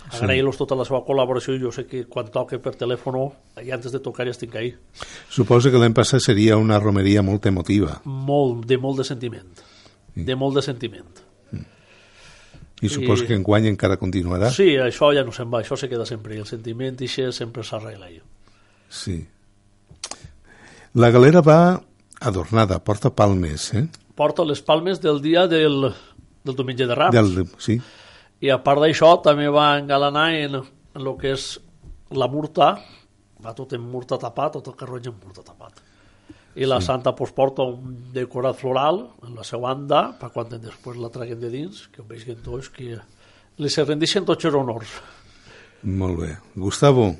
Agrair-los 0.07 0.57
tota 0.59 0.77
la 0.79 0.85
seva 0.87 1.01
col·laboració 1.03 1.57
i 1.57 1.59
jo 1.59 1.73
sé 1.75 1.83
que 1.87 2.05
quan 2.07 2.29
toque 2.31 2.61
per 2.63 2.77
telèfon 2.79 3.17
i 3.65 3.73
antes 3.75 3.91
de 3.91 3.99
tocar 3.99 4.27
ja 4.29 4.31
estic 4.31 4.55
ahí. 4.55 4.75
Suposo 5.29 5.71
que 5.73 5.81
l'any 5.83 5.95
passat 5.97 6.23
seria 6.23 6.57
una 6.57 6.79
romeria 6.79 7.23
molt 7.23 7.47
emotiva. 7.47 8.01
molt, 8.05 8.67
de 8.67 8.79
molt 8.79 8.99
de 8.99 9.05
sentiment. 9.05 9.63
De 10.15 10.37
molt 10.37 10.55
de 10.55 10.63
sentiment. 10.63 11.23
I 12.83 12.89
suposo 12.89 13.25
I- 13.25 13.27
que 13.27 13.35
enguany 13.35 13.67
encara 13.67 13.97
continuarà. 13.97 14.51
Sí, 14.51 14.77
això 14.77 15.09
ja 15.15 15.25
no 15.25 15.33
se'n 15.33 15.51
va, 15.51 15.63
això 15.63 15.77
se 15.77 15.89
queda 15.89 16.05
sempre. 16.07 16.37
I 16.37 16.39
el 16.39 16.47
sentiment 16.47 17.01
i 17.01 17.09
sempre 17.09 17.65
s'arregla. 17.65 18.09
Sí. 18.89 19.27
La 20.95 21.11
galera 21.11 21.41
va 21.41 21.83
adornada, 22.21 22.79
porta 22.85 23.11
palmes, 23.15 23.73
eh? 23.75 23.87
Porta 24.17 24.45
les 24.45 24.63
palmes 24.65 25.01
del 25.03 25.21
dia 25.21 25.47
del, 25.47 25.91
del 26.45 26.57
diumenge 26.57 26.87
de 26.89 26.95
Rams. 26.95 27.15
Del, 27.15 27.49
sí, 27.61 27.81
I 28.45 28.53
a 28.53 28.59
part 28.61 28.83
d'això 28.85 29.15
també 29.25 29.49
va 29.53 29.75
engalanar 29.81 30.29
en, 30.37 30.61
en 30.61 31.03
el 31.03 31.15
que 31.21 31.33
és 31.33 31.57
la 32.17 32.29
murta, 32.29 32.75
va 33.43 33.53
tot 33.57 33.73
en 33.77 33.85
murta 33.85 34.19
tapat, 34.21 34.59
tot 34.59 34.73
el 34.73 34.77
carruatge 34.79 35.13
en 35.13 35.21
murta 35.23 35.45
tapat. 35.45 35.83
I 36.57 36.65
la 36.65 36.81
santa 36.81 37.13
pues, 37.17 37.35
porta 37.37 37.67
un 37.69 38.13
decorat 38.15 38.57
floral 38.57 39.03
en 39.27 39.35
la 39.37 39.45
seva 39.45 39.69
banda, 39.69 40.03
per 40.17 40.31
quan 40.33 40.49
després 40.49 40.97
la 41.01 41.11
traguen 41.13 41.41
de 41.41 41.51
dins, 41.53 41.83
que 41.93 42.01
ho 42.01 42.07
vegin 42.09 42.41
tots, 42.45 42.71
que 42.73 42.97
li 43.61 43.73
se 43.73 43.85
rendixen 43.85 44.25
tots 44.25 44.49
els 44.49 44.57
honors. 44.57 44.95
molt 45.83 46.21
bé. 46.21 46.37
Gustavo, 46.57 47.11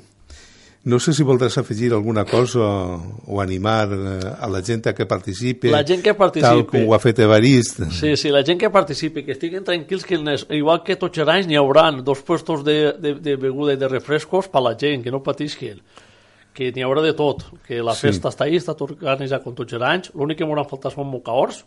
no 0.87 0.99
sé 1.03 1.11
si 1.13 1.23
voldràs 1.27 1.57
afegir 1.59 1.89
alguna 1.91 2.23
cosa 2.25 2.63
o 2.63 3.41
animar 3.43 3.89
eh, 3.91 4.31
a 4.39 4.47
la 4.47 4.61
gent 4.63 4.87
a 4.87 4.93
que 4.95 5.05
participi. 5.05 5.69
La 5.73 5.83
gent 5.83 6.01
que 6.05 6.13
participi. 6.15 6.47
Tal 6.47 6.65
com 6.69 6.87
ho 6.87 6.93
ha 6.95 6.99
fet 7.03 7.19
Evarist. 7.25 7.81
Sí, 7.91 8.15
sí, 8.15 8.31
la 8.31 8.43
gent 8.47 8.59
que 8.61 8.69
participi, 8.71 9.23
que 9.27 9.33
estiguen 9.35 9.65
tranquils, 9.67 10.05
que 10.07 10.17
nes- 10.17 10.45
igual 10.55 10.83
que 10.87 10.95
tots 10.95 11.19
els 11.19 11.27
anys 11.33 11.47
n'hi 11.49 11.57
haurà 11.59 11.89
dos 12.01 12.21
puestos 12.23 12.63
de, 12.63 12.93
de, 12.97 13.15
de 13.19 13.35
beguda 13.35 13.73
i 13.75 13.81
de 13.81 13.89
refrescos 13.91 14.47
per 14.47 14.61
la 14.63 14.75
gent, 14.79 15.03
que 15.03 15.11
no 15.11 15.21
patisquen 15.23 15.81
que 16.57 16.71
n'hi 16.73 16.81
haurà 16.81 17.03
de 17.05 17.11
tot, 17.13 17.43
que 17.67 17.83
la 17.85 17.93
Sí. 17.93 18.07
festa 18.07 18.31
està 18.31 18.45
ahí, 18.47 18.55
està 18.57 18.73
tot 18.73 18.95
organitzat 18.95 19.43
com 19.43 19.53
tots 19.53 19.75
els 19.77 19.83
anys, 19.85 20.07
l'únic 20.17 20.39
que 20.39 20.45
m'haurà 20.49 20.63
faltat 20.65 20.89
són 20.95 21.05
mocaors, 21.05 21.59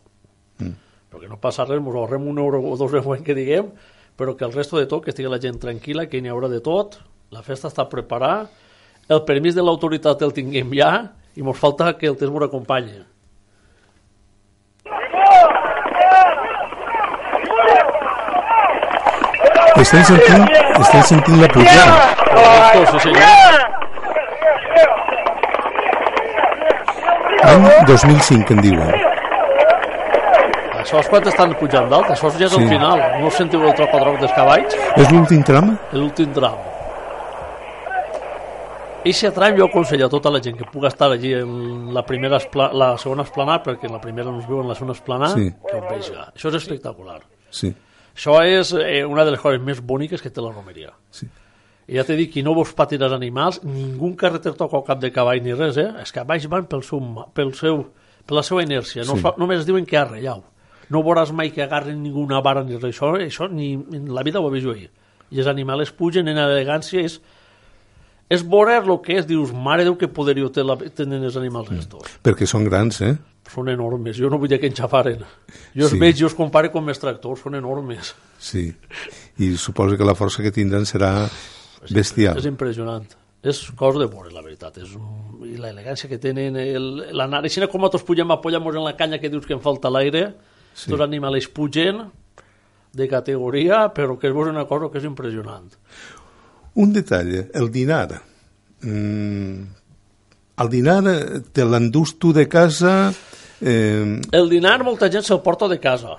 mm. 0.59 0.73
però 1.13 1.21
que 1.23 1.29
no 1.31 1.37
passa 1.39 1.63
res, 1.65 1.79
ens 1.79 1.95
ahorrem 1.95 2.27
un 2.27 2.39
euro 2.43 2.59
o 2.59 2.73
dos 2.77 2.91
euros 2.99 3.23
que 3.23 3.37
diguem, 3.39 3.69
però 4.19 4.35
que 4.37 4.45
el 4.45 4.51
resto 4.53 4.81
de 4.81 4.89
tot, 4.91 5.05
que 5.05 5.13
estigui 5.15 5.31
la 5.31 5.39
gent 5.39 5.61
tranquil·la, 5.63 6.09
que 6.11 6.19
n'hi 6.21 6.29
haurà 6.33 6.49
de 6.51 6.59
tot, 6.61 6.99
la 7.31 7.45
festa 7.47 7.69
està 7.71 7.85
preparada, 7.89 8.49
el 9.11 9.23
permís 9.27 9.57
de 9.59 9.63
l'autoritat 9.67 10.23
el 10.27 10.33
tinguem 10.37 10.71
ja, 10.79 10.91
i 11.35 11.43
ens 11.43 11.59
falta 11.59 11.93
que 11.99 12.07
el 12.11 12.17
temps 12.21 12.35
ens 12.35 12.47
acompanyi. 12.47 13.01
Estem 19.81 20.03
sentint, 20.05 20.45
estem 20.83 21.03
sentint 21.09 21.41
la 21.41 21.49
pujada. 21.49 21.95
Sí 22.91 22.99
senyor. 23.07 23.69
Any 27.51 27.69
2005, 27.89 28.53
en 28.55 28.61
diuen. 28.67 28.91
Això 30.81 31.01
és 31.01 31.09
quan 31.13 31.29
estan 31.33 31.55
pujant 31.61 31.89
dalt, 31.93 32.11
això 32.13 32.31
ja 32.37 32.47
és 32.47 32.53
Sí. 32.53 32.63
el 32.63 32.69
final. 32.69 33.01
No 33.21 33.31
sentiu 33.31 33.63
el 33.67 33.75
troc-a-troc 33.75 34.19
dels 34.21 34.33
cavalls? 34.33 34.77
És 34.97 35.11
l'últim 35.13 35.43
tram? 35.43 35.79
L'últim 35.93 36.33
tram. 36.33 36.70
Eixe 39.05 39.31
tram 39.33 39.57
jo 39.57 39.65
aconsello 39.65 40.07
a 40.07 40.11
tota 40.13 40.29
la 40.31 40.43
gent 40.45 40.59
que 40.59 40.67
puga 40.69 40.89
estar 40.89 41.11
allí 41.11 41.33
en 41.33 41.95
la 41.95 42.05
primera 42.05 42.37
espla, 42.37 42.67
la 42.73 42.99
segona 43.01 43.23
esplanada, 43.25 43.63
perquè 43.65 43.87
en 43.89 43.95
la 43.97 44.01
primera 44.01 44.29
no 44.31 44.41
es 44.43 44.47
viu 44.49 44.61
en 44.61 44.69
la 44.69 44.75
segona 44.75 44.93
esplanada, 44.93 45.37
Sí. 45.37 45.51
que 45.71 45.77
ho 45.77 45.81
veja. 45.89 46.33
Això 46.35 46.49
és 46.51 46.55
espectacular. 46.61 47.23
Sí, 47.51 47.75
Això 48.15 48.35
és 48.45 48.73
eh, 48.75 49.05
una 49.07 49.25
de 49.25 49.31
les 49.31 49.41
coses 49.41 49.61
més 49.63 49.81
boniques 49.81 50.21
que 50.21 50.29
té 50.31 50.41
la 50.41 50.53
romeria. 50.53 50.93
sí. 51.11 51.27
I 51.91 51.97
ja 51.97 52.05
t'he 52.05 52.15
dit 52.15 52.31
que 52.33 52.43
no 52.45 52.55
vos 52.55 52.73
patir 52.73 53.03
els 53.03 53.13
animals, 53.13 53.65
ningú 53.65 54.15
carreter 54.15 54.53
toca 54.55 54.77
el 54.77 54.85
cap 54.85 55.01
de 55.01 55.11
cavall 55.11 55.43
ni 55.43 55.53
res, 55.55 55.77
eh? 55.77 55.89
Els 55.99 56.13
cavalls 56.13 56.47
van 56.47 56.67
pel 56.67 56.85
seu, 56.85 57.01
pel 57.35 57.53
seu, 57.55 57.81
per 58.25 58.37
la 58.37 58.43
seva 58.45 58.63
inèrcia, 58.63 59.03
no 59.05 59.17
Sí. 59.17 59.21
fa, 59.23 59.35
només 59.39 59.67
diuen 59.67 59.85
que 59.85 59.97
arrellau. 59.97 60.45
No 60.89 61.03
veuràs 61.03 61.33
mai 61.33 61.51
que 61.51 61.63
agarren 61.65 62.01
ninguna 62.01 62.41
vara 62.41 62.63
ni 62.63 62.77
res, 62.77 62.95
això, 63.01 63.17
això 63.19 63.51
ni 63.51 63.73
en 63.75 64.15
la 64.15 64.23
vida 64.23 64.39
ho 64.39 64.47
he 64.49 64.53
vist 64.53 64.67
jo 64.67 64.73
ahir. 64.73 64.91
I 65.33 65.39
els 65.39 65.49
animals 65.49 65.91
pugen 65.91 66.29
en 66.29 66.37
elegància, 66.39 67.01
és, 67.01 67.21
és 68.31 68.45
veure 68.47 68.77
el 68.79 68.93
que 69.03 69.19
és, 69.19 69.27
dius, 69.27 69.51
mare 69.53 69.85
Déu, 69.87 69.97
que 69.99 70.09
poderio 70.09 70.51
té 70.55 70.63
la, 70.63 70.77
tenen 70.97 71.25
els 71.27 71.37
animals 71.41 71.73
estos. 71.75 72.19
Perquè 72.23 72.47
són 72.47 72.65
grans, 72.69 73.01
eh? 73.03 73.17
Són 73.51 73.69
enormes, 73.73 74.15
jo 74.15 74.31
no 74.31 74.39
vull 74.39 74.53
que 74.53 74.69
enxafaren. 74.71 75.25
Jo 75.75 75.89
els 75.89 75.97
Sí. 75.97 75.99
veig, 75.99 76.15
jo 76.21 76.29
els 76.29 76.37
compare 76.39 76.71
com 76.71 76.87
els 76.89 77.01
tractors, 77.03 77.43
són 77.43 77.57
enormes. 77.59 78.15
Sí. 78.39 78.69
I 79.43 79.57
suposo 79.57 79.97
que 79.99 80.07
la 80.07 80.15
força 80.15 80.45
que 80.45 80.53
tindran 80.55 80.87
serà 80.87 81.27
bestial. 81.91 82.39
És 82.39 82.47
impressionant. 82.47 83.09
És 83.43 83.65
cosa 83.75 83.99
de 83.99 84.07
veure, 84.07 84.31
la 84.31 84.43
veritat. 84.45 84.79
És 84.79 84.95
un... 84.95 85.43
I 85.49 85.57
l'elegància 85.59 86.09
que 86.09 86.21
tenen, 86.23 86.55
el... 86.61 86.89
l'anar... 87.17 87.43
Així 87.43 87.61
com 87.67 87.81
nosaltres 87.81 88.05
pugem, 88.07 88.31
apoyamos 88.31 88.77
en 88.77 88.85
la 88.85 88.95
canya 88.97 89.19
que 89.19 89.31
dius 89.33 89.49
que 89.49 89.57
em 89.57 89.63
falta 89.65 89.91
l'aire, 89.91 90.35
sí. 90.75 90.93
els 90.93 91.01
animals 91.01 91.49
pugen 91.49 92.05
de 92.93 93.09
categoria, 93.09 93.89
però 93.95 94.19
que 94.19 94.29
és 94.29 94.35
una 94.35 94.67
cosa 94.69 94.91
que 94.93 94.99
és 94.99 95.09
impressionant. 95.09 95.71
Un 96.75 96.93
detall, 96.93 97.33
el 97.55 97.71
dinar. 97.73 98.21
Mm, 98.83 99.63
el 100.61 100.69
dinar 100.71 101.03
te 101.53 101.65
l'endús 101.65 102.19
tu 102.19 102.33
de 102.33 102.47
casa... 102.49 103.13
Eh, 103.61 104.21
El 104.33 104.49
dinar 104.49 104.79
molta 104.87 105.11
gent 105.13 105.25
se'l 105.27 105.43
porta 105.45 105.67
de 105.69 105.77
casa. 105.83 106.15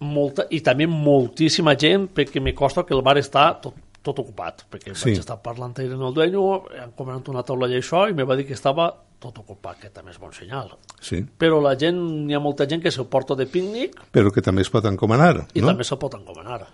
Molta, 0.00 0.44
I 0.52 0.60
també 0.64 0.86
moltíssima 0.88 1.74
gent, 1.76 2.08
perquè 2.16 2.40
me 2.40 2.52
costa 2.56 2.84
que 2.88 2.92
el 2.96 3.00
bar 3.04 3.16
està 3.20 3.46
tot, 3.62 3.74
tot 4.02 4.18
ocupat, 4.20 4.66
perquè 4.72 4.94
Sí. 4.94 5.10
vaig 5.10 5.18
estar 5.20 5.38
parlant 5.44 5.72
ahir 5.78 5.92
amb 5.92 6.06
el 6.08 6.14
dueño, 6.16 6.42
han 6.82 6.92
comanat 6.96 7.28
una 7.28 7.42
taula 7.44 7.68
i 7.68 7.78
això, 7.78 8.06
i 8.10 8.14
me 8.16 8.24
va 8.24 8.36
dir 8.36 8.46
que 8.48 8.54
estava 8.56 8.90
tot 9.20 9.38
ocupat, 9.38 9.78
que 9.80 9.90
també 9.90 10.10
és 10.12 10.18
bon 10.18 10.32
senyal. 10.32 10.70
sí, 11.00 11.24
Però 11.38 11.60
la 11.60 11.74
gent, 11.76 12.28
hi 12.30 12.34
ha 12.34 12.40
molta 12.40 12.66
gent 12.68 12.82
que 12.82 12.90
se'l 12.90 13.06
porta 13.08 13.34
de 13.36 13.46
pícnic 13.46 13.96
però 14.12 14.32
que 14.32 14.40
també 14.42 14.62
es 14.62 14.70
pot 14.70 14.84
encomanar, 14.84 15.46
i 15.54 15.60
no? 15.60 15.66
també 15.68 15.84
se'l 15.84 15.98
pot 15.98 16.14
encomanar. 16.14 16.66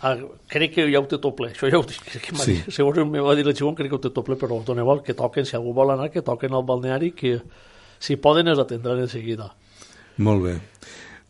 Ah, 0.00 0.14
crec 0.46 0.76
que 0.76 0.84
ja 0.92 1.00
ho 1.00 1.06
té 1.10 1.18
tot 1.18 1.34
ple, 1.34 1.50
això 1.50 1.70
ja 1.70 1.80
ho 1.80 1.86
dic. 1.86 2.04
Que 2.06 2.36
Sí. 2.44 2.54
Segons 2.70 3.02
me 3.10 3.20
va 3.20 3.34
dir 3.34 3.46
el 3.46 3.54
xicón, 3.54 3.74
crec 3.74 3.90
que 3.90 3.96
ho 3.96 4.02
té 4.02 4.10
tot 4.14 4.24
ple, 4.24 4.36
però 4.38 4.60
doneu 4.64 4.92
el 4.92 5.02
que 5.02 5.14
toquen, 5.14 5.46
si 5.46 5.56
algú 5.56 5.74
vol 5.74 5.90
anar, 5.90 6.10
que 6.10 6.22
toquen 6.22 6.54
al 6.54 6.62
balneari, 6.62 7.12
que 7.12 7.40
si 7.98 8.16
poden 8.16 8.48
es 8.48 8.58
atendran 8.58 9.00
en 9.00 9.08
seguida. 9.08 9.54
Molt 10.18 10.42
bé. 10.44 10.60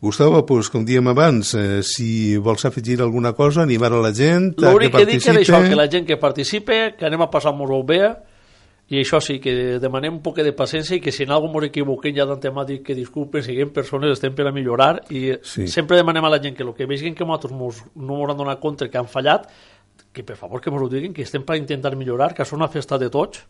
Gustavo, 0.01 0.45
pues, 0.45 0.69
com 0.69 0.85
diem 0.85 1.09
abans, 1.11 1.53
eh, 1.55 1.81
si 1.83 2.37
vols 2.37 2.63
afegir 2.65 3.01
alguna 3.01 3.33
cosa, 3.33 3.63
animar 3.63 3.91
a 3.91 3.99
la 3.99 4.13
gent 4.15 4.53
L'únic 4.61 4.93
que 4.95 5.05
dic 5.05 5.25
era 5.25 5.33
participe... 5.33 5.41
això, 5.41 5.59
que 5.67 5.75
la 5.75 5.89
gent 5.91 6.05
que 6.07 6.17
participe, 6.17 6.77
que 6.95 7.05
anem 7.05 7.25
a 7.25 7.29
passar 7.29 7.51
molt 7.51 7.85
bé, 7.89 7.99
i 8.89 8.97
això 9.03 9.19
sí, 9.21 9.37
que 9.39 9.77
demanem 9.79 10.15
un 10.15 10.21
poc 10.25 10.39
de 10.41 10.51
paciència 10.57 10.95
i 10.97 11.01
que 11.01 11.11
si 11.13 11.23
en 11.23 11.31
algú 11.35 11.51
ens 11.59 11.67
equivoquem 11.69 12.15
ja 12.15 12.25
d'antemà 12.25 12.65
dic 12.65 12.81
que 12.87 12.95
disculpen, 12.97 13.43
siguem 13.45 13.69
persones, 13.69 14.15
estem 14.15 14.33
per 14.33 14.47
a 14.47 14.51
millorar 14.51 15.03
i 15.09 15.35
Sí. 15.43 15.67
sempre 15.67 15.97
demanem 15.97 16.25
a 16.25 16.29
la 16.29 16.39
gent 16.41 16.55
que 16.57 16.63
el 16.63 16.73
que 16.73 16.87
vegin 16.89 17.13
que 17.13 17.23
nosaltres 17.25 17.53
mos, 17.53 17.83
no 17.95 18.21
ens 18.21 18.31
han 18.31 18.37
donat 18.37 18.59
compte 18.59 18.89
que 18.89 18.97
han 18.97 19.07
fallat, 19.07 19.47
que 20.11 20.23
per 20.23 20.35
favor 20.35 20.59
que 20.61 20.71
ens 20.71 20.81
ho 20.81 20.89
diguin, 20.89 21.13
que 21.13 21.21
estem 21.21 21.43
per 21.43 21.57
intentar 21.57 21.95
millorar, 21.95 22.33
que 22.33 22.41
és 22.41 22.51
una 22.53 22.67
festa 22.67 22.97
de 22.97 23.09
tots, 23.09 23.45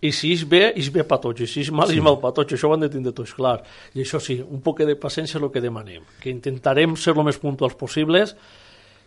i 0.00 0.12
si 0.12 0.32
és 0.32 0.44
bé, 0.48 0.72
és 0.76 0.88
bé 0.94 1.02
per 1.04 1.18
tots, 1.18 1.40
i 1.42 1.46
si 1.46 1.60
és 1.60 1.70
mal, 1.74 1.90
és 1.90 2.00
mal 2.00 2.20
per 2.22 2.30
tots, 2.32 2.54
això 2.54 2.68
ho 2.70 2.74
han 2.74 2.80
de 2.80 2.88
tindre 2.88 3.12
tots 3.12 3.34
clar. 3.34 3.62
I 3.94 4.00
això 4.00 4.20
sí, 4.22 4.40
un 4.40 4.60
poc 4.62 4.78
de 4.86 4.94
paciència 4.96 5.36
és 5.38 5.42
el 5.42 5.50
que 5.50 5.60
demanem, 5.60 6.04
que 6.22 6.30
intentarem 6.30 6.94
ser 6.96 7.16
el 7.16 7.24
més 7.26 7.36
puntuals 7.42 7.74
possibles, 7.74 8.36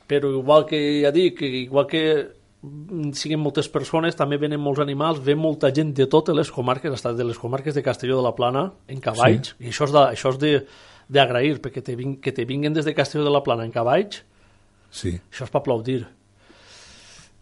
però 0.06 0.30
igual 0.30 0.66
que 0.68 1.02
ja 1.02 1.12
dic, 1.16 1.42
igual 1.42 1.88
que 1.88 2.04
siguin 3.18 3.40
moltes 3.42 3.68
persones, 3.74 4.16
també 4.16 4.38
venen 4.38 4.60
molts 4.62 4.80
animals, 4.84 5.20
ve 5.26 5.34
molta 5.36 5.72
gent 5.74 5.94
de 5.98 6.06
totes 6.08 6.36
les 6.38 6.52
comarques, 6.54 6.94
hasta 6.94 7.14
de 7.14 7.24
les 7.26 7.38
comarques 7.42 7.74
de 7.74 7.82
Castelló 7.84 8.18
de 8.18 8.24
la 8.28 8.36
Plana, 8.36 8.68
en 8.88 9.00
cavalls, 9.02 9.56
sí. 9.58 9.66
i 9.66 9.70
això 9.72 9.86
és 9.88 9.92
de- 9.96 10.08
això 10.16 10.30
és 10.30 10.38
de- 10.40 10.66
d'agrair, 11.10 11.60
perquè 11.62 11.82
te 11.84 11.96
vin, 11.96 12.18
que 12.22 12.32
te 12.32 12.46
vinguen 12.46 12.74
des 12.74 12.86
de 12.86 12.94
Castelló 12.94 13.24
de 13.26 13.32
la 13.32 13.44
Plana 13.44 13.66
en 13.66 13.72
cavalls, 13.72 14.24
Sí, 14.92 15.14
això 15.32 15.46
és 15.46 15.50
per 15.50 15.62
aplaudir. 15.62 16.02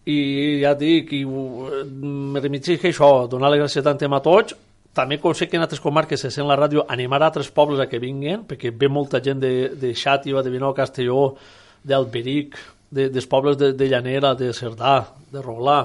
I 0.06 0.62
ja 0.62 0.72
et 0.76 0.80
dic, 0.80 1.12
i, 1.18 1.24
uh, 1.26 1.84
me 1.90 2.40
remitgis 2.40 2.80
que 2.80 2.92
això, 2.94 3.28
donar 3.28 3.50
les 3.52 3.60
gràcies 3.64 3.84
tant 3.84 4.14
a 4.14 4.20
tots, 4.22 4.56
també 4.94 5.18
com 5.20 5.34
sé 5.34 5.48
que 5.50 5.58
en 5.58 5.64
altres 5.64 5.82
comarques 5.82 6.20
se 6.20 6.30
sent 6.32 6.48
la 6.48 6.56
ràdio, 6.58 6.86
animar 6.88 7.22
a 7.24 7.26
altres 7.28 7.50
pobles 7.50 7.80
a 7.80 7.88
que 7.90 8.00
vinguin, 8.00 8.44
perquè 8.48 8.72
ve 8.72 8.88
molta 8.88 9.20
gent 9.22 9.40
de, 9.42 9.70
de 9.76 9.94
Xàtiva, 9.94 10.44
de 10.44 10.50
Vinou, 10.50 10.74
Castelló, 10.74 11.36
d'Alberic, 11.84 12.56
de, 12.92 13.10
dels 13.10 13.28
pobles 13.28 13.58
de, 13.58 13.74
de 13.74 13.88
Llanera, 13.90 14.34
de 14.36 14.52
Cerdà, 14.54 15.00
de 15.32 15.42
Roglà, 15.42 15.80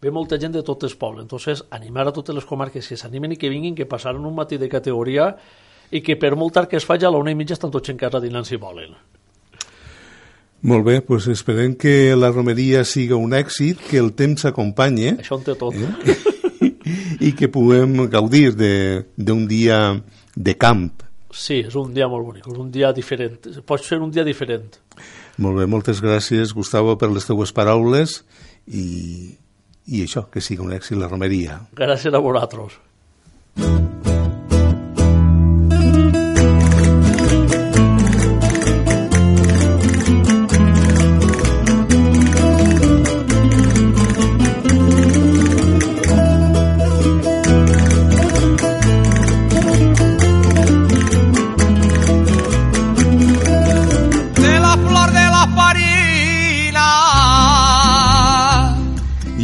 ve 0.00 0.10
molta 0.14 0.38
gent 0.38 0.52
de 0.54 0.62
tots 0.62 0.84
els 0.86 0.94
pobles. 0.96 1.22
Entonces, 1.26 1.64
animar 1.70 2.06
a 2.08 2.12
totes 2.12 2.34
les 2.34 2.44
comarques 2.46 2.86
que 2.88 2.96
s'animen 2.96 3.32
i 3.34 3.36
que 3.36 3.48
vinguin, 3.50 3.74
que 3.74 3.86
passaran 3.86 4.24
un 4.24 4.34
matí 4.34 4.56
de 4.56 4.68
categoria 4.68 5.32
i 5.90 6.00
que 6.04 6.16
per 6.20 6.34
molt 6.36 6.52
tard 6.54 6.68
que 6.70 6.76
es 6.76 6.84
faci 6.86 7.04
a 7.04 7.10
la 7.10 7.18
una 7.18 7.30
i 7.32 7.34
mitja 7.38 7.54
estan 7.56 7.70
tots 7.72 7.88
en 7.90 7.96
casa 7.96 8.20
dinant 8.20 8.44
si 8.44 8.56
volen. 8.56 8.94
molt 10.60 10.84
bé, 10.84 11.00
pues 11.02 11.26
esperem 11.28 11.76
que 11.78 12.14
la 12.16 12.30
romeria 12.32 12.84
siga 12.84 13.14
un 13.16 13.30
èxit, 13.32 13.78
que 13.90 13.98
el 13.98 14.12
temps 14.18 14.42
s'acompanyi 14.42 15.12
Això 15.14 15.36
en 15.38 15.44
té 15.46 15.54
tot. 15.54 15.74
i 17.26 17.30
que 17.38 17.48
puguem 17.48 18.08
gaudir 18.10 18.54
de- 18.56 19.04
d'un 19.16 19.46
dia 19.46 20.02
de 20.34 20.54
camp. 20.58 20.90
Sí, 21.30 21.60
és 21.66 21.74
un 21.76 21.92
dia 21.94 22.08
molt 22.08 22.24
bonic, 22.26 22.46
és 22.48 22.58
un 22.58 22.70
dia 22.74 22.90
diferent. 22.92 23.38
Pot 23.66 23.84
ser 23.84 24.00
un 24.02 24.10
dia 24.10 24.24
diferent. 24.24 24.78
Molt 25.38 25.60
bé, 25.60 25.68
moltes 25.70 26.02
gràcies, 26.02 26.52
Gustavo, 26.56 26.96
per 26.98 27.12
les 27.12 27.28
teues 27.28 27.54
paraules 27.54 28.18
i, 28.66 29.36
i 29.86 30.02
això, 30.02 30.26
que 30.32 30.42
sigui 30.42 30.66
un 30.66 30.74
èxit 30.74 30.98
la 30.98 31.10
romeria. 31.10 31.60
Gràcies 31.78 32.14
a 32.14 32.22
vosaltres. 32.24 32.80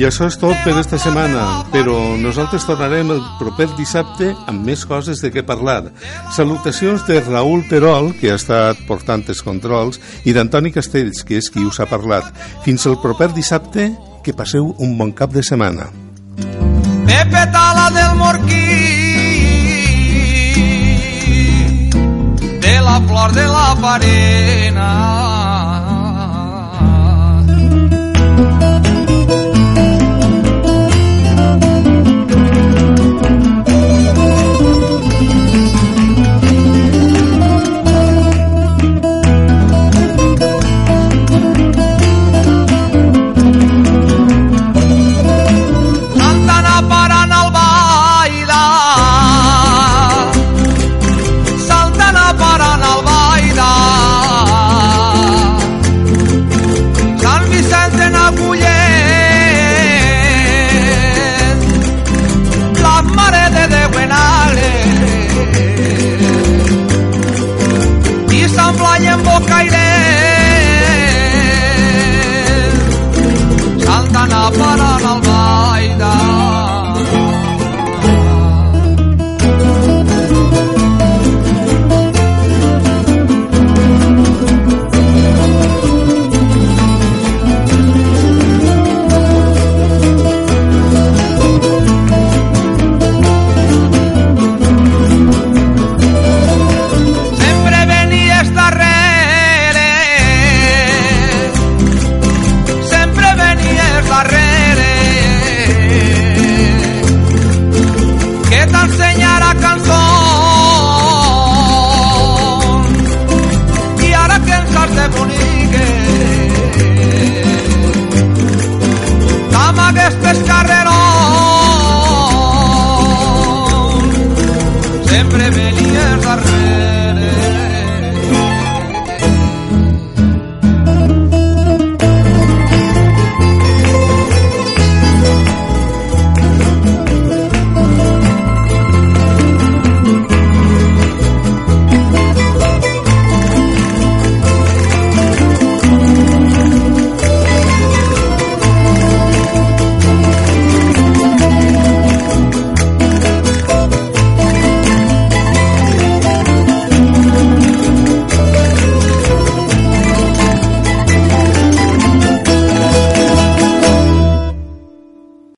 Això 0.05 0.27
és 0.29 0.37
tot 0.37 0.53
per 0.61 0.75
esta 0.77 0.99
setmana, 1.01 1.65
però 1.73 1.95
nosaltres 2.21 2.67
tornarem 2.69 3.09
el 3.15 3.23
proper 3.39 3.71
dissabte 3.79 4.29
amb 4.51 4.63
més 4.69 4.85
coses 4.87 5.23
de 5.25 5.31
què 5.33 5.43
parlar. 5.43 5.89
Salutacions 6.37 7.07
de 7.09 7.23
Raül 7.25 7.65
Terol, 7.71 8.13
que 8.21 8.31
ha 8.31 8.37
estat 8.37 8.79
portant 8.87 9.25
els 9.33 9.41
controls, 9.43 9.99
i 10.29 10.35
d'Antoni 10.37 10.75
Castells, 10.77 11.25
que 11.25 11.41
és 11.41 11.49
qui 11.51 11.65
us 11.65 11.81
ha 11.81 11.89
parlat. 11.91 12.29
Fins 12.67 12.85
el 12.87 13.01
proper 13.03 13.33
dissabte, 13.33 13.91
que 14.23 14.37
passeu 14.37 14.75
un 14.79 14.95
bon 15.01 15.11
cap 15.17 15.33
de 15.33 15.43
setmana. 15.43 15.89
Pepe 17.09 17.47
Tala 17.57 17.91
del 17.97 18.15
Morquí, 18.21 18.71
de 22.61 22.81
la 22.87 23.01
flor 23.09 23.33
de 23.33 23.49
la 23.49 23.71
farina. 23.81 25.34